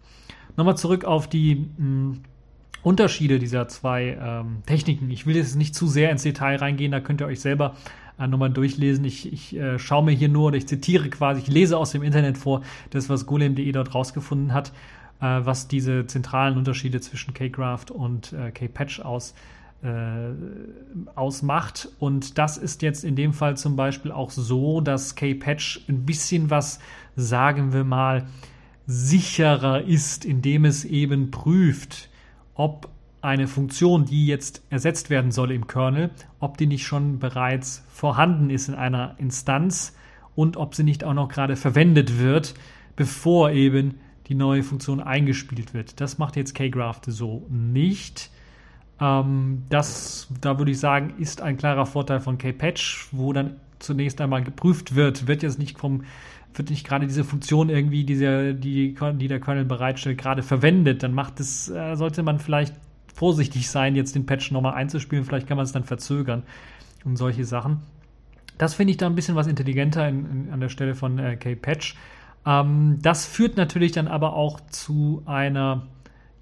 Nochmal 0.58 0.78
zurück 0.78 1.06
auf 1.06 1.28
die 1.28 1.56
mh, 1.56 1.68
hm, 1.78 2.20
Unterschiede 2.84 3.40
dieser 3.40 3.68
zwei 3.68 4.18
ähm, 4.20 4.64
Techniken. 4.66 5.10
Ich 5.12 5.26
will 5.26 5.36
jetzt 5.36 5.56
nicht 5.56 5.76
zu 5.76 5.88
sehr 5.88 6.12
ins 6.12 6.24
Detail 6.24 6.58
reingehen, 6.58 6.92
da 6.92 7.00
könnt 7.00 7.22
ihr 7.22 7.28
euch 7.28 7.40
selber 7.40 7.76
äh, 8.20 8.28
nochmal 8.28 8.50
durchlesen. 8.50 9.06
Ich, 9.06 9.32
ich 9.32 9.56
äh, 9.56 9.80
schaue 9.80 10.04
mir 10.04 10.12
hier 10.12 10.30
nur 10.30 10.48
oder 10.48 10.58
ich 10.58 10.68
zitiere 10.68 11.10
quasi, 11.10 11.42
ich 11.42 11.48
lese 11.48 11.78
aus 11.78 11.92
dem 11.92 12.04
Internet 12.04 12.38
vor, 12.38 12.64
das, 12.90 13.08
was 13.08 13.26
golem.de 13.26 13.72
dort 13.72 13.94
rausgefunden 13.94 14.52
hat, 14.54 14.74
äh, 15.22 15.26
was 15.26 15.68
diese 15.68 16.06
zentralen 16.08 16.58
Unterschiede 16.58 17.00
zwischen 17.00 17.34
Kgraft 17.34 17.92
und 17.92 18.34
äh, 18.34 18.52
Kpatch 18.52 19.00
aus 19.00 19.36
ausmacht. 21.16 21.90
Und 22.00 22.38
das 22.38 22.58
ist 22.58 22.82
jetzt 22.84 23.04
in 23.04 23.16
dem 23.16 23.34
Fall 23.34 23.58
zum 23.58 23.76
Beispiel 23.76 24.12
auch 24.12 24.30
so, 24.30 24.80
dass 24.80 25.16
K-Patch 25.16 25.86
ein 25.90 26.06
bisschen 26.06 26.50
was, 26.50 26.80
sagen 27.16 27.74
wir 27.74 27.84
mal, 27.84 28.28
sicherer 28.86 29.82
ist, 29.82 30.26
indem 30.26 30.66
es 30.66 30.86
eben 30.86 31.32
prüft, 31.32 32.10
ob 32.54 32.90
eine 33.22 33.48
Funktion, 33.48 34.06
die 34.06 34.26
jetzt 34.26 34.64
ersetzt 34.70 35.10
werden 35.10 35.32
soll 35.32 35.52
im 35.52 35.68
Kernel, 35.68 36.10
ob 36.40 36.58
die 36.58 36.68
nicht 36.68 36.86
schon 36.86 37.20
bereits 37.20 37.84
vorhanden 37.90 38.50
ist 38.50 38.68
in 38.68 38.76
einer 38.76 39.16
Instanz 39.20 39.96
und 40.36 40.58
ob 40.58 40.76
sie 40.76 40.84
nicht 40.84 41.04
auch 41.04 41.14
noch 41.14 41.30
gerade 41.30 41.56
verwendet 41.56 42.20
wird, 42.20 42.56
bevor 42.96 43.52
eben 43.52 44.00
die 44.28 44.36
neue 44.36 44.64
Funktion 44.64 45.00
eingespielt 45.00 45.74
wird. 45.74 46.02
Das 46.02 46.18
macht 46.18 46.36
jetzt 46.36 46.56
Kgraft 46.56 47.06
so 47.06 47.46
nicht. 47.50 48.32
Ähm, 49.02 49.64
das, 49.70 50.28
da 50.40 50.58
würde 50.58 50.72
ich 50.72 50.80
sagen, 50.80 51.16
ist 51.18 51.42
ein 51.42 51.58
klarer 51.58 51.86
Vorteil 51.86 52.20
von 52.20 52.38
K-Patch, 52.38 53.10
wo 53.12 53.34
dann 53.34 53.56
zunächst 53.80 54.22
einmal 54.22 54.44
geprüft 54.44 54.96
wird, 54.96 55.28
wird 55.28 55.44
jetzt 55.44 55.60
nicht 55.60 55.80
vom 55.80 56.04
wird 56.54 56.70
nicht 56.70 56.86
gerade 56.86 57.08
diese 57.08 57.24
Funktion 57.24 57.70
irgendwie, 57.70 58.04
diese, 58.04 58.54
die, 58.54 58.94
die 59.14 59.28
der 59.30 59.40
Kernel 59.40 59.64
bereitstellt, 59.64 60.18
gerade 60.18 60.44
verwendet, 60.44 61.02
dann 61.02 61.14
macht 61.14 61.40
es, 61.40 61.70
äh, 61.70 61.96
sollte 61.96 62.24
man 62.24 62.40
vielleicht 62.40 62.76
vorsichtig 63.14 63.70
sein, 63.70 63.96
jetzt 63.96 64.16
den 64.16 64.26
Patch 64.26 64.52
nochmal 64.52 64.74
einzuspielen. 64.74 65.24
Vielleicht 65.24 65.48
kann 65.48 65.58
man 65.58 65.66
es 65.66 65.72
dann 65.72 65.84
verzögern 65.84 66.44
und 67.06 67.16
solche 67.16 67.46
Sachen. 67.46 67.82
Das 68.58 68.74
finde 68.74 68.92
ich 68.92 68.98
da 68.98 69.06
ein 69.06 69.16
bisschen 69.16 69.36
was 69.36 69.48
intelligenter 69.48 70.08
in, 70.08 70.26
in, 70.26 70.54
an 70.54 70.60
der 70.60 70.70
Stelle 70.70 70.94
von 70.94 71.20
äh, 71.20 71.36
K-Patch. 71.36 71.96
Ähm, 72.46 73.00
das 73.02 73.26
führt 73.26 73.58
natürlich 73.58 73.92
dann 73.92 74.08
aber 74.08 74.34
auch 74.34 74.60
zu 74.70 75.24
einer 75.26 75.88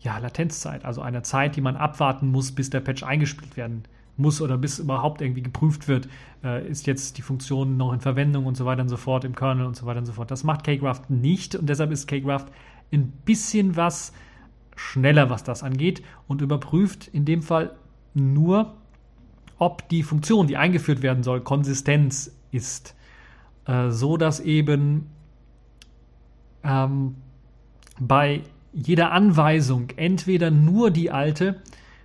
ja, 0.01 0.17
Latenzzeit, 0.17 0.85
also 0.85 1.01
eine 1.01 1.23
Zeit, 1.23 1.55
die 1.55 1.61
man 1.61 1.75
abwarten 1.75 2.31
muss, 2.31 2.51
bis 2.51 2.69
der 2.69 2.79
Patch 2.79 3.03
eingespielt 3.03 3.57
werden 3.57 3.83
muss 4.19 4.41
oder 4.41 4.57
bis 4.57 4.79
überhaupt 4.79 5.21
irgendwie 5.21 5.41
geprüft 5.41 5.87
wird, 5.87 6.07
äh, 6.43 6.67
ist 6.67 6.87
jetzt 6.87 7.17
die 7.17 7.21
Funktion 7.21 7.77
noch 7.77 7.93
in 7.93 7.99
Verwendung 7.99 8.45
und 8.45 8.55
so 8.55 8.65
weiter 8.65 8.81
und 8.81 8.89
so 8.89 8.97
fort 8.97 9.23
im 9.23 9.35
Kernel 9.35 9.65
und 9.65 9.75
so 9.75 9.85
weiter 9.85 9.99
und 9.99 10.05
so 10.05 10.13
fort. 10.13 10.29
Das 10.29 10.43
macht 10.43 10.63
Kgraft 10.63 11.09
nicht 11.09 11.55
und 11.55 11.67
deshalb 11.69 11.91
ist 11.91 12.07
Kgraft 12.07 12.51
ein 12.91 13.11
bisschen 13.25 13.75
was 13.75 14.13
schneller, 14.75 15.29
was 15.29 15.43
das 15.43 15.63
angeht 15.63 16.03
und 16.27 16.41
überprüft 16.41 17.07
in 17.07 17.25
dem 17.25 17.41
Fall 17.41 17.75
nur, 18.13 18.75
ob 19.57 19.87
die 19.89 20.03
Funktion, 20.03 20.47
die 20.47 20.57
eingeführt 20.57 21.01
werden 21.01 21.23
soll, 21.23 21.41
Konsistenz 21.41 22.33
ist, 22.51 22.95
äh, 23.65 23.89
so 23.89 24.17
dass 24.17 24.39
eben 24.39 25.09
ähm, 26.63 27.15
bei 27.99 28.43
jeder 28.73 29.11
Anweisung 29.11 29.89
entweder 29.95 30.51
nur 30.51 30.91
die 30.91 31.11
alte 31.11 31.61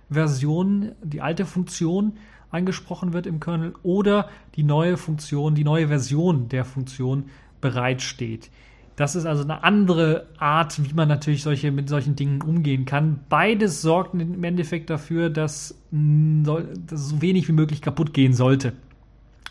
Version, 0.09 0.91
die 1.03 1.21
alte 1.21 1.45
Funktion 1.45 2.13
angesprochen 2.51 3.13
wird 3.13 3.27
im 3.27 3.39
Kernel 3.39 3.73
oder 3.83 4.29
die 4.55 4.63
neue 4.63 4.97
Funktion, 4.97 5.55
die 5.55 5.63
neue 5.63 5.87
Version 5.87 6.47
der 6.49 6.65
Funktion 6.65 7.25
bereitsteht. 7.61 8.49
Das 8.95 9.15
ist 9.15 9.25
also 9.25 9.43
eine 9.43 9.63
andere 9.63 10.27
Art, 10.37 10.81
wie 10.81 10.93
man 10.93 11.09
natürlich 11.09 11.43
solche, 11.43 11.71
mit 11.71 11.89
solchen 11.89 12.15
Dingen 12.15 12.41
umgehen 12.41 12.85
kann. 12.85 13.19
Beides 13.27 13.81
sorgt 13.81 14.13
im 14.13 14.43
Endeffekt 14.43 14.89
dafür, 14.89 15.29
dass, 15.29 15.77
dass 15.91 17.09
so 17.09 17.21
wenig 17.21 17.47
wie 17.49 17.53
möglich 17.53 17.81
kaputt 17.81 18.13
gehen 18.13 18.33
sollte. 18.33 18.71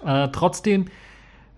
Äh, 0.03 0.29
trotzdem 0.33 0.87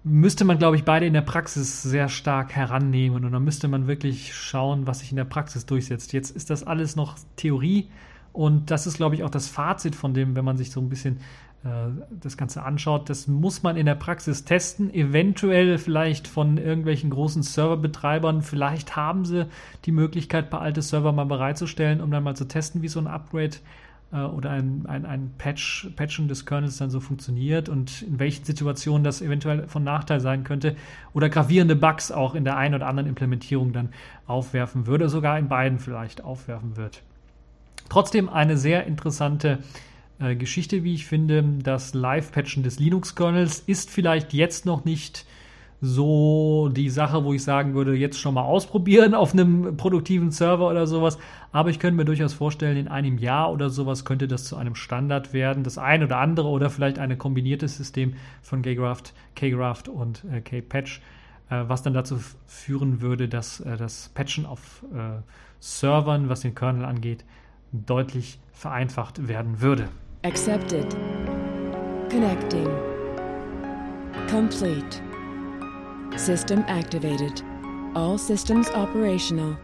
müsste 0.08 0.44
man, 0.44 0.58
glaube 0.58 0.76
ich, 0.76 0.84
beide 0.84 1.04
in 1.04 1.14
der 1.14 1.20
Praxis 1.20 1.82
sehr 1.82 2.08
stark 2.08 2.54
herannehmen 2.54 3.24
und 3.24 3.32
dann 3.32 3.42
müsste 3.42 3.66
man 3.66 3.88
wirklich 3.88 4.36
schauen, 4.36 4.86
was 4.86 5.00
sich 5.00 5.10
in 5.10 5.16
der 5.16 5.24
Praxis 5.24 5.66
durchsetzt. 5.66 6.12
Jetzt 6.12 6.30
ist 6.30 6.48
das 6.48 6.62
alles 6.62 6.94
noch 6.94 7.16
Theorie 7.34 7.88
und 8.32 8.70
das 8.70 8.86
ist, 8.86 8.98
glaube 8.98 9.16
ich, 9.16 9.24
auch 9.24 9.30
das 9.30 9.48
Fazit 9.48 9.96
von 9.96 10.14
dem, 10.14 10.36
wenn 10.36 10.44
man 10.44 10.56
sich 10.56 10.70
so 10.70 10.80
ein 10.80 10.88
bisschen 10.88 11.16
äh, 11.64 11.88
das 12.08 12.36
Ganze 12.36 12.62
anschaut. 12.62 13.10
Das 13.10 13.26
muss 13.26 13.64
man 13.64 13.76
in 13.76 13.86
der 13.86 13.96
Praxis 13.96 14.44
testen, 14.44 14.94
eventuell 14.94 15.76
vielleicht 15.76 16.28
von 16.28 16.56
irgendwelchen 16.56 17.10
großen 17.10 17.42
Serverbetreibern. 17.42 18.42
Vielleicht 18.42 18.94
haben 18.94 19.24
sie 19.24 19.48
die 19.86 19.92
Möglichkeit, 19.92 20.50
bei 20.50 20.58
alte 20.58 20.82
Server 20.82 21.10
mal 21.10 21.24
bereitzustellen, 21.24 22.00
um 22.00 22.12
dann 22.12 22.22
mal 22.22 22.36
zu 22.36 22.46
testen, 22.46 22.80
wie 22.80 22.88
so 22.88 23.00
ein 23.00 23.08
Upgrade 23.08 23.56
äh, 24.12 24.20
oder 24.20 24.50
ein, 24.50 24.84
ein, 24.86 25.04
ein 25.04 25.32
Patch, 25.38 25.88
Patchen 25.96 26.28
des 26.28 26.46
Kernels 26.46 26.78
dann 26.78 26.90
so 26.90 27.00
funktioniert 27.00 27.68
und 27.68 28.02
in 28.02 28.18
welchen 28.18 28.44
Situationen 28.44 29.04
das 29.04 29.22
eventuell 29.22 29.66
von 29.68 29.84
Nachteil 29.84 30.20
sein 30.20 30.44
könnte 30.44 30.76
oder 31.12 31.28
gravierende 31.28 31.76
Bugs 31.76 32.12
auch 32.12 32.34
in 32.34 32.44
der 32.44 32.56
einen 32.56 32.74
oder 32.74 32.86
anderen 32.86 33.08
Implementierung 33.08 33.72
dann 33.72 33.90
aufwerfen 34.26 34.86
würde, 34.86 35.08
sogar 35.08 35.38
in 35.38 35.48
beiden 35.48 35.78
vielleicht 35.78 36.24
aufwerfen 36.24 36.76
wird. 36.76 37.02
Trotzdem 37.88 38.28
eine 38.28 38.56
sehr 38.56 38.86
interessante 38.86 39.58
äh, 40.18 40.34
Geschichte, 40.34 40.82
wie 40.82 40.94
ich 40.94 41.06
finde. 41.06 41.44
Das 41.62 41.94
Live-Patchen 41.94 42.62
des 42.62 42.78
Linux-Kernels 42.78 43.60
ist 43.60 43.90
vielleicht 43.90 44.32
jetzt 44.32 44.66
noch 44.66 44.84
nicht 44.84 45.25
so 45.80 46.70
die 46.72 46.88
Sache, 46.88 47.24
wo 47.24 47.32
ich 47.32 47.44
sagen 47.44 47.74
würde, 47.74 47.94
jetzt 47.94 48.18
schon 48.18 48.34
mal 48.34 48.42
ausprobieren 48.42 49.14
auf 49.14 49.32
einem 49.32 49.76
produktiven 49.76 50.30
Server 50.30 50.68
oder 50.68 50.86
sowas. 50.86 51.18
Aber 51.52 51.70
ich 51.70 51.78
könnte 51.78 51.96
mir 51.96 52.04
durchaus 52.04 52.32
vorstellen, 52.32 52.76
in 52.76 52.88
einem 52.88 53.18
Jahr 53.18 53.52
oder 53.52 53.70
sowas 53.70 54.04
könnte 54.04 54.28
das 54.28 54.44
zu 54.44 54.56
einem 54.56 54.74
Standard 54.74 55.32
werden. 55.32 55.64
Das 55.64 55.78
ein 55.78 56.02
oder 56.02 56.18
andere 56.18 56.48
oder 56.48 56.70
vielleicht 56.70 56.98
ein 56.98 57.16
kombiniertes 57.18 57.76
System 57.76 58.14
von 58.42 58.62
Kgraft, 58.62 59.12
Kgraft 59.34 59.88
und 59.88 60.24
äh, 60.32 60.40
Kpatch, 60.40 61.00
äh, 61.50 61.64
was 61.66 61.82
dann 61.82 61.94
dazu 61.94 62.18
führen 62.46 63.00
würde, 63.00 63.28
dass 63.28 63.60
äh, 63.60 63.76
das 63.76 64.10
Patchen 64.14 64.46
auf 64.46 64.84
äh, 64.94 65.20
Servern, 65.60 66.28
was 66.28 66.40
den 66.40 66.54
Kernel 66.54 66.84
angeht, 66.84 67.24
deutlich 67.72 68.38
vereinfacht 68.52 69.28
werden 69.28 69.60
würde. 69.60 69.88
Accepted. 70.22 70.96
Connecting. 72.10 72.68
Complete. 74.30 75.05
System 76.16 76.64
activated. 76.68 77.42
All 77.94 78.18
systems 78.18 78.70
operational. 78.70 79.56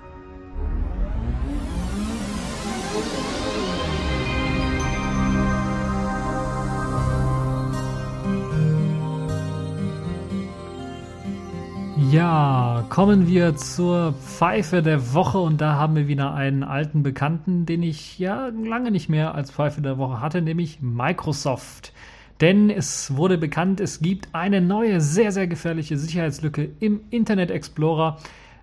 Ja, 12.12 12.84
kommen 12.90 13.26
wir 13.26 13.56
zur 13.56 14.12
Pfeife 14.12 14.82
der 14.82 15.14
Woche 15.14 15.38
und 15.38 15.62
da 15.62 15.76
haben 15.76 15.96
wir 15.96 16.08
wieder 16.08 16.34
einen 16.34 16.62
alten 16.62 17.02
Bekannten, 17.02 17.64
den 17.64 17.82
ich 17.82 18.18
ja 18.18 18.48
lange 18.48 18.90
nicht 18.90 19.08
mehr 19.08 19.34
als 19.34 19.50
Pfeife 19.50 19.80
der 19.80 19.96
Woche 19.96 20.20
hatte, 20.20 20.42
nämlich 20.42 20.82
Microsoft. 20.82 21.94
Denn 22.42 22.70
es 22.70 23.16
wurde 23.16 23.38
bekannt, 23.38 23.78
es 23.78 24.00
gibt 24.00 24.28
eine 24.32 24.60
neue, 24.60 25.00
sehr, 25.00 25.30
sehr 25.30 25.46
gefährliche 25.46 25.96
Sicherheitslücke 25.96 26.70
im 26.80 27.02
Internet 27.10 27.52
Explorer, 27.52 28.18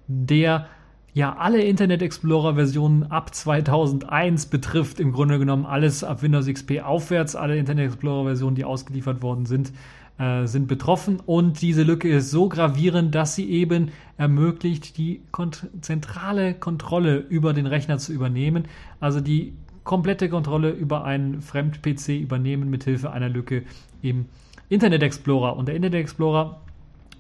der 0.05 0.67
ja 1.13 1.37
alle 1.37 1.63
Internet 1.63 2.01
Explorer 2.01 2.55
Versionen 2.55 3.03
ab 3.03 3.33
2001 3.33 4.47
betrifft. 4.47 4.99
Im 4.99 5.13
Grunde 5.13 5.39
genommen 5.39 5.65
alles 5.65 6.03
ab 6.03 6.21
Windows 6.21 6.47
XP 6.47 6.81
aufwärts, 6.83 7.37
alle 7.37 7.57
Internet 7.57 7.85
Explorer 7.85 8.25
Versionen, 8.25 8.55
die 8.55 8.65
ausgeliefert 8.65 9.21
worden 9.21 9.45
sind, 9.45 9.71
äh, 10.17 10.45
sind 10.45 10.67
betroffen. 10.67 11.21
Und 11.25 11.61
diese 11.61 11.83
Lücke 11.83 12.09
ist 12.09 12.31
so 12.31 12.49
gravierend, 12.49 13.15
dass 13.15 13.35
sie 13.35 13.49
eben 13.49 13.91
ermöglicht, 14.17 14.97
die 14.97 15.21
kont 15.31 15.69
zentrale 15.79 16.53
Kontrolle 16.53 17.15
über 17.15 17.53
den 17.53 17.65
Rechner 17.65 17.97
zu 17.97 18.11
übernehmen. 18.11 18.65
Also 18.99 19.21
die 19.21 19.53
komplette 19.89 20.29
Kontrolle 20.29 20.69
über 20.69 21.03
einen 21.03 21.41
Fremd-PC 21.41 22.09
übernehmen 22.09 22.69
mithilfe 22.69 23.09
einer 23.09 23.27
Lücke 23.27 23.63
im 24.03 24.25
Internet 24.69 25.01
Explorer. 25.01 25.57
Und 25.57 25.67
der 25.67 25.75
Internet 25.75 26.01
Explorer 26.01 26.61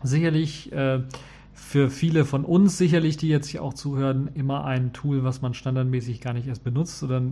sicherlich 0.03 0.71
äh, 0.71 0.99
für 1.51 1.89
viele 1.89 2.25
von 2.25 2.45
uns, 2.45 2.77
sicherlich, 2.77 3.17
die 3.17 3.27
jetzt 3.27 3.47
hier 3.47 3.63
auch 3.63 3.73
zuhören, 3.73 4.29
immer 4.35 4.65
ein 4.65 4.93
Tool, 4.93 5.23
was 5.23 5.41
man 5.41 5.55
standardmäßig 5.55 6.21
gar 6.21 6.33
nicht 6.33 6.45
erst 6.45 6.63
benutzt 6.63 7.01
oder 7.01 7.23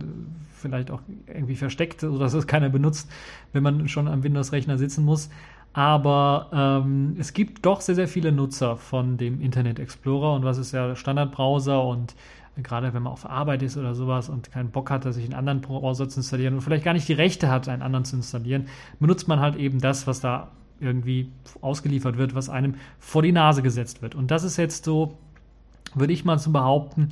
vielleicht 0.56 0.90
auch 0.90 1.02
irgendwie 1.28 1.54
versteckt, 1.54 2.00
sodass 2.00 2.34
es 2.34 2.48
keiner 2.48 2.68
benutzt, 2.68 3.08
wenn 3.52 3.62
man 3.62 3.86
schon 3.86 4.08
am 4.08 4.24
Windows-Rechner 4.24 4.76
sitzen 4.76 5.04
muss. 5.04 5.30
Aber 5.72 6.48
ähm, 6.52 7.14
es 7.16 7.32
gibt 7.32 7.64
doch 7.64 7.80
sehr, 7.80 7.94
sehr 7.94 8.08
viele 8.08 8.32
Nutzer 8.32 8.76
von 8.76 9.18
dem 9.18 9.40
Internet 9.40 9.78
Explorer 9.78 10.34
und 10.34 10.42
was 10.44 10.58
ist 10.58 10.72
ja 10.72 10.96
Standardbrowser 10.96 11.84
und 11.84 12.16
gerade 12.62 12.94
wenn 12.94 13.02
man 13.02 13.12
auf 13.12 13.28
Arbeit 13.28 13.62
ist 13.62 13.76
oder 13.76 13.94
sowas 13.94 14.28
und 14.28 14.50
keinen 14.50 14.70
Bock 14.70 14.90
hat, 14.90 15.04
sich 15.12 15.24
einen 15.24 15.34
anderen 15.34 15.60
Browser 15.60 16.08
zu 16.08 16.20
installieren 16.20 16.54
und 16.54 16.60
vielleicht 16.60 16.84
gar 16.84 16.92
nicht 16.92 17.08
die 17.08 17.12
Rechte 17.12 17.50
hat, 17.50 17.68
einen 17.68 17.82
anderen 17.82 18.04
zu 18.04 18.16
installieren, 18.16 18.66
benutzt 19.00 19.28
man 19.28 19.40
halt 19.40 19.56
eben 19.56 19.80
das, 19.80 20.06
was 20.06 20.20
da 20.20 20.48
irgendwie 20.80 21.30
ausgeliefert 21.60 22.18
wird, 22.18 22.34
was 22.34 22.48
einem 22.48 22.74
vor 22.98 23.22
die 23.22 23.32
Nase 23.32 23.62
gesetzt 23.62 24.02
wird. 24.02 24.14
Und 24.14 24.30
das 24.30 24.44
ist 24.44 24.56
jetzt 24.56 24.84
so, 24.84 25.18
würde 25.94 26.12
ich 26.12 26.24
mal 26.24 26.38
so 26.38 26.50
behaupten, 26.50 27.10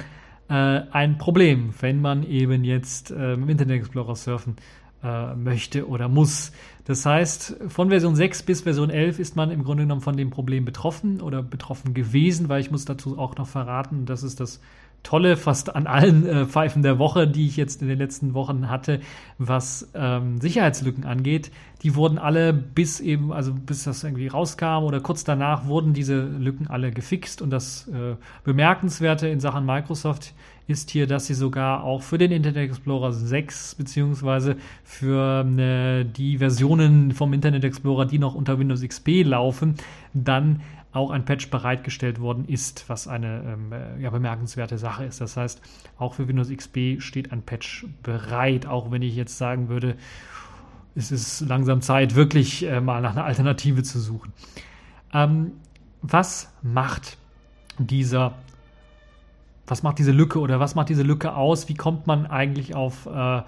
äh, 0.49 0.83
ein 0.91 1.19
Problem, 1.19 1.75
wenn 1.81 2.01
man 2.01 2.23
eben 2.23 2.65
jetzt 2.65 3.11
äh, 3.11 3.35
im 3.35 3.49
Internet 3.49 3.79
Explorer 3.79 4.15
surfen 4.15 4.57
äh, 5.03 5.35
möchte 5.35 5.89
oder 5.89 6.09
muss. 6.09 6.53
Das 6.85 7.05
heißt, 7.05 7.57
von 7.69 7.89
Version 7.89 8.15
6 8.15 8.45
bis 8.45 8.63
Version 8.63 8.91
11 8.91 9.19
ist 9.19 9.37
man 9.37 9.51
im 9.51 9.65
Grunde 9.65 9.83
genommen 9.83 10.01
von 10.01 10.17
dem 10.17 10.31
Problem 10.31 10.65
betroffen 10.65 11.21
oder 11.21 11.43
betroffen 11.43 11.95
gewesen, 11.95 12.49
weil 12.49 12.61
ich 12.61 12.71
muss 12.71 12.85
dazu 12.85 13.19
auch 13.19 13.37
noch 13.37 13.49
verraten, 13.49 14.07
das 14.07 14.23
ist 14.23 14.41
das 14.41 14.61
Tolle 15.07 15.37
fast 15.37 15.77
an 15.77 15.87
allen 15.87 16.27
äh, 16.27 16.47
Pfeifen 16.47 16.83
der 16.83 16.99
Woche, 16.99 17.29
die 17.29 17.47
ich 17.47 17.57
jetzt 17.57 17.81
in 17.81 17.87
den 17.87 17.97
letzten 17.97 18.35
Wochen 18.35 18.69
hatte, 18.69 18.99
was 19.39 19.89
ähm, 19.95 20.41
Sicherheitslücken 20.41 21.05
angeht. 21.05 21.53
Die 21.85 21.95
wurden 21.95 22.19
alle 22.19 22.53
bis 22.53 22.99
eben, 22.99 23.33
also 23.33 23.55
bis 23.55 23.85
das 23.85 24.03
irgendwie 24.03 24.27
rauskam 24.27 24.83
oder 24.83 24.99
kurz 25.01 25.23
danach 25.23 25.67
wurden 25.67 25.93
diese 25.93 26.25
Lücken 26.25 26.67
alle 26.67 26.91
gefixt. 26.91 27.41
Und 27.41 27.51
das 27.51 27.87
äh, 27.87 28.17
Bemerkenswerte 28.43 29.29
in 29.29 29.39
Sachen 29.39 29.65
Microsoft 29.65 30.35
ist 30.67 30.91
hier, 30.91 31.07
dass 31.07 31.27
sie 31.27 31.35
sogar 31.35 31.85
auch 31.85 32.03
für 32.03 32.19
den 32.19 32.33
Internet 32.33 32.71
Explorer 32.71 33.13
6 33.13 33.77
beziehungsweise 33.77 34.57
für 34.83 35.47
äh, 35.57 36.05
die 36.05 36.39
Versionen 36.39 37.13
vom 37.13 37.33
Internet 37.33 37.63
Explorer, 37.63 38.07
die 38.07 38.19
noch 38.19 38.35
unter 38.35 38.59
Windows 38.59 38.83
XP 38.83 39.23
laufen, 39.23 39.77
dann 40.15 40.63
auch 40.97 41.11
ein 41.11 41.25
Patch 41.25 41.51
bereitgestellt 41.51 42.21
worden 42.21 42.47
ist, 42.47 42.89
was 42.89 43.07
eine 43.07 43.43
ähm, 43.47 43.73
äh, 43.73 44.01
ja, 44.01 44.11
bemerkenswerte 44.11 44.79
Sache 44.79 45.05
ist. 45.05 45.21
Das 45.21 45.37
heißt, 45.37 45.61
auch 45.99 46.15
für 46.15 46.27
Windows 46.27 46.49
XP 46.49 47.01
steht 47.01 47.33
ein 47.33 47.43
Patch 47.43 47.87
bereit, 48.03 48.67
auch 48.67 48.91
wenn 48.91 49.03
ich 49.03 49.15
jetzt 49.15 49.39
sagen 49.39 49.69
würde, 49.69 49.97
es 50.95 51.13
ist 51.13 51.41
langsam 51.43 51.83
Zeit, 51.83 52.15
wirklich 52.15 52.65
äh, 52.65 52.81
mal 52.81 53.03
nach 53.03 53.13
einer 53.13 53.25
Alternative 53.25 53.83
zu 53.83 54.01
suchen. 54.01 54.33
Ähm, 55.13 55.53
was 56.01 56.51
macht 56.63 57.19
dieser, 57.79 58.35
was 59.67 59.83
macht 59.83 59.99
diese 59.99 60.13
Lücke 60.13 60.39
oder 60.39 60.61
was 60.61 60.75
macht 60.75 60.89
diese 60.89 61.03
Lücke 61.03 61.35
aus? 61.35 61.69
Wie 61.69 61.75
kommt 61.75 62.07
man 62.07 62.27
eigentlich 62.27 62.75
auf 62.75 63.07
äh, 63.07 63.43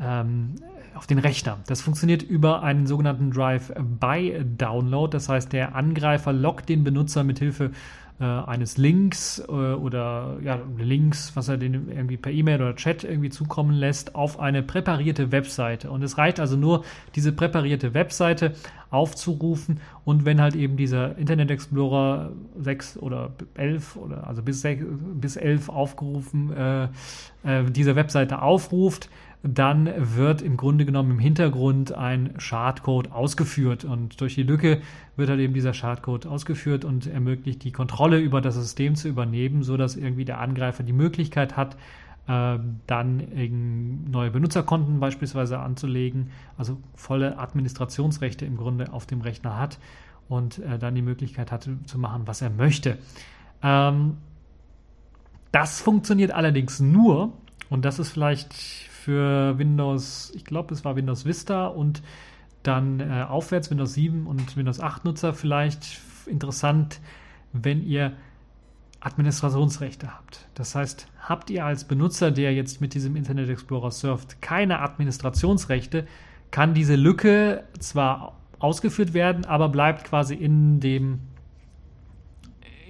ähm, 0.00 0.56
auf 0.98 1.06
den 1.06 1.18
Rechner. 1.18 1.58
Das 1.68 1.80
funktioniert 1.80 2.22
über 2.24 2.62
einen 2.62 2.86
sogenannten 2.86 3.30
Drive-by-Download. 3.30 5.12
Das 5.12 5.28
heißt, 5.28 5.52
der 5.52 5.76
Angreifer 5.76 6.32
lockt 6.32 6.68
den 6.68 6.82
Benutzer 6.82 7.22
mit 7.22 7.38
Hilfe 7.38 7.70
äh, 8.20 8.24
eines 8.24 8.78
Links 8.78 9.38
äh, 9.38 9.52
oder 9.52 10.38
ja, 10.42 10.58
Links, 10.76 11.36
was 11.36 11.48
er 11.48 11.56
den 11.56 11.88
irgendwie 11.88 12.16
per 12.16 12.32
E-Mail 12.32 12.60
oder 12.60 12.74
Chat 12.74 13.04
irgendwie 13.04 13.30
zukommen 13.30 13.72
lässt, 13.72 14.16
auf 14.16 14.40
eine 14.40 14.64
präparierte 14.64 15.30
Webseite. 15.30 15.88
Und 15.88 16.02
es 16.02 16.18
reicht 16.18 16.40
also 16.40 16.56
nur, 16.56 16.84
diese 17.14 17.30
präparierte 17.30 17.94
Webseite 17.94 18.54
aufzurufen 18.90 19.80
und 20.04 20.24
wenn 20.24 20.40
halt 20.40 20.56
eben 20.56 20.76
dieser 20.76 21.16
Internet 21.16 21.52
Explorer 21.52 22.32
6 22.58 22.96
oder 22.96 23.30
11 23.54 23.96
oder 23.96 24.26
also 24.26 24.42
bis, 24.42 24.62
6, 24.62 24.84
bis 25.14 25.36
11 25.36 25.68
aufgerufen, 25.68 26.52
äh, 26.56 26.84
äh, 27.44 27.70
diese 27.70 27.94
Webseite 27.94 28.42
aufruft, 28.42 29.10
dann 29.42 29.88
wird 29.96 30.42
im 30.42 30.56
Grunde 30.56 30.84
genommen 30.84 31.12
im 31.12 31.18
Hintergrund 31.18 31.92
ein 31.92 32.34
Schadcode 32.38 33.12
ausgeführt 33.12 33.84
und 33.84 34.20
durch 34.20 34.34
die 34.34 34.42
Lücke 34.42 34.80
wird 35.16 35.30
halt 35.30 35.38
eben 35.38 35.54
dieser 35.54 35.74
Schadcode 35.74 36.26
ausgeführt 36.26 36.84
und 36.84 37.06
ermöglicht 37.06 37.62
die 37.62 37.70
Kontrolle 37.70 38.18
über 38.18 38.40
das 38.40 38.56
System 38.56 38.96
zu 38.96 39.08
übernehmen, 39.08 39.62
sodass 39.62 39.96
irgendwie 39.96 40.24
der 40.24 40.40
Angreifer 40.40 40.82
die 40.82 40.92
Möglichkeit 40.92 41.56
hat, 41.56 41.76
äh, 42.26 42.58
dann 42.88 43.22
neue 44.10 44.32
Benutzerkonten 44.32 44.98
beispielsweise 44.98 45.60
anzulegen, 45.60 46.30
also 46.56 46.78
volle 46.94 47.38
Administrationsrechte 47.38 48.44
im 48.44 48.56
Grunde 48.56 48.92
auf 48.92 49.06
dem 49.06 49.20
Rechner 49.20 49.56
hat 49.56 49.78
und 50.28 50.58
äh, 50.58 50.80
dann 50.80 50.96
die 50.96 51.02
Möglichkeit 51.02 51.52
hat 51.52 51.68
zu 51.86 51.98
machen, 51.98 52.22
was 52.26 52.42
er 52.42 52.50
möchte. 52.50 52.98
Ähm, 53.62 54.16
das 55.52 55.80
funktioniert 55.80 56.32
allerdings 56.32 56.80
nur, 56.80 57.32
und 57.70 57.84
das 57.84 57.98
ist 57.98 58.10
vielleicht 58.10 58.87
für 59.08 59.56
Windows, 59.56 60.30
ich 60.34 60.44
glaube, 60.44 60.74
es 60.74 60.84
war 60.84 60.94
Windows 60.94 61.24
Vista 61.24 61.66
und 61.66 62.02
dann 62.62 63.00
äh, 63.00 63.24
aufwärts, 63.26 63.70
Windows 63.70 63.94
7 63.94 64.26
und 64.26 64.54
Windows 64.54 64.80
8 64.80 65.06
Nutzer 65.06 65.32
vielleicht 65.32 66.02
interessant, 66.26 67.00
wenn 67.54 67.82
ihr 67.82 68.12
Administrationsrechte 69.00 70.12
habt. 70.12 70.46
Das 70.52 70.74
heißt, 70.74 71.06
habt 71.22 71.48
ihr 71.48 71.64
als 71.64 71.84
Benutzer, 71.84 72.30
der 72.30 72.52
jetzt 72.52 72.82
mit 72.82 72.92
diesem 72.92 73.16
Internet 73.16 73.48
Explorer 73.48 73.90
surft, 73.92 74.42
keine 74.42 74.80
Administrationsrechte, 74.80 76.06
kann 76.50 76.74
diese 76.74 76.96
Lücke 76.96 77.64
zwar 77.78 78.36
ausgeführt 78.58 79.14
werden, 79.14 79.46
aber 79.46 79.70
bleibt 79.70 80.04
quasi 80.04 80.34
in 80.34 80.80
dem 80.80 81.20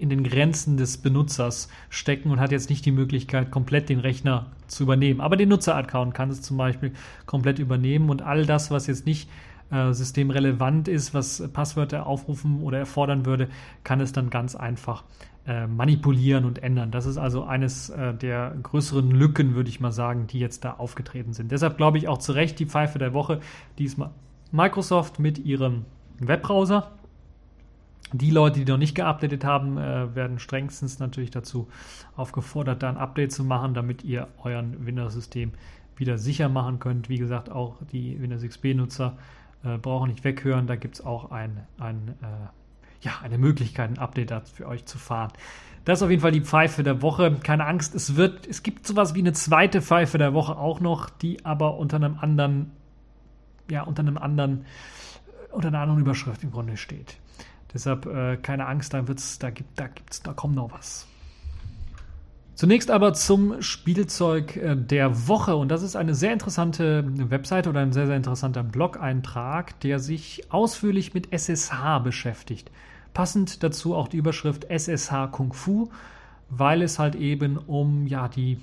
in 0.00 0.08
den 0.08 0.24
Grenzen 0.24 0.76
des 0.76 0.98
Benutzers 0.98 1.68
stecken 1.90 2.30
und 2.30 2.40
hat 2.40 2.52
jetzt 2.52 2.70
nicht 2.70 2.84
die 2.84 2.92
Möglichkeit, 2.92 3.50
komplett 3.50 3.88
den 3.88 4.00
Rechner 4.00 4.46
zu 4.66 4.84
übernehmen. 4.84 5.20
Aber 5.20 5.36
den 5.36 5.48
Nutzeraccount 5.48 6.14
kann 6.14 6.30
es 6.30 6.42
zum 6.42 6.56
Beispiel 6.56 6.92
komplett 7.26 7.58
übernehmen 7.58 8.10
und 8.10 8.22
all 8.22 8.46
das, 8.46 8.70
was 8.70 8.86
jetzt 8.86 9.06
nicht 9.06 9.28
äh, 9.70 9.92
systemrelevant 9.92 10.88
ist, 10.88 11.14
was 11.14 11.46
Passwörter 11.52 12.06
aufrufen 12.06 12.62
oder 12.62 12.78
erfordern 12.78 13.26
würde, 13.26 13.48
kann 13.84 14.00
es 14.00 14.12
dann 14.12 14.30
ganz 14.30 14.54
einfach 14.54 15.04
äh, 15.46 15.66
manipulieren 15.66 16.44
und 16.44 16.62
ändern. 16.62 16.90
Das 16.90 17.06
ist 17.06 17.18
also 17.18 17.44
eines 17.44 17.90
äh, 17.90 18.14
der 18.14 18.54
größeren 18.62 19.10
Lücken, 19.10 19.54
würde 19.54 19.68
ich 19.68 19.80
mal 19.80 19.92
sagen, 19.92 20.26
die 20.26 20.38
jetzt 20.38 20.64
da 20.64 20.74
aufgetreten 20.74 21.32
sind. 21.32 21.52
Deshalb 21.52 21.76
glaube 21.76 21.98
ich 21.98 22.08
auch 22.08 22.18
zu 22.18 22.32
Recht 22.32 22.58
die 22.58 22.66
Pfeife 22.66 22.98
der 22.98 23.14
Woche, 23.14 23.40
diesmal 23.78 24.10
Microsoft 24.52 25.18
mit 25.18 25.38
ihrem 25.38 25.84
Webbrowser. 26.18 26.97
Die 28.12 28.30
Leute, 28.30 28.64
die 28.64 28.70
noch 28.70 28.78
nicht 28.78 28.94
geupdatet 28.94 29.44
haben, 29.44 29.76
äh, 29.76 30.14
werden 30.14 30.38
strengstens 30.38 30.98
natürlich 30.98 31.30
dazu 31.30 31.68
aufgefordert, 32.16 32.82
da 32.82 32.88
ein 32.88 32.96
Update 32.96 33.32
zu 33.32 33.44
machen, 33.44 33.74
damit 33.74 34.02
ihr 34.02 34.28
euren 34.42 34.86
Windows-System 34.86 35.52
wieder 35.96 36.16
sicher 36.16 36.48
machen 36.48 36.78
könnt. 36.78 37.08
Wie 37.08 37.18
gesagt, 37.18 37.50
auch 37.50 37.76
die 37.92 38.20
Windows 38.20 38.42
XP-Nutzer 38.42 39.18
äh, 39.64 39.76
brauchen 39.76 40.08
nicht 40.10 40.24
weghören. 40.24 40.66
Da 40.66 40.76
gibt 40.76 40.96
es 40.96 41.04
auch 41.04 41.30
ein, 41.30 41.66
ein 41.78 42.14
äh, 42.22 42.26
ja, 43.00 43.12
eine 43.22 43.38
Möglichkeit, 43.38 43.90
ein 43.90 43.98
Update 43.98 44.48
für 44.48 44.66
euch 44.66 44.86
zu 44.86 44.98
fahren. 44.98 45.32
Das 45.84 46.00
ist 46.00 46.02
auf 46.02 46.10
jeden 46.10 46.22
Fall 46.22 46.32
die 46.32 46.40
Pfeife 46.40 46.82
der 46.82 47.02
Woche. 47.02 47.34
Keine 47.42 47.66
Angst, 47.66 47.94
es 47.94 48.16
wird, 48.16 48.46
es 48.46 48.62
gibt 48.62 48.86
sowas 48.86 49.14
wie 49.14 49.20
eine 49.20 49.32
zweite 49.32 49.80
Pfeife 49.80 50.18
der 50.18 50.34
Woche 50.34 50.56
auch 50.56 50.80
noch, 50.80 51.08
die 51.08 51.44
aber 51.44 51.76
unter 51.78 51.96
einem 51.96 52.18
anderen, 52.20 52.72
ja, 53.70 53.82
unter 53.82 54.02
einem 54.02 54.18
anderen, 54.18 54.64
unter 55.50 55.68
einer 55.68 55.80
anderen 55.80 56.00
Überschrift 56.00 56.42
im 56.42 56.50
Grunde 56.50 56.76
steht. 56.76 57.16
Deshalb 57.72 58.06
äh, 58.06 58.36
keine 58.36 58.66
Angst, 58.66 58.94
da 58.94 59.06
wird's, 59.08 59.38
da 59.38 59.50
gibt, 59.50 59.78
da 59.78 59.88
gibt's, 59.88 60.22
da 60.22 60.32
kommt 60.32 60.54
noch 60.54 60.72
was. 60.72 61.06
Zunächst 62.58 62.90
aber 62.90 63.14
zum 63.14 63.62
Spielzeug 63.62 64.56
äh, 64.56 64.74
der 64.74 65.28
Woche. 65.28 65.54
Und 65.54 65.68
das 65.68 65.82
ist 65.82 65.94
eine 65.94 66.16
sehr 66.16 66.32
interessante 66.32 67.04
Webseite 67.30 67.68
oder 67.68 67.80
ein 67.80 67.92
sehr, 67.92 68.06
sehr 68.06 68.16
interessanter 68.16 68.64
Blog-Eintrag, 68.64 69.78
der 69.80 70.00
sich 70.00 70.50
ausführlich 70.50 71.14
mit 71.14 71.32
SSH 71.32 72.00
beschäftigt. 72.02 72.72
Passend 73.14 73.62
dazu 73.62 73.94
auch 73.94 74.08
die 74.08 74.16
Überschrift 74.16 74.64
SSH 74.64 75.28
Kung 75.30 75.52
Fu, 75.52 75.90
weil 76.50 76.82
es 76.82 76.98
halt 76.98 77.14
eben 77.14 77.58
um 77.58 78.08
ja, 78.08 78.26
die 78.26 78.58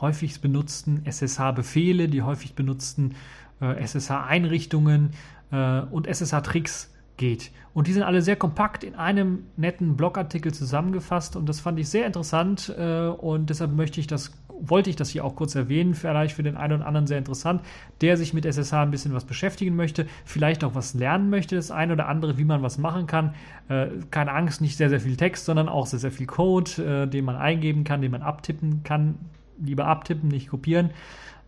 häufigst 0.00 0.40
benutzten 0.40 1.04
SSH-Befehle, 1.04 2.08
die 2.08 2.22
häufig 2.22 2.54
benutzten 2.54 3.14
äh, 3.60 3.74
SSH-Einrichtungen 3.84 5.10
äh, 5.52 5.80
und 5.80 6.06
SSH-Tricks 6.06 6.93
geht. 7.16 7.50
Und 7.72 7.86
die 7.86 7.92
sind 7.92 8.02
alle 8.02 8.22
sehr 8.22 8.36
kompakt 8.36 8.84
in 8.84 8.94
einem 8.94 9.44
netten 9.56 9.96
Blogartikel 9.96 10.52
zusammengefasst 10.52 11.36
und 11.36 11.48
das 11.48 11.60
fand 11.60 11.78
ich 11.78 11.88
sehr 11.88 12.06
interessant 12.06 12.72
äh, 12.78 13.06
und 13.06 13.50
deshalb 13.50 13.72
möchte 13.72 14.00
ich 14.00 14.06
das, 14.06 14.32
wollte 14.48 14.90
ich 14.90 14.96
das 14.96 15.10
hier 15.10 15.24
auch 15.24 15.34
kurz 15.34 15.54
erwähnen, 15.54 15.94
vielleicht 15.94 16.36
für 16.36 16.42
den 16.42 16.56
einen 16.56 16.74
oder 16.74 16.86
anderen 16.86 17.06
sehr 17.06 17.18
interessant, 17.18 17.62
der 18.00 18.16
sich 18.16 18.32
mit 18.32 18.46
SSH 18.46 18.74
ein 18.74 18.90
bisschen 18.90 19.14
was 19.14 19.24
beschäftigen 19.24 19.74
möchte, 19.76 20.06
vielleicht 20.24 20.62
auch 20.64 20.74
was 20.74 20.94
lernen 20.94 21.30
möchte, 21.30 21.56
das 21.56 21.70
eine 21.70 21.92
oder 21.92 22.08
andere, 22.08 22.38
wie 22.38 22.44
man 22.44 22.62
was 22.62 22.78
machen 22.78 23.06
kann. 23.06 23.34
Äh, 23.68 23.88
keine 24.10 24.32
Angst, 24.32 24.60
nicht 24.60 24.76
sehr, 24.76 24.88
sehr 24.88 25.00
viel 25.00 25.16
Text, 25.16 25.44
sondern 25.44 25.68
auch 25.68 25.86
sehr, 25.86 25.98
sehr 25.98 26.12
viel 26.12 26.26
Code, 26.26 27.04
äh, 27.04 27.06
den 27.08 27.24
man 27.24 27.36
eingeben 27.36 27.84
kann, 27.84 28.02
den 28.02 28.12
man 28.12 28.22
abtippen 28.22 28.82
kann. 28.84 29.16
Lieber 29.60 29.86
abtippen, 29.86 30.28
nicht 30.28 30.48
kopieren 30.48 30.90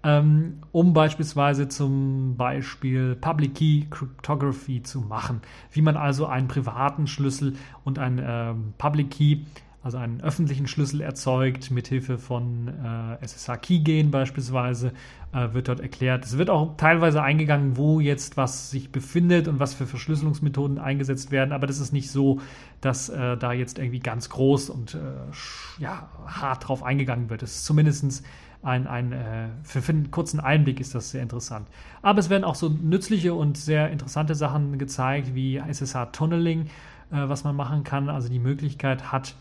ähm, 0.06 0.58
um 0.70 0.92
beispielsweise 0.92 1.68
zum 1.68 2.36
Beispiel 2.36 3.16
Public 3.16 3.56
Key 3.56 3.86
Cryptography 3.90 4.80
zu 4.82 5.00
machen. 5.00 5.40
Wie 5.72 5.82
man 5.82 5.96
also 5.96 6.26
einen 6.26 6.46
privaten 6.46 7.08
Schlüssel 7.08 7.56
und 7.82 7.98
einen 7.98 8.22
ähm, 8.24 8.74
Public 8.78 9.10
Key, 9.10 9.38
also 9.82 9.98
einen 9.98 10.20
öffentlichen 10.20 10.68
Schlüssel 10.68 11.00
erzeugt, 11.00 11.72
mithilfe 11.72 12.18
von 12.18 12.68
äh, 12.68 13.24
SSH 13.24 13.56
Keygen 13.62 14.12
beispielsweise, 14.12 14.92
äh, 15.32 15.54
wird 15.54 15.66
dort 15.66 15.80
erklärt. 15.80 16.24
Es 16.24 16.38
wird 16.38 16.50
auch 16.50 16.76
teilweise 16.76 17.20
eingegangen, 17.22 17.76
wo 17.76 17.98
jetzt 17.98 18.36
was 18.36 18.70
sich 18.70 18.92
befindet 18.92 19.48
und 19.48 19.58
was 19.58 19.74
für 19.74 19.86
Verschlüsselungsmethoden 19.86 20.78
eingesetzt 20.78 21.32
werden, 21.32 21.50
aber 21.50 21.66
das 21.66 21.80
ist 21.80 21.92
nicht 21.92 22.12
so, 22.12 22.40
dass 22.80 23.08
äh, 23.08 23.36
da 23.36 23.52
jetzt 23.52 23.78
irgendwie 23.78 24.00
ganz 24.00 24.28
groß 24.28 24.70
und 24.70 24.94
äh, 24.94 25.82
ja, 25.82 26.08
hart 26.26 26.68
drauf 26.68 26.84
eingegangen 26.84 27.28
wird. 27.28 27.42
Es 27.42 27.56
ist 27.56 27.64
zumindest 27.64 28.24
ein, 28.66 28.86
ein 28.86 29.12
äh, 29.12 29.48
für, 29.62 29.80
für 29.80 29.92
einen 29.92 30.10
kurzen 30.10 30.40
Einblick 30.40 30.80
ist 30.80 30.94
das 30.94 31.10
sehr 31.10 31.22
interessant. 31.22 31.68
Aber 32.02 32.18
es 32.18 32.30
werden 32.30 32.44
auch 32.44 32.56
so 32.56 32.68
nützliche 32.68 33.34
und 33.34 33.56
sehr 33.56 33.90
interessante 33.90 34.34
Sachen 34.34 34.78
gezeigt, 34.78 35.34
wie 35.34 35.58
SSH-Tunneling, 35.58 36.62
äh, 36.62 36.66
was 37.10 37.44
man 37.44 37.54
machen 37.54 37.84
kann, 37.84 38.08
also 38.08 38.28
die 38.28 38.40
Möglichkeit 38.40 39.12
hat, 39.12 39.36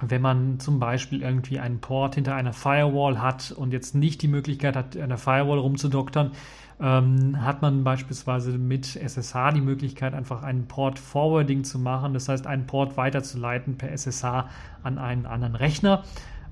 wenn 0.00 0.20
man 0.20 0.58
zum 0.58 0.80
Beispiel 0.80 1.22
irgendwie 1.22 1.60
einen 1.60 1.80
Port 1.80 2.16
hinter 2.16 2.34
einer 2.34 2.52
Firewall 2.52 3.22
hat 3.22 3.52
und 3.52 3.72
jetzt 3.72 3.94
nicht 3.94 4.20
die 4.20 4.28
Möglichkeit 4.28 4.76
hat, 4.76 4.96
an 4.96 5.08
der 5.08 5.18
Firewall 5.18 5.58
rumzudoktern, 5.58 6.32
ähm, 6.80 7.40
hat 7.40 7.62
man 7.62 7.84
beispielsweise 7.84 8.58
mit 8.58 8.96
SSH 8.96 9.52
die 9.54 9.60
Möglichkeit, 9.60 10.14
einfach 10.14 10.42
einen 10.42 10.66
Port 10.66 10.98
Forwarding 10.98 11.64
zu 11.64 11.78
machen, 11.78 12.12
das 12.12 12.28
heißt 12.28 12.46
einen 12.46 12.66
Port 12.66 12.96
weiterzuleiten 12.96 13.78
per 13.78 13.92
SSH 13.92 14.48
an 14.82 14.98
einen 14.98 15.26
anderen 15.26 15.54
Rechner. 15.54 16.02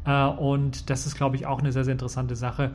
Äh, 0.04 0.26
und 0.26 0.90
das 0.90 1.06
ist, 1.06 1.16
glaube 1.16 1.36
ich, 1.36 1.46
auch 1.46 1.60
eine 1.60 1.72
sehr, 1.72 1.84
sehr 1.84 1.92
interessante 1.92 2.36
Sache, 2.36 2.72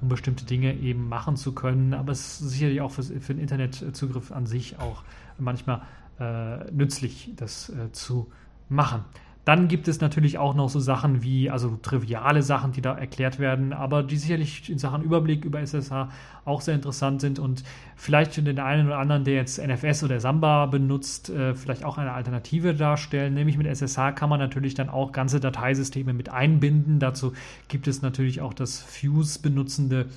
um 0.00 0.08
bestimmte 0.08 0.44
Dinge 0.44 0.74
eben 0.74 1.08
machen 1.08 1.36
zu 1.36 1.52
können. 1.52 1.94
Aber 1.94 2.12
es 2.12 2.40
ist 2.40 2.50
sicherlich 2.50 2.80
auch 2.80 2.90
für, 2.90 3.02
für 3.02 3.34
den 3.34 3.40
Internetzugriff 3.40 4.32
an 4.32 4.46
sich 4.46 4.78
auch 4.78 5.02
manchmal 5.38 5.82
äh, 6.20 6.70
nützlich, 6.70 7.32
das 7.36 7.70
äh, 7.70 7.92
zu 7.92 8.30
machen. 8.68 9.04
Dann 9.48 9.66
gibt 9.66 9.88
es 9.88 10.02
natürlich 10.02 10.36
auch 10.36 10.54
noch 10.54 10.68
so 10.68 10.78
Sachen 10.78 11.22
wie, 11.22 11.48
also 11.48 11.78
triviale 11.80 12.42
Sachen, 12.42 12.72
die 12.72 12.82
da 12.82 12.94
erklärt 12.94 13.38
werden, 13.38 13.72
aber 13.72 14.02
die 14.02 14.18
sicherlich 14.18 14.68
in 14.68 14.76
Sachen 14.76 15.02
Überblick 15.02 15.46
über 15.46 15.58
SSH 15.58 16.10
auch 16.44 16.60
sehr 16.60 16.74
interessant 16.74 17.22
sind 17.22 17.38
und 17.38 17.64
vielleicht 17.96 18.34
für 18.34 18.42
den 18.42 18.58
einen 18.58 18.88
oder 18.88 18.98
anderen, 18.98 19.24
der 19.24 19.36
jetzt 19.36 19.58
NFS 19.58 20.04
oder 20.04 20.20
Samba 20.20 20.66
benutzt, 20.66 21.30
äh, 21.30 21.54
vielleicht 21.54 21.82
auch 21.82 21.96
eine 21.96 22.12
Alternative 22.12 22.74
darstellen. 22.74 23.32
Nämlich 23.32 23.56
mit 23.56 23.66
SSH 23.66 24.12
kann 24.16 24.28
man 24.28 24.38
natürlich 24.38 24.74
dann 24.74 24.90
auch 24.90 25.12
ganze 25.12 25.40
Dateisysteme 25.40 26.12
mit 26.12 26.28
einbinden. 26.28 26.98
Dazu 26.98 27.32
gibt 27.68 27.88
es 27.88 28.02
natürlich 28.02 28.42
auch 28.42 28.52
das 28.52 28.82
Fuse 28.82 29.40
benutzende 29.40 30.08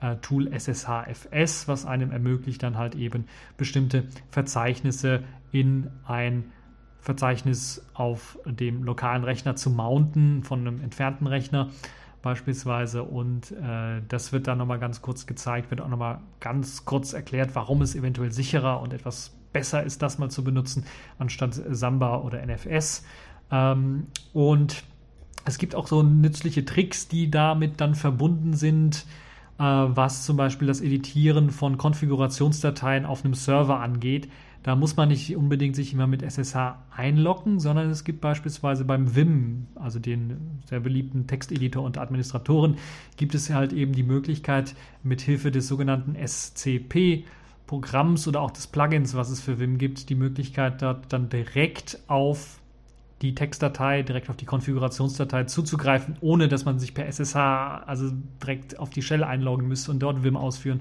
äh, 0.00 0.14
Tool 0.22 0.48
SSHFS, 0.56 1.66
was 1.66 1.86
einem 1.86 2.12
ermöglicht, 2.12 2.62
dann 2.62 2.78
halt 2.78 2.94
eben 2.94 3.24
bestimmte 3.56 4.04
Verzeichnisse 4.30 5.24
in 5.50 5.88
ein 6.06 6.52
Verzeichnis 7.06 7.86
auf 7.94 8.36
dem 8.44 8.82
lokalen 8.82 9.22
Rechner 9.22 9.54
zu 9.54 9.70
mounten 9.70 10.42
von 10.42 10.60
einem 10.60 10.82
entfernten 10.82 11.28
Rechner 11.28 11.70
beispielsweise 12.20 13.04
und 13.04 13.52
äh, 13.52 14.02
das 14.08 14.32
wird 14.32 14.48
dann 14.48 14.58
nochmal 14.58 14.80
ganz 14.80 15.02
kurz 15.02 15.24
gezeigt, 15.24 15.70
wird 15.70 15.80
auch 15.80 15.88
nochmal 15.88 16.18
ganz 16.40 16.84
kurz 16.84 17.12
erklärt, 17.12 17.50
warum 17.54 17.80
es 17.80 17.94
eventuell 17.94 18.32
sicherer 18.32 18.80
und 18.80 18.92
etwas 18.92 19.36
besser 19.52 19.84
ist, 19.84 20.02
das 20.02 20.18
mal 20.18 20.30
zu 20.30 20.42
benutzen, 20.42 20.84
anstatt 21.20 21.54
Samba 21.54 22.18
oder 22.18 22.44
NFS. 22.44 23.04
Ähm, 23.52 24.08
und 24.32 24.82
es 25.44 25.58
gibt 25.58 25.76
auch 25.76 25.86
so 25.86 26.02
nützliche 26.02 26.64
Tricks, 26.64 27.06
die 27.06 27.30
damit 27.30 27.80
dann 27.80 27.94
verbunden 27.94 28.54
sind, 28.54 29.06
äh, 29.60 29.62
was 29.62 30.24
zum 30.24 30.36
Beispiel 30.36 30.66
das 30.66 30.80
Editieren 30.80 31.50
von 31.50 31.78
Konfigurationsdateien 31.78 33.06
auf 33.06 33.24
einem 33.24 33.34
Server 33.34 33.78
angeht. 33.78 34.28
Da 34.62 34.74
muss 34.74 34.96
man 34.96 35.08
nicht 35.08 35.36
unbedingt 35.36 35.76
sich 35.76 35.92
immer 35.92 36.06
mit 36.06 36.22
SSH 36.22 36.76
einloggen, 36.90 37.60
sondern 37.60 37.90
es 37.90 38.02
gibt 38.02 38.20
beispielsweise 38.20 38.84
beim 38.84 39.14
Vim, 39.14 39.68
also 39.76 39.98
den 39.98 40.60
sehr 40.66 40.80
beliebten 40.80 41.26
Texteditor 41.26 41.84
unter 41.84 42.00
Administratoren, 42.00 42.76
gibt 43.16 43.34
es 43.34 43.50
halt 43.50 43.72
eben 43.72 43.92
die 43.92 44.02
Möglichkeit, 44.02 44.74
mit 45.02 45.20
Hilfe 45.20 45.50
des 45.50 45.68
sogenannten 45.68 46.16
SCP 46.16 47.24
Programms 47.66 48.26
oder 48.28 48.40
auch 48.40 48.50
des 48.50 48.66
Plugins, 48.66 49.14
was 49.14 49.30
es 49.30 49.40
für 49.40 49.58
Vim 49.58 49.78
gibt, 49.78 50.08
die 50.08 50.14
Möglichkeit, 50.14 50.82
dort 50.82 51.12
dann 51.12 51.28
direkt 51.28 51.98
auf 52.06 52.60
die 53.22 53.34
Textdatei, 53.34 54.02
direkt 54.02 54.28
auf 54.28 54.36
die 54.36 54.44
Konfigurationsdatei 54.44 55.44
zuzugreifen, 55.44 56.16
ohne 56.20 56.48
dass 56.48 56.64
man 56.64 56.78
sich 56.78 56.92
per 56.92 57.06
SSH, 57.06 57.36
also 57.86 58.12
direkt 58.42 58.78
auf 58.78 58.90
die 58.90 59.02
Shell 59.02 59.24
einloggen 59.24 59.66
müsste 59.66 59.90
und 59.90 60.00
dort 60.00 60.22
Vim 60.22 60.36
ausführen 60.36 60.80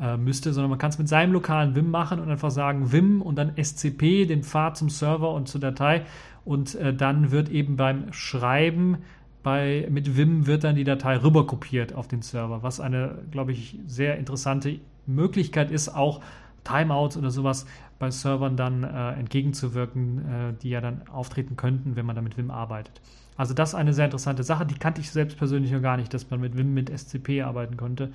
äh, 0.00 0.16
müsste, 0.16 0.52
sondern 0.52 0.70
man 0.70 0.78
kann 0.78 0.90
es 0.90 0.98
mit 0.98 1.08
seinem 1.08 1.32
lokalen 1.32 1.74
Vim 1.74 1.90
machen 1.90 2.20
und 2.20 2.30
einfach 2.30 2.50
sagen 2.50 2.92
Vim 2.92 3.22
und 3.22 3.36
dann 3.36 3.52
SCP, 3.56 4.26
den 4.26 4.42
Pfad 4.42 4.76
zum 4.76 4.90
Server 4.90 5.32
und 5.32 5.48
zur 5.48 5.60
Datei 5.60 6.04
und 6.44 6.74
äh, 6.74 6.94
dann 6.94 7.30
wird 7.30 7.48
eben 7.48 7.76
beim 7.76 8.12
Schreiben 8.12 8.98
bei, 9.44 9.86
mit 9.90 10.16
Vim 10.16 10.46
wird 10.46 10.64
dann 10.64 10.74
die 10.74 10.84
Datei 10.84 11.18
rüberkopiert 11.18 11.94
auf 11.94 12.08
den 12.08 12.22
Server, 12.22 12.62
was 12.62 12.80
eine, 12.80 13.18
glaube 13.30 13.52
ich, 13.52 13.78
sehr 13.86 14.18
interessante 14.18 14.80
Möglichkeit 15.06 15.70
ist, 15.70 15.90
auch 15.90 16.20
Timeouts 16.64 17.16
oder 17.18 17.30
sowas 17.30 17.66
bei 17.98 18.10
Servern 18.10 18.56
dann 18.56 18.82
äh, 18.82 19.12
entgegenzuwirken, 19.12 20.18
äh, 20.18 20.54
die 20.62 20.70
ja 20.70 20.80
dann 20.80 21.06
auftreten 21.08 21.56
könnten, 21.56 21.94
wenn 21.94 22.06
man 22.06 22.16
da 22.16 22.22
mit 22.22 22.36
Vim 22.36 22.50
arbeitet. 22.50 23.00
Also 23.36 23.52
das 23.52 23.70
ist 23.70 23.74
eine 23.74 23.92
sehr 23.92 24.06
interessante 24.06 24.44
Sache, 24.44 24.64
die 24.64 24.74
kannte 24.74 25.00
ich 25.00 25.10
selbst 25.10 25.36
persönlich 25.36 25.72
noch 25.72 25.82
gar 25.82 25.96
nicht, 25.96 26.14
dass 26.14 26.30
man 26.30 26.40
mit 26.40 26.56
Vim 26.56 26.72
mit 26.72 26.88
SCP 26.90 27.42
arbeiten 27.42 27.76
konnte. 27.76 28.12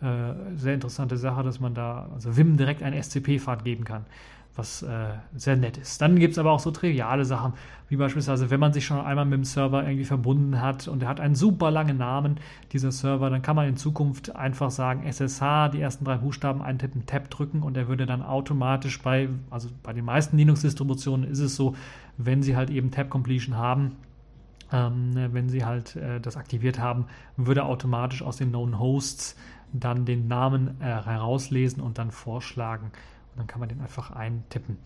Äh, 0.00 0.56
sehr 0.56 0.74
interessante 0.74 1.16
Sache, 1.16 1.42
dass 1.42 1.60
man 1.60 1.74
da 1.74 2.08
also 2.14 2.36
Vim 2.36 2.56
direkt 2.56 2.82
einen 2.82 3.00
SCP-Pfad 3.00 3.64
geben 3.64 3.84
kann 3.84 4.04
was 4.56 4.82
äh, 4.82 5.08
sehr 5.34 5.56
nett 5.56 5.76
ist. 5.78 6.00
Dann 6.00 6.18
gibt 6.18 6.32
es 6.32 6.38
aber 6.38 6.52
auch 6.52 6.60
so 6.60 6.70
triviale 6.70 7.24
Sachen, 7.24 7.54
wie 7.88 7.96
beispielsweise, 7.96 8.50
wenn 8.50 8.60
man 8.60 8.72
sich 8.72 8.86
schon 8.86 9.00
einmal 9.00 9.24
mit 9.24 9.34
dem 9.34 9.44
Server 9.44 9.82
irgendwie 9.82 10.04
verbunden 10.04 10.60
hat 10.60 10.86
und 10.86 11.02
er 11.02 11.08
hat 11.08 11.20
einen 11.20 11.34
super 11.34 11.70
langen 11.70 11.98
Namen, 11.98 12.36
dieser 12.72 12.92
Server, 12.92 13.30
dann 13.30 13.42
kann 13.42 13.56
man 13.56 13.68
in 13.68 13.76
Zukunft 13.76 14.36
einfach 14.36 14.70
sagen 14.70 15.02
SSH, 15.04 15.70
die 15.72 15.80
ersten 15.80 16.04
drei 16.04 16.18
Buchstaben 16.18 16.62
eintippen, 16.62 17.06
Tab 17.06 17.30
drücken 17.30 17.62
und 17.62 17.76
er 17.76 17.88
würde 17.88 18.06
dann 18.06 18.22
automatisch 18.22 19.02
bei, 19.02 19.28
also 19.50 19.68
bei 19.82 19.92
den 19.92 20.04
meisten 20.04 20.36
Linux-Distributionen 20.36 21.28
ist 21.28 21.40
es 21.40 21.56
so, 21.56 21.74
wenn 22.16 22.42
sie 22.42 22.56
halt 22.56 22.70
eben 22.70 22.90
Tab 22.92 23.10
Completion 23.10 23.56
haben, 23.56 23.96
ähm, 24.72 25.10
wenn 25.32 25.48
sie 25.48 25.64
halt 25.64 25.96
äh, 25.96 26.20
das 26.20 26.36
aktiviert 26.36 26.78
haben, 26.78 27.06
würde 27.36 27.64
automatisch 27.64 28.22
aus 28.22 28.36
den 28.36 28.50
Known 28.50 28.78
Hosts 28.78 29.36
dann 29.80 30.04
den 30.04 30.28
Namen 30.28 30.80
äh, 30.80 30.84
herauslesen 30.84 31.82
und 31.82 31.98
dann 31.98 32.10
vorschlagen. 32.10 32.86
Und 33.32 33.38
dann 33.38 33.46
kann 33.46 33.60
man 33.60 33.68
den 33.68 33.80
einfach 33.80 34.10
eintippen. 34.10 34.78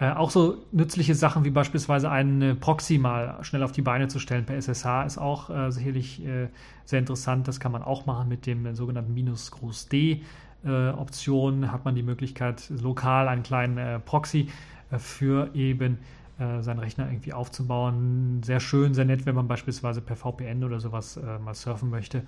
Äh, 0.00 0.10
auch 0.10 0.30
so 0.30 0.56
nützliche 0.72 1.14
Sachen 1.14 1.44
wie 1.44 1.50
beispielsweise 1.50 2.10
einen 2.10 2.58
Proxy 2.58 2.98
mal 2.98 3.38
schnell 3.42 3.62
auf 3.62 3.70
die 3.70 3.82
Beine 3.82 4.08
zu 4.08 4.18
stellen 4.18 4.44
per 4.44 4.56
SSH 4.56 5.06
ist 5.06 5.18
auch 5.18 5.50
äh, 5.50 5.70
sicherlich 5.70 6.24
äh, 6.24 6.48
sehr 6.84 6.98
interessant. 6.98 7.46
Das 7.46 7.60
kann 7.60 7.70
man 7.70 7.82
auch 7.82 8.04
machen 8.04 8.28
mit 8.28 8.46
dem 8.46 8.74
sogenannten 8.74 9.14
minus 9.14 9.52
Groß 9.52 9.88
D 9.88 10.22
äh, 10.64 10.88
Option. 10.90 11.70
Hat 11.70 11.84
man 11.84 11.94
die 11.94 12.02
Möglichkeit, 12.02 12.70
lokal 12.70 13.28
einen 13.28 13.44
kleinen 13.44 13.78
äh, 13.78 14.00
Proxy 14.00 14.48
äh, 14.90 14.98
für 14.98 15.54
eben 15.54 15.98
seinen 16.36 16.80
Rechner 16.80 17.06
irgendwie 17.06 17.32
aufzubauen. 17.32 18.42
Sehr 18.42 18.58
schön, 18.58 18.92
sehr 18.92 19.04
nett, 19.04 19.24
wenn 19.24 19.36
man 19.36 19.46
beispielsweise 19.46 20.00
per 20.00 20.16
VPN 20.16 20.64
oder 20.64 20.80
sowas 20.80 21.16
mal 21.16 21.54
surfen 21.54 21.90
möchte, 21.90 22.24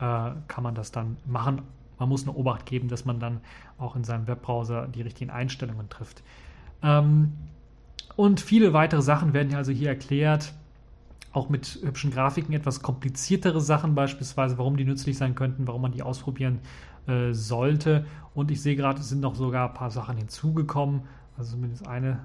kann 0.00 0.62
man 0.62 0.74
das 0.74 0.92
dann 0.92 1.16
machen. 1.26 1.62
Man 1.98 2.08
muss 2.08 2.24
nur 2.24 2.36
Obacht 2.36 2.66
geben, 2.66 2.88
dass 2.88 3.04
man 3.04 3.20
dann 3.20 3.40
auch 3.78 3.94
in 3.94 4.04
seinem 4.04 4.26
Webbrowser 4.26 4.88
die 4.88 5.02
richtigen 5.02 5.30
Einstellungen 5.30 5.88
trifft. 5.90 6.22
Ähm, 6.82 7.32
und 8.16 8.40
viele 8.40 8.72
weitere 8.72 9.02
Sachen 9.02 9.32
werden 9.34 9.54
also 9.54 9.72
hier 9.72 9.90
erklärt, 9.90 10.52
auch 11.32 11.48
mit 11.48 11.78
hübschen 11.82 12.10
Grafiken, 12.10 12.54
etwas 12.54 12.82
kompliziertere 12.82 13.60
Sachen 13.60 13.94
beispielsweise, 13.94 14.58
warum 14.58 14.76
die 14.76 14.84
nützlich 14.84 15.16
sein 15.16 15.34
könnten, 15.34 15.66
warum 15.68 15.82
man 15.82 15.92
die 15.92 16.02
ausprobieren 16.02 16.58
äh, 17.06 17.32
sollte. 17.32 18.06
Und 18.34 18.50
ich 18.50 18.62
sehe 18.62 18.76
gerade, 18.76 19.00
es 19.00 19.08
sind 19.10 19.20
noch 19.20 19.34
sogar 19.34 19.68
ein 19.68 19.74
paar 19.74 19.90
Sachen 19.90 20.16
hinzugekommen, 20.16 21.02
also 21.36 21.52
zumindest 21.52 21.86
eine 21.86 22.20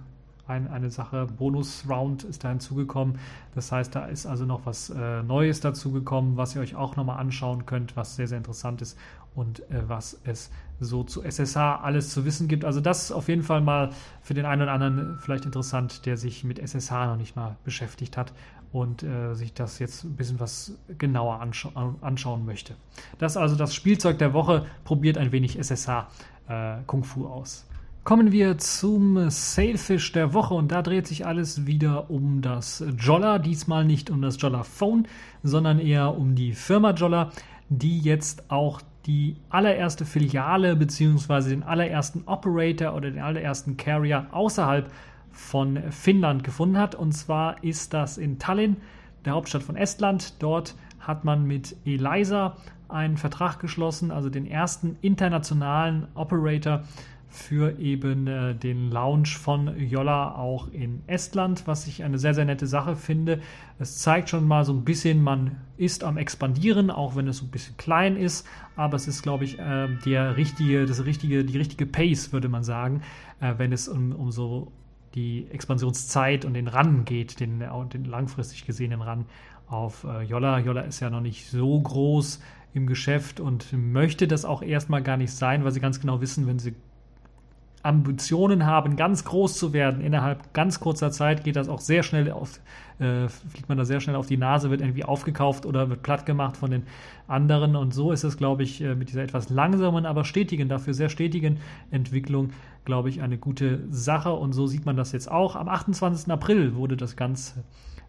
ein, 0.47 0.67
eine 0.67 0.89
Sache. 0.89 1.25
Bonus-Round 1.25 2.23
ist 2.23 2.43
da 2.43 2.49
hinzugekommen. 2.49 3.19
Das 3.53 3.71
heißt, 3.71 3.95
da 3.95 4.05
ist 4.05 4.25
also 4.25 4.45
noch 4.45 4.65
was 4.65 4.89
äh, 4.89 5.23
Neues 5.23 5.59
dazugekommen, 5.59 6.37
was 6.37 6.55
ihr 6.55 6.61
euch 6.61 6.75
auch 6.75 6.95
nochmal 6.95 7.19
anschauen 7.19 7.65
könnt, 7.65 7.95
was 7.95 8.15
sehr, 8.15 8.27
sehr 8.27 8.37
interessant 8.37 8.81
ist 8.81 8.97
und 9.33 9.59
äh, 9.69 9.87
was 9.87 10.19
es 10.23 10.51
so 10.79 11.03
zu 11.03 11.23
SSH 11.23 11.57
alles 11.57 12.11
zu 12.13 12.25
wissen 12.25 12.47
gibt. 12.47 12.65
Also 12.65 12.81
das 12.81 13.11
auf 13.11 13.27
jeden 13.27 13.43
Fall 13.43 13.61
mal 13.61 13.91
für 14.21 14.33
den 14.33 14.45
einen 14.45 14.63
oder 14.63 14.73
anderen 14.73 15.19
vielleicht 15.19 15.45
interessant, 15.45 16.05
der 16.05 16.17
sich 16.17 16.43
mit 16.43 16.59
SSH 16.59 16.91
noch 16.91 17.17
nicht 17.17 17.35
mal 17.35 17.55
beschäftigt 17.63 18.17
hat 18.17 18.33
und 18.71 19.03
äh, 19.03 19.33
sich 19.35 19.53
das 19.53 19.79
jetzt 19.79 20.03
ein 20.03 20.15
bisschen 20.15 20.39
was 20.39 20.77
genauer 20.97 21.39
anscha 21.39 21.69
anschauen 22.01 22.45
möchte. 22.45 22.75
Das 23.19 23.33
ist 23.33 23.37
also 23.37 23.55
das 23.55 23.73
Spielzeug 23.73 24.17
der 24.17 24.33
Woche. 24.33 24.65
Probiert 24.83 25.17
ein 25.17 25.31
wenig 25.31 25.57
SSH 25.57 26.07
äh, 26.49 26.77
Kung 26.85 27.03
Fu 27.03 27.27
aus. 27.27 27.65
Kommen 28.05 28.31
wir 28.31 28.59
zum 28.59 29.31
Sailfish 29.31 30.11
der 30.11 30.35
Woche 30.35 30.53
und 30.53 30.71
da 30.71 30.83
dreht 30.83 31.07
sich 31.07 31.25
alles 31.25 31.65
wieder 31.65 32.11
um 32.11 32.43
das 32.43 32.85
Jolla, 32.99 33.39
diesmal 33.39 33.83
nicht 33.83 34.11
um 34.11 34.21
das 34.21 34.39
Jolla 34.39 34.61
Phone, 34.61 35.07
sondern 35.41 35.79
eher 35.79 36.15
um 36.15 36.35
die 36.35 36.53
Firma 36.53 36.91
Jolla, 36.91 37.31
die 37.69 37.97
jetzt 37.97 38.51
auch 38.51 38.79
die 39.07 39.37
allererste 39.49 40.05
Filiale 40.05 40.75
bzw. 40.75 41.49
den 41.49 41.63
allerersten 41.63 42.21
Operator 42.27 42.93
oder 42.93 43.09
den 43.09 43.23
allerersten 43.23 43.75
Carrier 43.75 44.27
außerhalb 44.29 44.91
von 45.31 45.91
Finnland 45.91 46.43
gefunden 46.43 46.77
hat. 46.77 46.93
Und 46.93 47.11
zwar 47.13 47.63
ist 47.63 47.95
das 47.95 48.19
in 48.19 48.37
Tallinn, 48.37 48.77
der 49.25 49.33
Hauptstadt 49.33 49.63
von 49.63 49.77
Estland. 49.77 50.43
Dort 50.43 50.75
hat 50.99 51.25
man 51.25 51.47
mit 51.47 51.75
Eliza 51.85 52.55
einen 52.87 53.17
Vertrag 53.17 53.59
geschlossen, 53.59 54.11
also 54.11 54.29
den 54.29 54.45
ersten 54.45 54.95
internationalen 55.01 56.05
Operator 56.13 56.83
für 57.35 57.79
eben 57.79 58.27
äh, 58.27 58.55
den 58.55 58.89
Launch 58.89 59.37
von 59.37 59.77
Jolla 59.77 60.35
auch 60.35 60.71
in 60.71 61.01
Estland, 61.07 61.67
was 61.67 61.87
ich 61.87 62.03
eine 62.03 62.17
sehr, 62.17 62.33
sehr 62.33 62.45
nette 62.45 62.67
Sache 62.67 62.95
finde. 62.95 63.41
Es 63.77 63.99
zeigt 63.99 64.29
schon 64.29 64.47
mal 64.47 64.65
so 64.65 64.73
ein 64.73 64.83
bisschen, 64.83 65.21
man 65.21 65.57
ist 65.77 66.03
am 66.03 66.17
expandieren, 66.17 66.89
auch 66.89 67.15
wenn 67.15 67.27
es 67.27 67.37
so 67.37 67.45
ein 67.45 67.51
bisschen 67.51 67.77
klein 67.77 68.15
ist, 68.15 68.47
aber 68.75 68.95
es 68.95 69.07
ist, 69.07 69.21
glaube 69.21 69.43
ich, 69.43 69.59
äh, 69.59 69.87
der 70.05 70.37
richtige, 70.37 70.85
das 70.85 71.05
richtige, 71.05 71.43
die 71.43 71.57
richtige 71.57 71.85
Pace, 71.85 72.31
würde 72.33 72.49
man 72.49 72.63
sagen, 72.63 73.01
äh, 73.41 73.53
wenn 73.57 73.71
es 73.71 73.87
um, 73.87 74.13
um 74.13 74.31
so 74.31 74.71
die 75.13 75.47
Expansionszeit 75.51 76.45
und 76.45 76.53
den 76.53 76.67
Run 76.67 77.05
geht, 77.05 77.39
den, 77.39 77.63
den 77.93 78.05
langfristig 78.05 78.65
gesehenen 78.65 79.01
Run 79.01 79.25
auf 79.67 80.03
äh, 80.03 80.23
Jolla. 80.23 80.59
Jolla 80.59 80.81
ist 80.81 80.99
ja 80.99 81.09
noch 81.09 81.21
nicht 81.21 81.49
so 81.49 81.79
groß 81.79 82.41
im 82.73 82.87
Geschäft 82.87 83.39
und 83.39 83.71
möchte 83.71 84.27
das 84.27 84.43
auch 84.43 84.61
erstmal 84.61 85.01
gar 85.01 85.17
nicht 85.17 85.31
sein, 85.31 85.63
weil 85.63 85.71
sie 85.71 85.79
ganz 85.79 86.01
genau 86.01 86.19
wissen, 86.19 86.45
wenn 86.45 86.59
sie 86.59 86.75
Ambitionen 87.85 88.65
haben, 88.65 88.95
ganz 88.95 89.25
groß 89.25 89.57
zu 89.57 89.71
werden, 89.71 90.01
innerhalb 90.01 90.53
ganz 90.53 90.79
kurzer 90.79 91.11
Zeit 91.11 91.43
geht 91.43 91.55
das 91.55 91.69
auch 91.69 91.79
sehr 91.79 92.01
schnell 92.01 92.31
auf, 92.31 92.59
äh, 92.97 93.27
fliegt 93.27 93.69
man 93.69 93.77
da 93.77 93.85
sehr 93.85 93.99
schnell 93.99 94.15
auf 94.15 94.25
die 94.25 94.37
Nase, 94.37 94.71
wird 94.71 94.81
irgendwie 94.81 95.03
aufgekauft 95.03 95.67
oder 95.67 95.87
wird 95.89 96.01
platt 96.01 96.25
gemacht 96.25 96.57
von 96.57 96.71
den 96.71 96.83
anderen. 97.27 97.75
Und 97.75 97.93
so 97.93 98.11
ist 98.11 98.23
es, 98.23 98.37
glaube 98.37 98.63
ich, 98.63 98.81
äh, 98.81 98.95
mit 98.95 99.09
dieser 99.09 99.21
etwas 99.21 99.49
langsamen, 99.49 100.07
aber 100.07 100.25
stetigen, 100.25 100.67
dafür 100.67 100.95
sehr 100.95 101.09
stetigen 101.09 101.59
Entwicklung, 101.91 102.49
glaube 102.85 103.09
ich, 103.09 103.21
eine 103.21 103.37
gute 103.37 103.83
Sache. 103.91 104.33
Und 104.33 104.53
so 104.53 104.65
sieht 104.65 104.85
man 104.85 104.97
das 104.97 105.11
jetzt 105.11 105.29
auch. 105.29 105.55
Am 105.55 105.69
28. 105.69 106.31
April 106.31 106.75
wurde 106.75 106.97
das 106.97 107.15
Ganze 107.15 107.63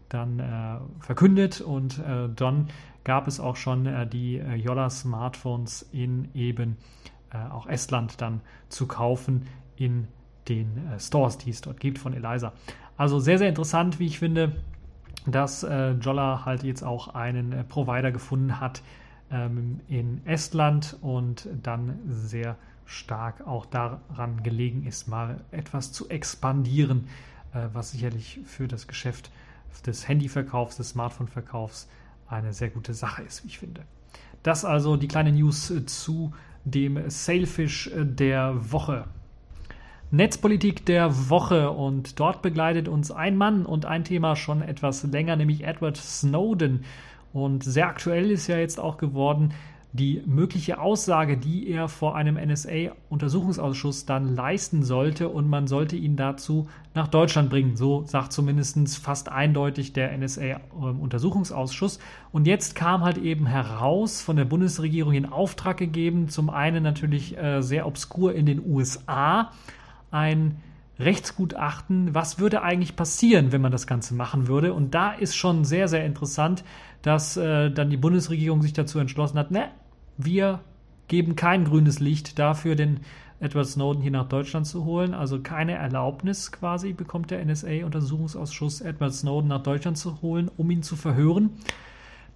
dann 0.09 0.39
äh, 0.39 0.77
verkündet 1.01 1.61
und 1.61 1.99
äh, 1.99 2.29
dann 2.35 2.69
gab 3.03 3.27
es 3.27 3.39
auch 3.39 3.57
schon 3.57 3.85
äh, 3.85 4.07
die 4.07 4.37
äh, 4.37 4.55
Jolla 4.55 4.89
Smartphones 4.89 5.87
in 5.91 6.29
eben 6.33 6.77
äh, 7.31 7.37
auch 7.51 7.67
Estland 7.67 8.21
dann 8.21 8.41
zu 8.69 8.87
kaufen 8.87 9.47
in 9.77 10.07
den 10.47 10.77
äh, 10.87 10.99
Stores, 10.99 11.37
die 11.37 11.49
es 11.49 11.61
dort 11.61 11.79
gibt 11.79 11.99
von 11.99 12.13
Eliza. 12.13 12.53
Also 12.97 13.19
sehr, 13.19 13.37
sehr 13.37 13.49
interessant, 13.49 13.99
wie 13.99 14.07
ich 14.07 14.19
finde, 14.19 14.55
dass 15.25 15.63
äh, 15.63 15.91
Jolla 15.91 16.45
halt 16.45 16.63
jetzt 16.63 16.83
auch 16.83 17.09
einen 17.15 17.51
äh, 17.51 17.63
Provider 17.63 18.11
gefunden 18.11 18.59
hat 18.59 18.81
ähm, 19.31 19.81
in 19.87 20.25
Estland 20.25 20.97
und 21.01 21.47
dann 21.61 21.99
sehr 22.07 22.55
stark 22.85 23.45
auch 23.45 23.65
daran 23.65 24.41
gelegen 24.43 24.85
ist, 24.85 25.07
mal 25.07 25.41
etwas 25.51 25.91
zu 25.91 26.09
expandieren, 26.09 27.07
äh, 27.53 27.67
was 27.73 27.91
sicherlich 27.91 28.39
für 28.45 28.67
das 28.67 28.87
Geschäft 28.87 29.29
des 29.85 30.07
Handyverkaufs, 30.07 30.77
des 30.77 30.89
Smartphone-Verkaufs 30.89 31.87
eine 32.29 32.53
sehr 32.53 32.69
gute 32.69 32.93
Sache 32.93 33.23
ist, 33.23 33.43
wie 33.43 33.47
ich 33.49 33.59
finde. 33.59 33.83
Das 34.43 34.65
also 34.65 34.95
die 34.97 35.07
kleine 35.07 35.31
News 35.31 35.69
äh, 35.69 35.85
zu 35.85 36.33
dem 36.63 37.09
Sailfish 37.09 37.87
äh, 37.87 38.05
der 38.05 38.71
Woche. 38.71 39.05
Netzpolitik 40.09 40.85
der 40.85 41.29
Woche 41.29 41.71
und 41.71 42.19
dort 42.19 42.41
begleitet 42.41 42.87
uns 42.87 43.11
ein 43.11 43.35
Mann 43.35 43.65
und 43.65 43.85
ein 43.85 44.05
Thema 44.05 44.37
schon 44.37 44.61
etwas 44.61 45.03
länger, 45.03 45.35
nämlich 45.35 45.65
Edward 45.65 45.97
Snowden. 45.97 46.85
Und 47.33 47.63
sehr 47.63 47.87
aktuell 47.87 48.31
ist 48.31 48.47
ja 48.47 48.57
jetzt 48.57 48.79
auch 48.79 48.97
geworden 48.97 49.53
die 49.93 50.21
mögliche 50.25 50.79
Aussage, 50.79 51.37
die 51.37 51.69
er 51.69 51.87
vor 51.87 52.15
einem 52.15 52.35
NSA-Untersuchungsausschuss 52.35 54.05
dann 54.05 54.35
leisten 54.35 54.83
sollte 54.83 55.29
und 55.29 55.49
man 55.49 55.67
sollte 55.67 55.95
ihn 55.95 56.15
dazu 56.15 56.67
nach 56.93 57.07
Deutschland 57.07 57.49
bringen. 57.49 57.75
So 57.75 58.03
sagt 58.05 58.31
zumindest 58.31 58.97
fast 58.97 59.29
eindeutig 59.29 59.93
der 59.93 60.15
NSA-Untersuchungsausschuss. 60.17 61.99
Und 62.31 62.47
jetzt 62.47 62.75
kam 62.75 63.03
halt 63.03 63.17
eben 63.17 63.45
heraus, 63.47 64.21
von 64.21 64.35
der 64.35 64.45
Bundesregierung 64.45 65.13
in 65.13 65.25
Auftrag 65.25 65.77
gegeben, 65.77 66.29
zum 66.29 66.49
einen 66.49 66.83
natürlich 66.83 67.37
äh, 67.37 67.61
sehr 67.61 67.87
obskur 67.87 68.33
in 68.33 68.45
den 68.45 68.63
USA, 68.65 69.51
ein 70.11 70.61
Rechtsgutachten, 70.99 72.15
was 72.15 72.39
würde 72.39 72.63
eigentlich 72.63 72.95
passieren, 72.95 73.51
wenn 73.51 73.61
man 73.61 73.71
das 73.71 73.85
Ganze 73.85 74.15
machen 74.15 74.47
würde. 74.47 74.73
Und 74.73 74.95
da 74.95 75.11
ist 75.11 75.35
schon 75.35 75.63
sehr, 75.63 75.87
sehr 75.87 76.05
interessant, 76.05 76.63
dass 77.01 77.37
äh, 77.37 77.69
dann 77.71 77.89
die 77.89 77.97
Bundesregierung 77.97 78.61
sich 78.61 78.73
dazu 78.73 78.97
entschlossen 78.99 79.37
hat, 79.37 79.51
ne, 79.51 79.69
wir 80.17 80.61
geben 81.07 81.35
kein 81.35 81.65
grünes 81.65 81.99
Licht 81.99 82.39
dafür, 82.39 82.75
den 82.75 83.01
Edward 83.39 83.67
Snowden 83.67 84.01
hier 84.01 84.11
nach 84.11 84.27
Deutschland 84.27 84.65
zu 84.65 84.85
holen. 84.85 85.13
Also 85.13 85.39
keine 85.39 85.73
Erlaubnis 85.73 86.51
quasi 86.51 86.93
bekommt 86.93 87.29
der 87.29 87.45
NSA-Untersuchungsausschuss, 87.45 88.81
Edward 88.81 89.13
Snowden 89.13 89.47
nach 89.47 89.61
Deutschland 89.61 89.97
zu 89.97 90.21
holen, 90.21 90.49
um 90.57 90.71
ihn 90.71 90.81
zu 90.81 90.95
verhören. 90.95 91.51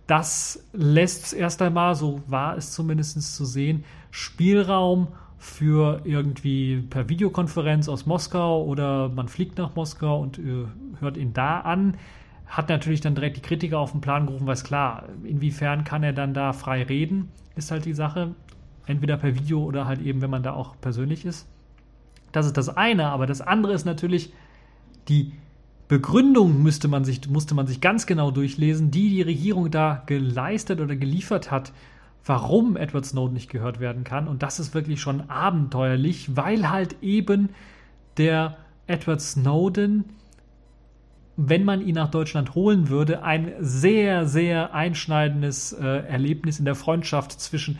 Das 0.05 0.63
lässt 0.73 1.33
erst 1.33 1.61
einmal, 1.61 1.95
so 1.95 2.21
war 2.27 2.57
es 2.57 2.71
zumindest 2.71 3.35
zu 3.35 3.45
sehen, 3.45 3.83
Spielraum 4.11 5.07
für 5.41 6.01
irgendwie 6.03 6.83
per 6.87 7.09
Videokonferenz 7.09 7.89
aus 7.89 8.05
Moskau 8.05 8.63
oder 8.63 9.09
man 9.09 9.27
fliegt 9.27 9.57
nach 9.57 9.73
Moskau 9.73 10.21
und 10.21 10.37
äh, 10.37 10.67
hört 10.99 11.17
ihn 11.17 11.33
da 11.33 11.61
an. 11.61 11.97
Hat 12.45 12.69
natürlich 12.69 13.01
dann 13.01 13.15
direkt 13.15 13.37
die 13.37 13.41
Kritiker 13.41 13.79
auf 13.79 13.91
den 13.91 14.01
Plan 14.01 14.27
gerufen, 14.27 14.45
weil 14.45 14.53
es 14.53 14.63
klar, 14.63 15.09
inwiefern 15.23 15.83
kann 15.83 16.03
er 16.03 16.13
dann 16.13 16.35
da 16.35 16.53
frei 16.53 16.83
reden, 16.83 17.29
ist 17.55 17.71
halt 17.71 17.85
die 17.85 17.95
Sache. 17.95 18.35
Entweder 18.85 19.17
per 19.17 19.33
Video 19.33 19.63
oder 19.63 19.87
halt 19.87 20.03
eben, 20.03 20.21
wenn 20.21 20.29
man 20.29 20.43
da 20.43 20.53
auch 20.53 20.75
persönlich 20.79 21.25
ist. 21.25 21.47
Das 22.31 22.45
ist 22.45 22.55
das 22.55 22.69
eine, 22.69 23.07
aber 23.07 23.25
das 23.25 23.41
andere 23.41 23.73
ist 23.73 23.85
natürlich 23.85 24.31
die 25.07 25.33
Begründung 25.87 26.61
müsste 26.61 26.87
man 26.87 27.03
sich, 27.03 27.27
musste 27.27 27.55
man 27.55 27.65
sich 27.65 27.81
ganz 27.81 28.05
genau 28.05 28.29
durchlesen, 28.29 28.91
die 28.91 29.09
die 29.09 29.23
Regierung 29.23 29.71
da 29.71 30.03
geleistet 30.05 30.81
oder 30.81 30.95
geliefert 30.95 31.49
hat, 31.49 31.73
warum 32.25 32.77
Edward 32.77 33.05
Snowden 33.05 33.33
nicht 33.33 33.49
gehört 33.49 33.79
werden 33.79 34.03
kann. 34.03 34.27
Und 34.27 34.43
das 34.43 34.59
ist 34.59 34.73
wirklich 34.73 35.01
schon 35.01 35.29
abenteuerlich, 35.29 36.35
weil 36.35 36.69
halt 36.69 36.97
eben 37.01 37.49
der 38.17 38.57
Edward 38.87 39.21
Snowden, 39.21 40.05
wenn 41.37 41.63
man 41.63 41.81
ihn 41.81 41.95
nach 41.95 42.11
Deutschland 42.11 42.55
holen 42.55 42.89
würde, 42.89 43.23
ein 43.23 43.53
sehr, 43.59 44.27
sehr 44.27 44.73
einschneidendes 44.73 45.73
äh, 45.73 45.85
Erlebnis 45.85 46.59
in 46.59 46.65
der 46.65 46.75
Freundschaft 46.75 47.31
zwischen 47.31 47.79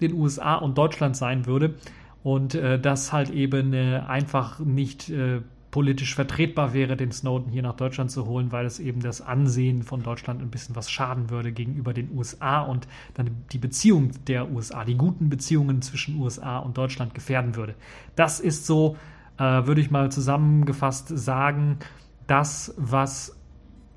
den 0.00 0.14
USA 0.14 0.56
und 0.56 0.76
Deutschland 0.76 1.16
sein 1.16 1.46
würde. 1.46 1.74
Und 2.22 2.54
äh, 2.54 2.80
das 2.80 3.12
halt 3.12 3.30
eben 3.30 3.72
äh, 3.72 4.02
einfach 4.06 4.58
nicht 4.58 5.10
äh, 5.10 5.42
politisch 5.70 6.14
vertretbar 6.14 6.72
wäre, 6.72 6.96
den 6.96 7.12
Snowden 7.12 7.50
hier 7.50 7.62
nach 7.62 7.74
Deutschland 7.74 8.10
zu 8.10 8.26
holen, 8.26 8.52
weil 8.52 8.66
es 8.66 8.78
eben 8.78 9.00
das 9.00 9.20
Ansehen 9.20 9.82
von 9.82 10.02
Deutschland 10.02 10.40
ein 10.40 10.50
bisschen 10.50 10.76
was 10.76 10.90
schaden 10.90 11.30
würde 11.30 11.52
gegenüber 11.52 11.92
den 11.92 12.16
USA 12.16 12.60
und 12.60 12.88
dann 13.14 13.44
die 13.52 13.58
Beziehung 13.58 14.12
der 14.26 14.50
USA, 14.50 14.84
die 14.84 14.96
guten 14.96 15.28
Beziehungen 15.28 15.82
zwischen 15.82 16.18
USA 16.20 16.58
und 16.58 16.78
Deutschland 16.78 17.14
gefährden 17.14 17.56
würde. 17.56 17.74
Das 18.14 18.40
ist 18.40 18.66
so, 18.66 18.96
äh, 19.38 19.42
würde 19.42 19.80
ich 19.80 19.90
mal 19.90 20.10
zusammengefasst 20.10 21.08
sagen, 21.08 21.78
das, 22.26 22.74
was 22.76 23.36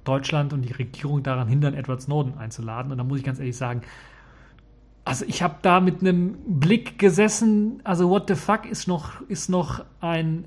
Deutschland 0.04 0.54
und 0.54 0.64
die 0.64 0.74
Regierung 0.74 1.24
daran 1.24 1.48
hindern, 1.48 1.74
Edward 1.74 2.02
Snowden 2.02 2.38
einzuladen. 2.38 2.92
Und 2.92 2.98
da 2.98 3.04
muss 3.04 3.20
ich 3.20 3.24
ganz 3.24 3.40
ehrlich 3.40 3.58
sagen, 3.58 3.82
also 5.06 5.26
ich 5.28 5.42
habe 5.42 5.56
da 5.62 5.80
mit 5.80 6.02
einem 6.02 6.38
Blick 6.46 7.00
gesessen, 7.00 7.82
also 7.84 8.10
what 8.10 8.28
the 8.28 8.36
fuck 8.36 8.66
ist 8.66 8.88
noch, 8.88 9.22
ist 9.28 9.50
noch 9.50 9.84
ein 10.02 10.46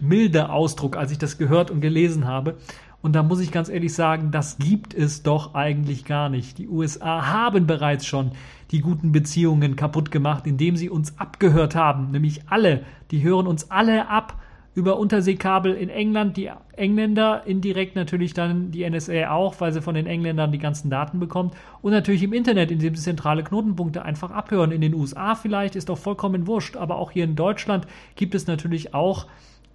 milder 0.00 0.52
Ausdruck, 0.52 0.96
als 0.96 1.12
ich 1.12 1.18
das 1.18 1.38
gehört 1.38 1.70
und 1.70 1.80
gelesen 1.80 2.26
habe. 2.26 2.56
Und 3.02 3.12
da 3.12 3.22
muss 3.22 3.40
ich 3.40 3.52
ganz 3.52 3.68
ehrlich 3.68 3.94
sagen, 3.94 4.30
das 4.30 4.58
gibt 4.58 4.92
es 4.94 5.22
doch 5.22 5.54
eigentlich 5.54 6.04
gar 6.04 6.28
nicht. 6.28 6.58
Die 6.58 6.68
USA 6.68 7.26
haben 7.26 7.66
bereits 7.66 8.06
schon 8.06 8.32
die 8.72 8.80
guten 8.80 9.12
Beziehungen 9.12 9.76
kaputt 9.76 10.10
gemacht, 10.10 10.46
indem 10.46 10.76
sie 10.76 10.90
uns 10.90 11.18
abgehört 11.18 11.76
haben. 11.76 12.10
Nämlich 12.10 12.42
alle. 12.48 12.84
Die 13.12 13.22
hören 13.22 13.46
uns 13.46 13.70
alle 13.70 14.08
ab 14.08 14.40
über 14.76 14.98
Unterseekabel 14.98 15.72
in 15.72 15.88
England, 15.88 16.36
die 16.36 16.50
Engländer 16.74 17.46
indirekt 17.46 17.96
natürlich 17.96 18.34
dann 18.34 18.72
die 18.72 18.88
NSA 18.88 19.30
auch, 19.30 19.58
weil 19.58 19.72
sie 19.72 19.80
von 19.80 19.94
den 19.94 20.06
Engländern 20.06 20.52
die 20.52 20.58
ganzen 20.58 20.90
Daten 20.90 21.18
bekommt 21.18 21.54
und 21.80 21.92
natürlich 21.92 22.22
im 22.22 22.34
Internet, 22.34 22.70
indem 22.70 22.94
sie 22.94 23.02
zentrale 23.02 23.42
Knotenpunkte 23.42 24.04
einfach 24.04 24.30
abhören. 24.30 24.72
In 24.72 24.82
den 24.82 24.92
USA 24.92 25.34
vielleicht 25.34 25.76
ist 25.76 25.88
doch 25.88 25.96
vollkommen 25.96 26.46
wurscht, 26.46 26.76
aber 26.76 26.96
auch 26.96 27.10
hier 27.10 27.24
in 27.24 27.36
Deutschland 27.36 27.86
gibt 28.16 28.34
es 28.34 28.46
natürlich 28.46 28.92
auch 28.92 29.26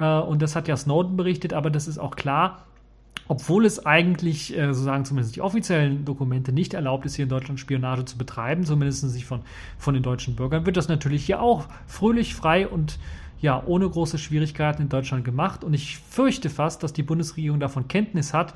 äh, 0.01 0.19
und 0.19 0.41
das 0.41 0.55
hat 0.55 0.67
ja 0.67 0.75
Snowden 0.75 1.17
berichtet, 1.17 1.53
aber 1.53 1.69
das 1.69 1.87
ist 1.87 1.97
auch 1.97 2.15
klar, 2.15 2.65
obwohl 3.27 3.65
es 3.65 3.85
eigentlich, 3.85 4.57
äh, 4.57 4.73
so 4.73 4.83
sagen 4.83 5.05
zumindest 5.05 5.35
die 5.35 5.41
offiziellen 5.41 6.03
Dokumente, 6.03 6.51
nicht 6.51 6.73
erlaubt 6.73 7.05
ist, 7.05 7.15
hier 7.15 7.23
in 7.23 7.29
Deutschland 7.29 7.59
Spionage 7.59 8.05
zu 8.05 8.17
betreiben, 8.17 8.65
zumindest 8.65 9.05
nicht 9.05 9.25
von, 9.25 9.41
von 9.77 9.93
den 9.93 10.03
deutschen 10.03 10.35
Bürgern, 10.35 10.65
wird 10.65 10.77
das 10.77 10.89
natürlich 10.89 11.25
hier 11.25 11.41
auch 11.41 11.67
fröhlich, 11.87 12.35
frei 12.35 12.67
und 12.67 12.99
ja, 13.39 13.63
ohne 13.65 13.89
große 13.89 14.17
Schwierigkeiten 14.17 14.83
in 14.83 14.89
Deutschland 14.89 15.25
gemacht. 15.25 15.63
Und 15.63 15.73
ich 15.73 15.97
fürchte 15.97 16.49
fast, 16.49 16.83
dass 16.83 16.93
die 16.93 17.03
Bundesregierung 17.03 17.59
davon 17.59 17.87
Kenntnis 17.87 18.33
hat, 18.33 18.53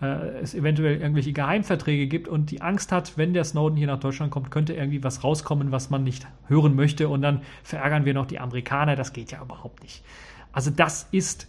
äh, 0.00 0.06
es 0.42 0.54
eventuell 0.54 1.00
irgendwelche 1.00 1.32
Geheimverträge 1.32 2.06
gibt 2.06 2.28
und 2.28 2.50
die 2.50 2.62
Angst 2.62 2.92
hat, 2.92 3.16
wenn 3.16 3.32
der 3.32 3.44
Snowden 3.44 3.76
hier 3.76 3.88
nach 3.88 3.98
Deutschland 3.98 4.30
kommt, 4.30 4.50
könnte 4.50 4.74
irgendwie 4.74 5.02
was 5.02 5.24
rauskommen, 5.24 5.72
was 5.72 5.90
man 5.90 6.04
nicht 6.04 6.26
hören 6.46 6.76
möchte 6.76 7.08
und 7.08 7.22
dann 7.22 7.40
verärgern 7.64 8.04
wir 8.04 8.14
noch 8.14 8.26
die 8.26 8.38
Amerikaner. 8.38 8.94
Das 8.94 9.12
geht 9.12 9.32
ja 9.32 9.42
überhaupt 9.42 9.82
nicht. 9.82 10.04
Also 10.52 10.70
das 10.70 11.08
ist 11.10 11.46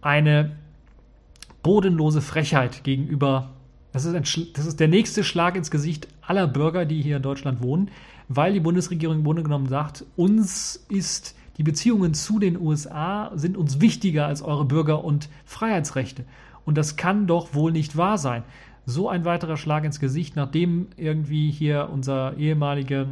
eine 0.00 0.56
bodenlose 1.62 2.20
Frechheit 2.20 2.84
gegenüber, 2.84 3.50
das 3.92 4.04
ist, 4.04 4.14
ein, 4.14 4.52
das 4.54 4.66
ist 4.66 4.80
der 4.80 4.88
nächste 4.88 5.24
Schlag 5.24 5.56
ins 5.56 5.70
Gesicht 5.70 6.08
aller 6.22 6.46
Bürger, 6.46 6.84
die 6.84 7.02
hier 7.02 7.16
in 7.16 7.22
Deutschland 7.22 7.62
wohnen, 7.62 7.90
weil 8.28 8.52
die 8.52 8.60
Bundesregierung 8.60 9.18
im 9.18 9.24
Grunde 9.24 9.42
genommen 9.42 9.66
sagt, 9.66 10.04
uns 10.16 10.84
ist 10.88 11.34
die 11.58 11.64
Beziehungen 11.64 12.14
zu 12.14 12.38
den 12.38 12.58
USA 12.58 13.32
sind 13.34 13.56
uns 13.56 13.80
wichtiger 13.80 14.26
als 14.26 14.42
eure 14.42 14.64
Bürger- 14.64 15.04
und 15.04 15.28
Freiheitsrechte. 15.44 16.24
Und 16.64 16.78
das 16.78 16.96
kann 16.96 17.26
doch 17.26 17.52
wohl 17.52 17.72
nicht 17.72 17.96
wahr 17.96 18.16
sein. 18.16 18.44
So 18.86 19.08
ein 19.08 19.24
weiterer 19.24 19.56
Schlag 19.56 19.84
ins 19.84 19.98
Gesicht, 19.98 20.36
nachdem 20.36 20.86
irgendwie 20.96 21.50
hier 21.50 21.88
unser 21.92 22.36
ehemaliger, 22.36 23.06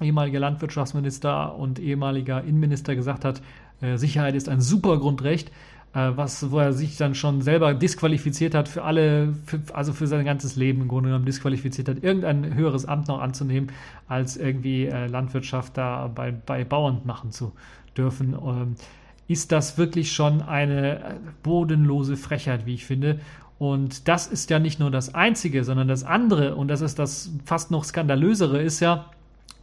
ehemaliger 0.00 0.40
Landwirtschaftsminister 0.40 1.56
und 1.56 1.78
ehemaliger 1.78 2.42
Innenminister 2.42 2.96
gesagt 2.96 3.24
hat, 3.24 3.42
Sicherheit 3.96 4.34
ist 4.34 4.48
ein 4.48 4.60
super 4.60 4.98
Grundrecht, 4.98 5.50
äh, 5.94 6.10
was, 6.16 6.50
wo 6.50 6.58
er 6.58 6.72
sich 6.72 6.96
dann 6.96 7.14
schon 7.14 7.40
selber 7.40 7.72
disqualifiziert 7.72 8.54
hat 8.54 8.68
für 8.68 8.82
alle, 8.82 9.34
für, 9.46 9.60
also 9.72 9.92
für 9.92 10.06
sein 10.06 10.24
ganzes 10.24 10.56
Leben 10.56 10.82
im 10.82 10.88
Grunde 10.88 11.08
genommen 11.10 11.24
disqualifiziert 11.24 11.88
hat, 11.88 12.02
irgendein 12.02 12.54
höheres 12.54 12.84
Amt 12.84 13.08
noch 13.08 13.20
anzunehmen, 13.20 13.70
als 14.08 14.36
irgendwie 14.36 14.86
äh, 14.86 15.06
Landwirtschaft 15.06 15.76
da 15.76 16.08
bei, 16.08 16.32
bei 16.32 16.64
Bauern 16.64 17.02
machen 17.04 17.30
zu 17.30 17.52
dürfen. 17.96 18.34
Ähm, 18.34 18.74
ist 19.26 19.52
das 19.52 19.78
wirklich 19.78 20.12
schon 20.12 20.42
eine 20.42 20.98
äh, 20.98 21.14
bodenlose 21.42 22.16
Frechheit, 22.16 22.66
wie 22.66 22.74
ich 22.74 22.84
finde. 22.84 23.20
Und 23.58 24.08
das 24.08 24.26
ist 24.26 24.50
ja 24.50 24.58
nicht 24.58 24.80
nur 24.80 24.90
das 24.90 25.14
Einzige, 25.14 25.64
sondern 25.64 25.88
das 25.88 26.02
andere, 26.02 26.56
und 26.56 26.68
das 26.68 26.80
ist 26.80 26.98
das 26.98 27.30
fast 27.44 27.70
noch 27.70 27.84
skandalösere, 27.84 28.60
ist 28.60 28.80
ja, 28.80 29.06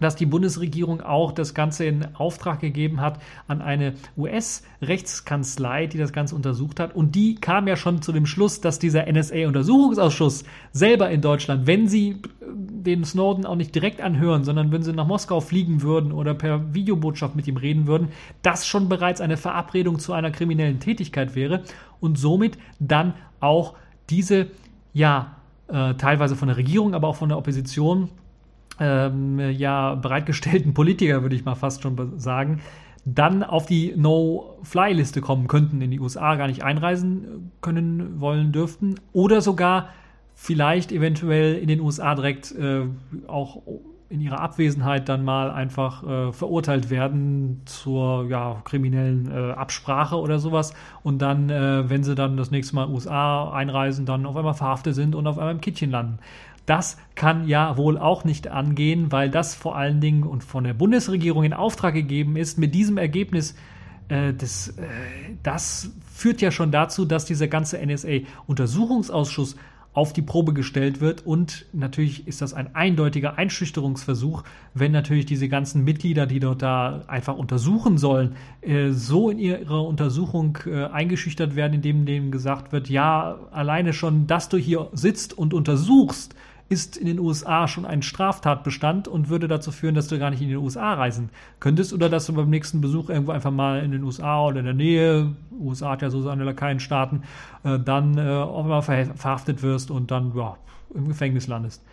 dass 0.02 0.16
die 0.16 0.26
Bundesregierung 0.26 1.02
auch 1.02 1.32
das 1.32 1.54
Ganze 1.54 1.86
in 1.86 2.16
Auftrag 2.16 2.60
gegeben 2.60 3.02
hat 3.02 3.22
an 3.48 3.62
eine 3.62 3.94
US-Rechtskanzlei, 4.18 5.88
die 5.88 5.98
das 5.98 6.12
Ganze 6.12 6.36
untersucht 6.36 6.80
hat. 6.80 6.96
Und 6.96 7.16
die 7.16 7.36
kam 7.36 7.68
ja 7.68 7.76
schon 7.76 8.02
zu 8.02 8.12
dem 8.12 8.26
Schluss, 8.26 8.62
dass 8.62 8.80
dieser 8.80 9.12
NSA-Untersuchungsausschuss 9.12 10.44
selber 10.74 11.10
in 11.10 11.22
Deutschland, 11.22 11.68
wenn 11.68 11.88
sie 11.88 12.22
den 12.54 13.06
Snowden 13.06 13.46
auch 13.46 13.56
nicht 13.56 13.74
direkt 13.74 14.02
anhören, 14.02 14.44
sondern 14.44 14.72
wenn 14.72 14.84
sie 14.84 14.94
nach 14.94 15.08
Moskau 15.08 15.40
fliegen 15.40 15.82
würden 15.82 16.12
oder 16.12 16.34
per 16.34 16.74
Videobotschaft 16.74 17.36
mit 17.36 17.48
ihm 17.48 17.58
reden 17.58 17.88
würden, 17.88 18.10
das 18.42 18.68
schon 18.68 18.90
bereits 18.90 19.22
eine 19.22 19.38
Verabredung 19.38 20.00
zu 20.00 20.14
einer 20.14 20.32
kriminellen 20.32 20.80
Tätigkeit 20.80 21.36
wäre 21.36 21.64
und 22.00 22.18
somit 22.18 22.58
dann 22.80 23.14
auch 23.40 23.76
diese, 24.10 24.48
ja, 24.94 25.38
äh, 25.68 25.94
teilweise 25.94 26.36
von 26.36 26.48
der 26.48 26.58
Regierung, 26.58 26.94
aber 26.94 27.08
auch 27.08 27.16
von 27.16 27.30
der 27.30 27.38
Opposition 27.38 28.10
ähm, 28.82 29.40
ja, 29.52 29.94
bereitgestellten 29.94 30.74
Politiker, 30.74 31.22
würde 31.22 31.36
ich 31.36 31.46
mal 31.46 31.56
fast 31.56 31.84
schon 31.84 32.20
sagen, 32.20 32.62
dann 33.06 33.44
auf 33.44 33.68
die 33.68 33.94
No-Fly-Liste 33.96 35.22
kommen 35.22 35.48
könnten, 35.48 35.82
in 35.82 35.92
die 35.92 36.00
USA 36.00 36.36
gar 36.36 36.48
nicht 36.48 36.64
einreisen 36.64 37.52
können 37.62 38.20
wollen 38.20 38.52
dürften. 38.52 38.96
Oder 39.14 39.42
sogar 39.42 39.90
vielleicht 40.34 40.92
eventuell 40.92 41.56
in 41.56 41.68
den 41.68 41.80
USA 41.80 42.16
direkt 42.16 42.52
äh, 42.54 42.86
auch 43.28 43.62
in 44.12 44.20
ihrer 44.20 44.42
Abwesenheit 44.42 45.08
dann 45.08 45.24
mal 45.24 45.52
einfach 45.52 46.04
äh, 46.04 46.32
verurteilt 46.34 46.90
werden 46.90 47.62
zur 47.66 48.28
ja, 48.30 48.62
kriminellen 48.66 49.32
äh, 49.32 49.54
Absprache 49.54 50.18
oder 50.18 50.38
sowas 50.38 50.74
und 51.02 51.22
dann, 51.22 51.50
äh, 51.50 51.90
wenn 51.90 52.04
sie 52.04 52.14
dann 52.14 52.36
das 52.36 52.52
nächste 52.52 52.76
Mal 52.76 52.88
in 52.88 52.94
USA 52.94 53.52
einreisen, 53.54 54.06
dann 54.06 54.26
auf 54.26 54.36
einmal 54.36 54.54
verhaftet 54.54 54.96
sind 54.96 55.16
und 55.16 55.28
auf 55.28 55.38
einmal 55.38 55.54
im 55.54 55.62
Kittchen 55.62 55.92
landen. 55.92 56.20
Das 56.66 56.98
kann 57.16 57.48
ja 57.48 57.78
wohl 57.78 57.98
auch 57.98 58.24
nicht 58.26 58.50
angehen, 58.50 59.12
weil 59.12 59.30
das 59.30 59.56
vor 59.56 59.78
allen 59.78 60.02
Dingen 60.02 60.24
und 60.24 60.44
von 60.44 60.66
der 60.66 60.74
Bundesregierung 60.74 61.44
in 61.44 61.54
Auftrag 61.54 61.94
gegeben 61.94 62.36
ist. 62.36 62.58
Mit 62.58 62.76
diesem 62.76 62.98
Ergebnis, 62.98 63.56
äh, 64.10 64.34
das, 64.34 64.70
äh, 64.78 64.84
das 65.42 65.92
führt 66.14 66.42
ja 66.42 66.52
schon 66.52 66.72
dazu, 66.72 67.06
dass 67.06 67.26
dieser 67.26 67.48
ganze 67.48 67.80
NSA-Untersuchungsausschuss 67.84 69.56
auf 69.94 70.14
die 70.14 70.22
Probe 70.22 70.54
gestellt 70.54 71.02
wird. 71.02 71.26
Und 71.26 71.66
natürlich 71.74 72.28
ist 72.28 72.42
das 72.42 72.54
ein 72.54 72.76
eindeutiger 72.76 73.38
Einschüchterungsversuch, 73.38 74.44
wenn 74.74 74.92
natürlich 74.92 75.26
diese 75.26 75.50
ganzen 75.50 75.84
Mitglieder, 75.84 76.26
die 76.26 76.40
dort 76.40 76.62
da 76.62 77.04
einfach 77.08 77.36
untersuchen 77.36 77.98
sollen, 77.98 78.36
äh, 78.62 78.92
so 78.92 79.30
in 79.30 79.40
ihrer 79.40 79.86
Untersuchung 79.86 80.58
äh, 80.66 80.86
eingeschüchtert 80.86 81.56
werden, 81.56 81.74
indem 81.74 82.06
denen 82.06 82.32
gesagt 82.32 82.72
wird, 82.72 82.90
ja, 82.90 83.40
alleine 83.52 83.92
schon, 83.92 84.28
dass 84.28 84.48
du 84.48 84.58
hier 84.58 84.90
sitzt 84.94 85.38
und 85.38 85.54
untersuchst, 85.54 86.36
ist 86.72 86.96
in 86.96 87.06
den 87.06 87.20
USA 87.20 87.68
schon 87.68 87.86
ein 87.86 88.02
Straftatbestand 88.02 89.10
und 89.10 89.28
würde 89.28 89.50
dazu 89.50 89.74
führen, 89.74 89.94
dass 89.94 90.08
du 90.08 90.18
gar 90.18 90.30
nicht 90.30 90.42
in 90.42 90.48
die 90.48 90.56
USA 90.56 90.94
reisen 90.94 91.30
könntest 91.60 91.92
oder 91.92 92.08
dass 92.08 92.28
du 92.28 92.34
beim 92.34 92.50
nächsten 92.50 92.80
Besuch 92.80 93.10
irgendwo 93.10 93.34
einfach 93.34 93.52
mal 93.52 93.84
in 93.84 93.92
den 93.92 94.04
USA 94.04 94.46
oder 94.46 94.60
in 94.60 94.66
der 94.66 94.74
Nähe, 94.74 95.36
USA 95.60 95.92
hat 95.92 96.02
ja 96.02 96.10
so 96.10 96.22
seine 96.22 96.46
Lakaien-Staaten, 96.46 97.24
äh, 97.66 97.78
dann 97.78 98.18
äh, 98.18 98.22
auch 98.22 98.64
mal 98.64 98.82
verhaftet 98.82 99.64
wirst 99.64 99.92
und 99.92 100.12
dann 100.12 100.32
ja, 100.34 100.56
im 100.96 101.10
Gefängnis 101.10 101.48
landest. 101.48 101.84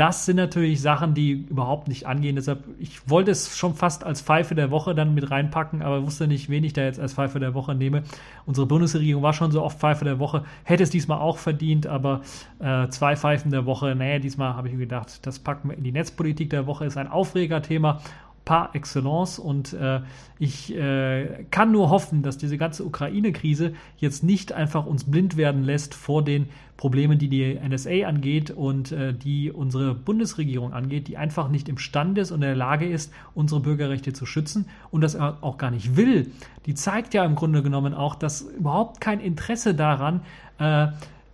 Das 0.00 0.24
sind 0.24 0.36
natürlich 0.36 0.80
Sachen, 0.80 1.12
die 1.12 1.32
überhaupt 1.32 1.86
nicht 1.86 2.06
angehen. 2.06 2.36
Deshalb, 2.36 2.64
ich 2.78 3.06
wollte 3.10 3.32
es 3.32 3.58
schon 3.58 3.74
fast 3.74 4.02
als 4.02 4.22
Pfeife 4.22 4.54
der 4.54 4.70
Woche 4.70 4.94
dann 4.94 5.12
mit 5.12 5.30
reinpacken, 5.30 5.82
aber 5.82 6.06
wusste 6.06 6.26
nicht, 6.26 6.48
wen 6.48 6.64
ich 6.64 6.72
da 6.72 6.84
jetzt 6.84 6.98
als 6.98 7.12
Pfeife 7.12 7.38
der 7.38 7.52
Woche 7.52 7.74
nehme. 7.74 8.04
Unsere 8.46 8.66
Bundesregierung 8.66 9.22
war 9.22 9.34
schon 9.34 9.52
so 9.52 9.62
oft 9.62 9.78
Pfeife 9.78 10.06
der 10.06 10.18
Woche, 10.18 10.44
hätte 10.64 10.84
es 10.84 10.88
diesmal 10.88 11.18
auch 11.18 11.36
verdient, 11.36 11.86
aber 11.86 12.22
äh, 12.60 12.88
zwei 12.88 13.14
Pfeifen 13.14 13.50
der 13.50 13.66
Woche, 13.66 13.94
naja, 13.94 14.20
diesmal 14.20 14.54
habe 14.54 14.68
ich 14.68 14.72
mir 14.72 14.80
gedacht, 14.80 15.26
das 15.26 15.38
packen 15.38 15.68
wir 15.68 15.76
in 15.76 15.84
die 15.84 15.92
Netzpolitik 15.92 16.48
der 16.48 16.66
Woche, 16.66 16.86
ist 16.86 16.96
ein 16.96 17.08
Aufregerthema 17.08 18.00
par 18.44 18.74
excellence. 18.74 19.38
Und 19.38 19.72
äh, 19.74 20.00
ich 20.38 20.74
äh, 20.74 21.44
kann 21.50 21.72
nur 21.72 21.90
hoffen, 21.90 22.22
dass 22.22 22.38
diese 22.38 22.58
ganze 22.58 22.84
Ukraine-Krise 22.84 23.74
jetzt 23.98 24.24
nicht 24.24 24.52
einfach 24.52 24.86
uns 24.86 25.04
blind 25.04 25.36
werden 25.36 25.62
lässt 25.62 25.94
vor 25.94 26.24
den 26.24 26.48
Problemen, 26.80 27.18
die 27.18 27.28
die 27.28 27.60
NSA 27.62 28.06
angeht 28.06 28.50
und 28.50 28.90
äh, 28.90 29.12
die 29.12 29.52
unsere 29.52 29.94
Bundesregierung 29.94 30.72
angeht, 30.72 31.08
die 31.08 31.18
einfach 31.18 31.50
nicht 31.50 31.68
imstande 31.68 32.22
ist 32.22 32.30
und 32.30 32.36
in 32.36 32.48
der 32.48 32.56
Lage 32.56 32.88
ist, 32.88 33.12
unsere 33.34 33.60
Bürgerrechte 33.60 34.14
zu 34.14 34.24
schützen 34.24 34.64
und 34.90 35.02
das 35.02 35.14
auch 35.14 35.58
gar 35.58 35.70
nicht 35.70 35.96
will. 35.96 36.32
Die 36.64 36.72
zeigt 36.72 37.12
ja 37.12 37.26
im 37.26 37.34
Grunde 37.34 37.62
genommen 37.62 37.92
auch, 37.92 38.14
dass 38.14 38.40
überhaupt 38.40 38.98
kein 38.98 39.20
Interesse 39.20 39.74
daran, 39.74 40.22
äh, 40.58 40.86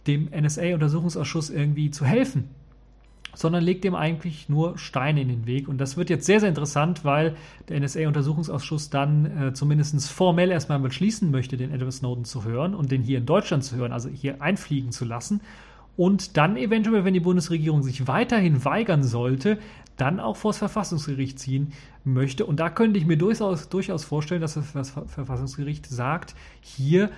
dem 0.08 0.28
NSA-Untersuchungsausschuss 0.32 1.50
irgendwie 1.50 1.92
zu 1.92 2.04
helfen 2.04 2.48
sondern 3.36 3.62
legt 3.62 3.84
dem 3.84 3.94
eigentlich 3.94 4.48
nur 4.48 4.78
Steine 4.78 5.20
in 5.20 5.28
den 5.28 5.46
Weg. 5.46 5.68
Und 5.68 5.78
das 5.78 5.96
wird 5.96 6.08
jetzt 6.08 6.24
sehr, 6.24 6.40
sehr 6.40 6.48
interessant, 6.48 7.04
weil 7.04 7.36
der 7.68 7.78
NSA-Untersuchungsausschuss 7.80 8.88
dann 8.88 9.26
äh, 9.26 9.52
zumindest 9.52 10.10
formell 10.10 10.50
erstmal 10.50 10.80
beschließen 10.80 11.30
möchte, 11.30 11.58
den 11.58 11.70
Edward 11.70 11.92
Snowden 11.92 12.24
zu 12.24 12.44
hören 12.44 12.74
und 12.74 12.90
den 12.90 13.02
hier 13.02 13.18
in 13.18 13.26
Deutschland 13.26 13.62
zu 13.62 13.76
hören, 13.76 13.92
also 13.92 14.08
hier 14.08 14.40
einfliegen 14.40 14.90
zu 14.90 15.04
lassen. 15.04 15.42
Und 15.98 16.36
dann 16.36 16.56
eventuell, 16.56 17.04
wenn 17.04 17.14
die 17.14 17.20
Bundesregierung 17.20 17.82
sich 17.82 18.06
weiterhin 18.06 18.64
weigern 18.64 19.02
sollte, 19.02 19.58
dann 19.96 20.18
auch 20.18 20.36
vor 20.36 20.50
das 20.50 20.58
Verfassungsgericht 20.58 21.38
ziehen 21.38 21.72
möchte. 22.04 22.46
Und 22.46 22.60
da 22.60 22.70
könnte 22.70 22.98
ich 22.98 23.06
mir 23.06 23.16
durchaus, 23.16 23.68
durchaus 23.68 24.04
vorstellen, 24.04 24.40
dass 24.40 24.54
das 24.54 24.90
Verfassungsgericht 24.90 25.86
sagt, 25.86 26.34
hier 26.60 27.10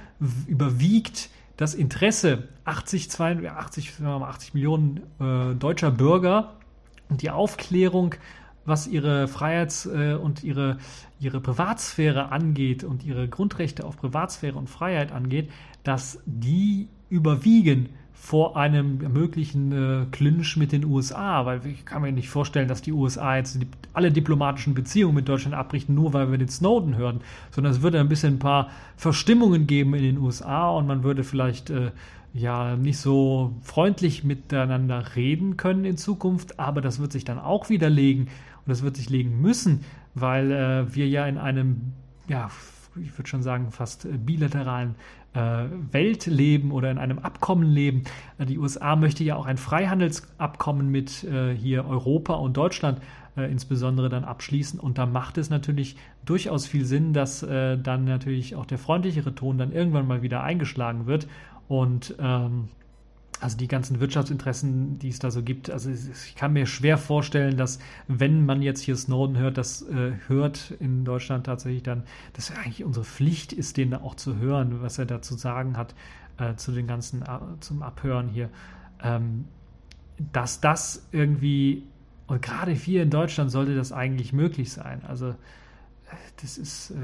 überwiegt 0.47 1.31
das 1.59 1.75
Interesse 1.75 2.45
80, 2.65 3.11
82, 3.11 4.01
80 4.01 4.55
Millionen 4.55 5.01
äh, 5.21 5.55
deutscher 5.57 5.91
Bürger 5.91 6.55
und 7.11 7.21
die 7.21 7.31
Aufklärung, 7.31 8.15
was 8.65 8.87
ihre 8.87 9.27
Freiheits- 9.27 9.87
äh, 9.87 10.15
und 10.15 10.45
ihre, 10.45 10.79
ihre 11.19 11.41
Privatsphäre 11.41 12.31
angeht 12.31 12.85
und 12.85 13.05
ihre 13.05 13.29
Grundrechte 13.29 13.85
auf 13.85 13.97
Privatsphäre 13.97 14.57
und 14.57 14.71
Freiheit 14.71 15.11
angeht, 15.11 15.51
dass 15.83 16.21
die 16.27 16.89
überwiegen 17.11 17.89
vor 18.21 18.59
einem 18.59 18.99
möglichen 19.13 19.73
äh, 19.73 20.07
Clinch 20.11 20.57
mit 20.57 20.73
den 20.73 20.85
USA, 20.85 21.47
weil 21.47 21.65
ich 21.65 21.87
kann 21.87 22.03
mir 22.03 22.13
nicht 22.13 22.29
vorstellen, 22.29 22.69
dass 22.69 22.83
die 22.83 22.93
USA 22.93 23.37
jetzt 23.37 23.63
die, 23.63 23.67
alle 23.95 24.13
diplomatischen 24.13 24.75
Beziehungen 24.75 25.15
mit 25.15 25.29
Deutschland 25.29 25.55
abrichten, 25.55 25.95
nur 25.95 26.13
weil 26.13 26.31
wir 26.31 26.37
den 26.37 26.49
Snowden 26.49 26.97
hören, 26.97 27.23
sondern 27.51 27.73
es 27.73 27.81
würde 27.81 27.99
ein 28.01 28.09
bisschen 28.09 28.35
ein 28.35 28.39
paar 28.39 28.69
Verstimmungen 28.97 29.67
geben 29.67 29.95
in 29.95 30.03
den 30.03 30.19
USA 30.19 30.69
und 30.71 30.87
man 30.87 31.05
würde 31.05 31.25
vielleicht 31.25 31.71
äh, 31.71 31.93
ja 32.35 32.77
nicht 32.77 32.99
so 32.99 33.55
freundlich 33.63 34.25
miteinander 34.25 35.17
reden 35.17 35.57
können 35.57 35.87
in 35.87 35.97
Zukunft, 35.97 36.59
aber 36.59 36.83
das 36.83 37.01
wird 37.01 37.13
sich 37.13 37.25
dann 37.25 37.39
auch 37.39 37.71
widerlegen 37.71 38.25
und 38.25 38.67
das 38.67 38.83
wird 38.83 38.97
sich 38.97 39.09
legen 39.09 39.41
müssen, 39.41 39.85
weil 40.15 40.53
äh, 40.53 40.95
wir 40.95 41.09
ja 41.09 41.27
in 41.27 41.39
einem 41.39 41.93
ja 42.29 42.51
ich 43.03 43.17
würde 43.17 43.29
schon 43.29 43.43
sagen, 43.43 43.71
fast 43.71 44.05
äh, 44.05 44.17
bilateralen 44.17 44.95
Welt 45.35 46.27
leben 46.27 46.73
oder 46.73 46.91
in 46.91 46.99
einem 46.99 47.19
Abkommen 47.19 47.69
leben. 47.69 48.05
Äh, 48.39 48.47
die 48.47 48.59
USA 48.59 48.97
möchte 48.97 49.25
ja 49.25 49.37
auch 49.37 49.47
ein 49.47 49.59
Freihandelsabkommen 49.59 50.91
mit 50.91 51.25
äh, 51.25 51.55
hier 51.55 51.87
Europa 51.87 52.35
und 52.35 52.57
Deutschland 52.57 53.01
äh, 53.37 53.51
insbesondere 53.51 54.09
dann 54.09 54.25
abschließen. 54.25 54.81
Und 54.81 54.99
da 54.99 55.07
macht 55.07 55.39
es 55.39 55.51
natürlich 55.51 55.97
durchaus 56.25 56.67
viel 56.67 56.85
Sinn, 56.85 57.13
dass 57.13 57.43
äh, 57.43 57.79
dann 57.79 58.05
natürlich 58.05 58.57
auch 58.57 58.67
der 58.67 58.79
freundlichere 58.79 59.35
Ton 59.35 59.59
dann 59.59 59.73
irgendwann 59.73 60.07
mal 60.07 60.23
wieder 60.23 60.43
eingeschlagen 60.43 61.07
wird. 61.07 61.29
Und 61.69 62.15
ähm, 62.19 62.69
also 63.41 63.57
die 63.57 63.69
ganzen 63.69 64.01
Wirtschaftsinteressen, 64.01 64.99
die 64.99 65.09
es 65.09 65.19
da 65.19 65.31
so 65.31 65.43
gibt, 65.43 65.71
also 65.71 65.91
ich 65.91 66.35
kann 66.35 66.53
mir 66.53 66.67
schwer 66.67 66.99
vorstellen, 66.99 67.57
dass 67.57 67.79
wenn 68.07 68.45
man 68.45 68.63
jetzt 68.63 68.81
hier 68.81 68.97
Snowden 68.97 69.37
hört, 69.37 69.59
das 69.59 69.83
äh, 69.83 70.13
hört 70.27 70.73
in 70.81 71.05
Deutschland 71.05 71.47
tatsächlich 71.47 71.83
dann, 71.83 72.05
dass 72.33 72.51
eigentlich 72.51 72.85
unsere 72.85 73.05
Pflicht 73.05 73.53
ist, 73.53 73.77
den 73.77 73.95
auch 73.95 74.15
zu 74.15 74.37
hören, 74.37 74.83
was 74.83 74.99
er 74.99 75.07
da 75.07 75.23
zu 75.23 75.35
sagen 75.35 75.77
hat 75.77 75.95
äh, 76.39 76.55
zu 76.57 76.73
den 76.73 76.87
ganzen 76.87 77.23
äh, 77.23 77.39
zum 77.61 77.83
Abhören 77.83 78.29
hier, 78.29 78.51
ähm, 79.03 79.45
dass 80.33 80.61
das 80.61 81.07
irgendwie 81.13 81.85
und 82.27 82.43
gerade 82.43 82.73
hier 82.73 83.03
in 83.03 83.11
Deutschland 83.11 83.51
sollte 83.51 83.75
das 83.75 83.93
eigentlich 83.93 84.33
möglich 84.33 84.73
sein. 84.73 85.03
Also 85.07 85.35
das 86.41 86.59
ist 86.59 86.91
äh, 86.91 86.95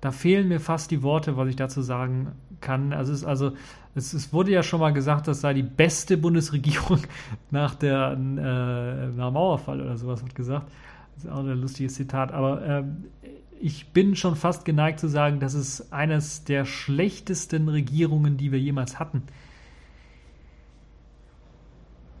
da 0.00 0.12
fehlen 0.12 0.48
mir 0.48 0.60
fast 0.60 0.90
die 0.90 1.02
Worte, 1.02 1.36
was 1.36 1.48
ich 1.48 1.56
dazu 1.56 1.82
sagen 1.82 2.32
kann. 2.60 2.92
Also 2.92 3.12
es, 3.12 3.24
also, 3.24 3.52
es, 3.98 4.14
es 4.14 4.32
wurde 4.32 4.50
ja 4.52 4.62
schon 4.62 4.80
mal 4.80 4.92
gesagt, 4.92 5.28
das 5.28 5.40
sei 5.40 5.52
die 5.52 5.62
beste 5.62 6.16
Bundesregierung 6.16 7.00
nach 7.50 7.74
der 7.74 8.12
äh, 8.12 9.08
nach 9.16 9.30
Mauerfall 9.30 9.80
oder 9.80 9.96
sowas 9.96 10.22
wird 10.22 10.34
gesagt. 10.34 10.70
Das 11.14 11.24
ist 11.24 11.30
auch 11.30 11.40
ein 11.40 11.60
lustiges 11.60 11.94
Zitat. 11.94 12.32
Aber 12.32 12.64
äh, 12.64 12.84
ich 13.60 13.92
bin 13.92 14.16
schon 14.16 14.36
fast 14.36 14.64
geneigt 14.64 15.00
zu 15.00 15.08
sagen, 15.08 15.40
das 15.40 15.54
ist 15.54 15.92
eines 15.92 16.44
der 16.44 16.64
schlechtesten 16.64 17.68
Regierungen, 17.68 18.36
die 18.36 18.52
wir 18.52 18.60
jemals 18.60 18.98
hatten. 18.98 19.24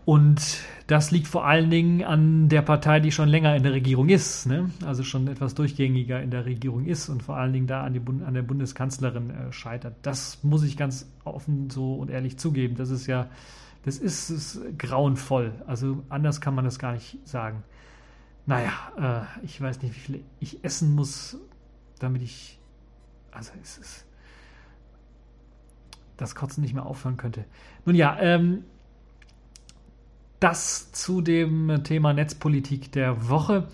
Und 0.08 0.62
das 0.86 1.10
liegt 1.10 1.28
vor 1.28 1.44
allen 1.44 1.68
Dingen 1.68 2.02
an 2.02 2.48
der 2.48 2.62
Partei, 2.62 2.98
die 2.98 3.12
schon 3.12 3.28
länger 3.28 3.54
in 3.54 3.62
der 3.62 3.74
Regierung 3.74 4.08
ist, 4.08 4.46
ne? 4.46 4.70
also 4.86 5.02
schon 5.02 5.28
etwas 5.28 5.54
durchgängiger 5.54 6.22
in 6.22 6.30
der 6.30 6.46
Regierung 6.46 6.86
ist 6.86 7.10
und 7.10 7.22
vor 7.22 7.36
allen 7.36 7.52
Dingen 7.52 7.66
da 7.66 7.82
an, 7.82 7.92
die, 7.92 8.00
an 8.24 8.32
der 8.32 8.40
Bundeskanzlerin 8.40 9.28
äh, 9.28 9.52
scheitert. 9.52 9.96
Das 10.00 10.42
muss 10.42 10.62
ich 10.62 10.78
ganz 10.78 11.12
offen 11.24 11.68
so 11.68 11.96
und 11.96 12.08
ehrlich 12.08 12.38
zugeben. 12.38 12.74
Das 12.74 12.88
ist 12.88 13.06
ja, 13.06 13.28
das 13.84 13.98
ist, 13.98 14.30
ist 14.30 14.78
grauenvoll. 14.78 15.52
Also 15.66 16.02
anders 16.08 16.40
kann 16.40 16.54
man 16.54 16.64
das 16.64 16.78
gar 16.78 16.92
nicht 16.92 17.18
sagen. 17.28 17.62
Naja, 18.46 18.72
äh, 19.42 19.44
ich 19.44 19.60
weiß 19.60 19.82
nicht, 19.82 19.94
wie 19.94 20.00
viel 20.00 20.24
ich 20.40 20.64
essen 20.64 20.94
muss, 20.94 21.36
damit 21.98 22.22
ich, 22.22 22.58
also 23.30 23.52
es 23.62 23.76
ist, 23.76 24.06
das 26.16 26.34
Kotzen 26.34 26.62
nicht 26.62 26.72
mehr 26.72 26.86
aufhören 26.86 27.18
könnte. 27.18 27.44
Nun 27.84 27.94
ja, 27.94 28.16
ähm, 28.18 28.64
das 30.40 30.92
zu 30.92 31.20
dem 31.20 31.82
Thema 31.84 32.12
Netzpolitik 32.12 32.92
der 32.92 33.28
Woche. 33.28 33.68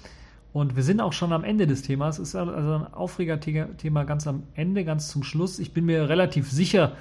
Und 0.52 0.76
wir 0.76 0.82
sind 0.82 1.00
auch 1.00 1.12
schon 1.12 1.32
am 1.32 1.44
Ende 1.44 1.66
des 1.66 1.82
Themas. 1.82 2.18
Es 2.18 2.28
ist 2.28 2.34
also 2.36 2.74
ein 2.74 2.94
Aufreger-Thema 2.94 4.04
ganz 4.04 4.26
am 4.26 4.44
Ende, 4.54 4.84
ganz 4.84 5.08
zum 5.08 5.24
Schluss. 5.24 5.58
Ich 5.58 5.72
bin 5.72 5.84
mir 5.84 6.08
relativ 6.08 6.50
sicher, 6.50 6.92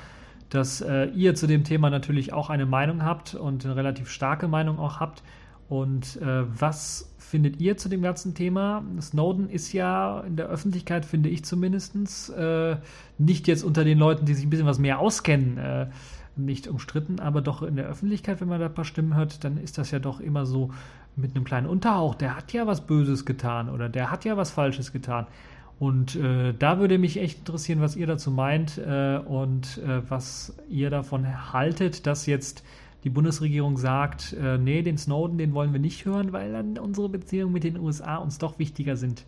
dass 0.49 0.81
äh, 0.81 1.05
ihr 1.05 1.35
zu 1.35 1.47
dem 1.47 1.63
Thema 1.63 1.89
natürlich 1.89 2.33
auch 2.33 2.49
eine 2.49 2.65
Meinung 2.65 3.03
habt 3.03 3.35
und 3.35 3.63
eine 3.63 3.75
relativ 3.75 4.09
starke 4.09 4.47
Meinung 4.47 4.79
auch 4.79 4.99
habt. 4.99 5.23
Und 5.69 6.21
äh, 6.21 6.43
was 6.59 7.13
findet 7.17 7.59
ihr 7.59 7.77
zu 7.77 7.89
dem 7.89 8.01
ganzen 8.01 8.35
Thema? 8.35 8.83
Snowden 9.01 9.49
ist 9.49 9.71
ja 9.71 10.21
in 10.21 10.35
der 10.35 10.47
Öffentlichkeit, 10.47 11.05
finde 11.05 11.29
ich 11.29 11.45
zumindest, 11.45 11.95
äh, 12.35 12.77
nicht 13.17 13.47
jetzt 13.47 13.63
unter 13.63 13.83
den 13.83 13.97
Leuten, 13.97 14.25
die 14.25 14.33
sich 14.33 14.45
ein 14.45 14.49
bisschen 14.49 14.67
was 14.67 14.79
mehr 14.79 14.99
auskennen 14.99 15.57
äh, 15.57 15.87
nicht 16.35 16.67
umstritten, 16.67 17.19
aber 17.19 17.41
doch 17.41 17.61
in 17.61 17.75
der 17.75 17.87
Öffentlichkeit, 17.87 18.41
wenn 18.41 18.47
man 18.47 18.59
da 18.59 18.67
ein 18.67 18.73
paar 18.73 18.85
Stimmen 18.85 19.15
hört, 19.15 19.43
dann 19.43 19.57
ist 19.57 19.77
das 19.77 19.91
ja 19.91 19.99
doch 19.99 20.19
immer 20.19 20.45
so 20.45 20.71
mit 21.15 21.35
einem 21.35 21.45
kleinen 21.45 21.67
Unterhauch, 21.67 22.15
der 22.15 22.35
hat 22.35 22.53
ja 22.53 22.65
was 22.65 22.81
Böses 22.81 23.25
getan 23.25 23.69
oder 23.69 23.89
der 23.89 24.09
hat 24.09 24.25
ja 24.25 24.35
was 24.37 24.51
Falsches 24.51 24.91
getan. 24.91 25.27
Und 25.79 26.15
äh, 26.15 26.53
da 26.57 26.79
würde 26.79 26.97
mich 26.97 27.19
echt 27.19 27.39
interessieren, 27.39 27.81
was 27.81 27.95
ihr 27.95 28.07
dazu 28.07 28.31
meint 28.31 28.77
äh, 28.77 29.17
und 29.17 29.79
äh, 29.79 30.09
was 30.09 30.55
ihr 30.69 30.89
davon 30.89 31.51
haltet, 31.51 32.07
dass 32.07 32.25
jetzt 32.25 32.63
die 33.03 33.09
Bundesregierung 33.09 33.77
sagt, 33.77 34.33
äh, 34.33 34.57
nee, 34.57 34.81
den 34.81 34.97
Snowden, 34.97 35.37
den 35.37 35.53
wollen 35.53 35.73
wir 35.73 35.79
nicht 35.79 36.05
hören, 36.05 36.31
weil 36.31 36.53
dann 36.53 36.77
unsere 36.77 37.09
Beziehungen 37.09 37.51
mit 37.53 37.63
den 37.63 37.77
USA 37.77 38.17
uns 38.17 38.37
doch 38.37 38.59
wichtiger 38.59 38.95
sind. 38.95 39.25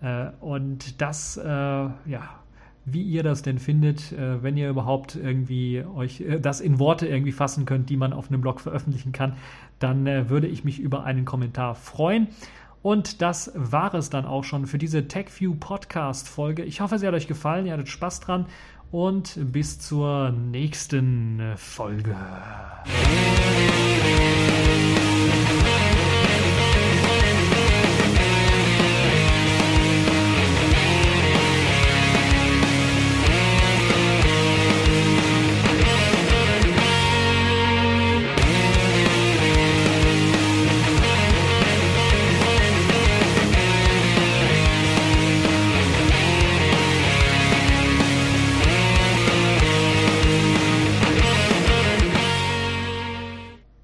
Äh, 0.00 0.30
und 0.40 1.00
das, 1.00 1.36
äh, 1.36 1.44
ja, 1.44 2.40
wie 2.86 3.02
ihr 3.02 3.24
das 3.24 3.42
denn 3.42 3.58
findet, 3.58 4.12
äh, 4.12 4.42
wenn 4.42 4.56
ihr 4.56 4.70
überhaupt 4.70 5.16
irgendwie 5.16 5.84
euch 5.84 6.20
äh, 6.20 6.38
das 6.40 6.60
in 6.60 6.78
Worte 6.78 7.06
irgendwie 7.06 7.32
fassen 7.32 7.66
könnt, 7.66 7.90
die 7.90 7.96
man 7.96 8.12
auf 8.12 8.30
einem 8.30 8.40
Blog 8.40 8.60
veröffentlichen 8.60 9.12
kann, 9.12 9.34
dann 9.80 10.06
äh, 10.06 10.30
würde 10.30 10.46
ich 10.46 10.64
mich 10.64 10.78
über 10.78 11.04
einen 11.04 11.24
Kommentar 11.24 11.74
freuen. 11.74 12.28
Und 12.82 13.20
das 13.20 13.50
war 13.56 13.92
es 13.94 14.08
dann 14.08 14.24
auch 14.24 14.44
schon 14.44 14.66
für 14.66 14.78
diese 14.78 15.08
TechView 15.08 15.56
Podcast 15.56 16.28
Folge. 16.28 16.62
Ich 16.62 16.80
hoffe, 16.80 16.98
sie 17.00 17.06
hat 17.06 17.14
euch 17.14 17.26
gefallen, 17.26 17.66
ihr 17.66 17.72
hattet 17.72 17.88
Spaß 17.88 18.20
dran 18.20 18.46
und 18.92 19.36
bis 19.52 19.80
zur 19.80 20.30
nächsten 20.30 21.42
Folge. 21.56 22.14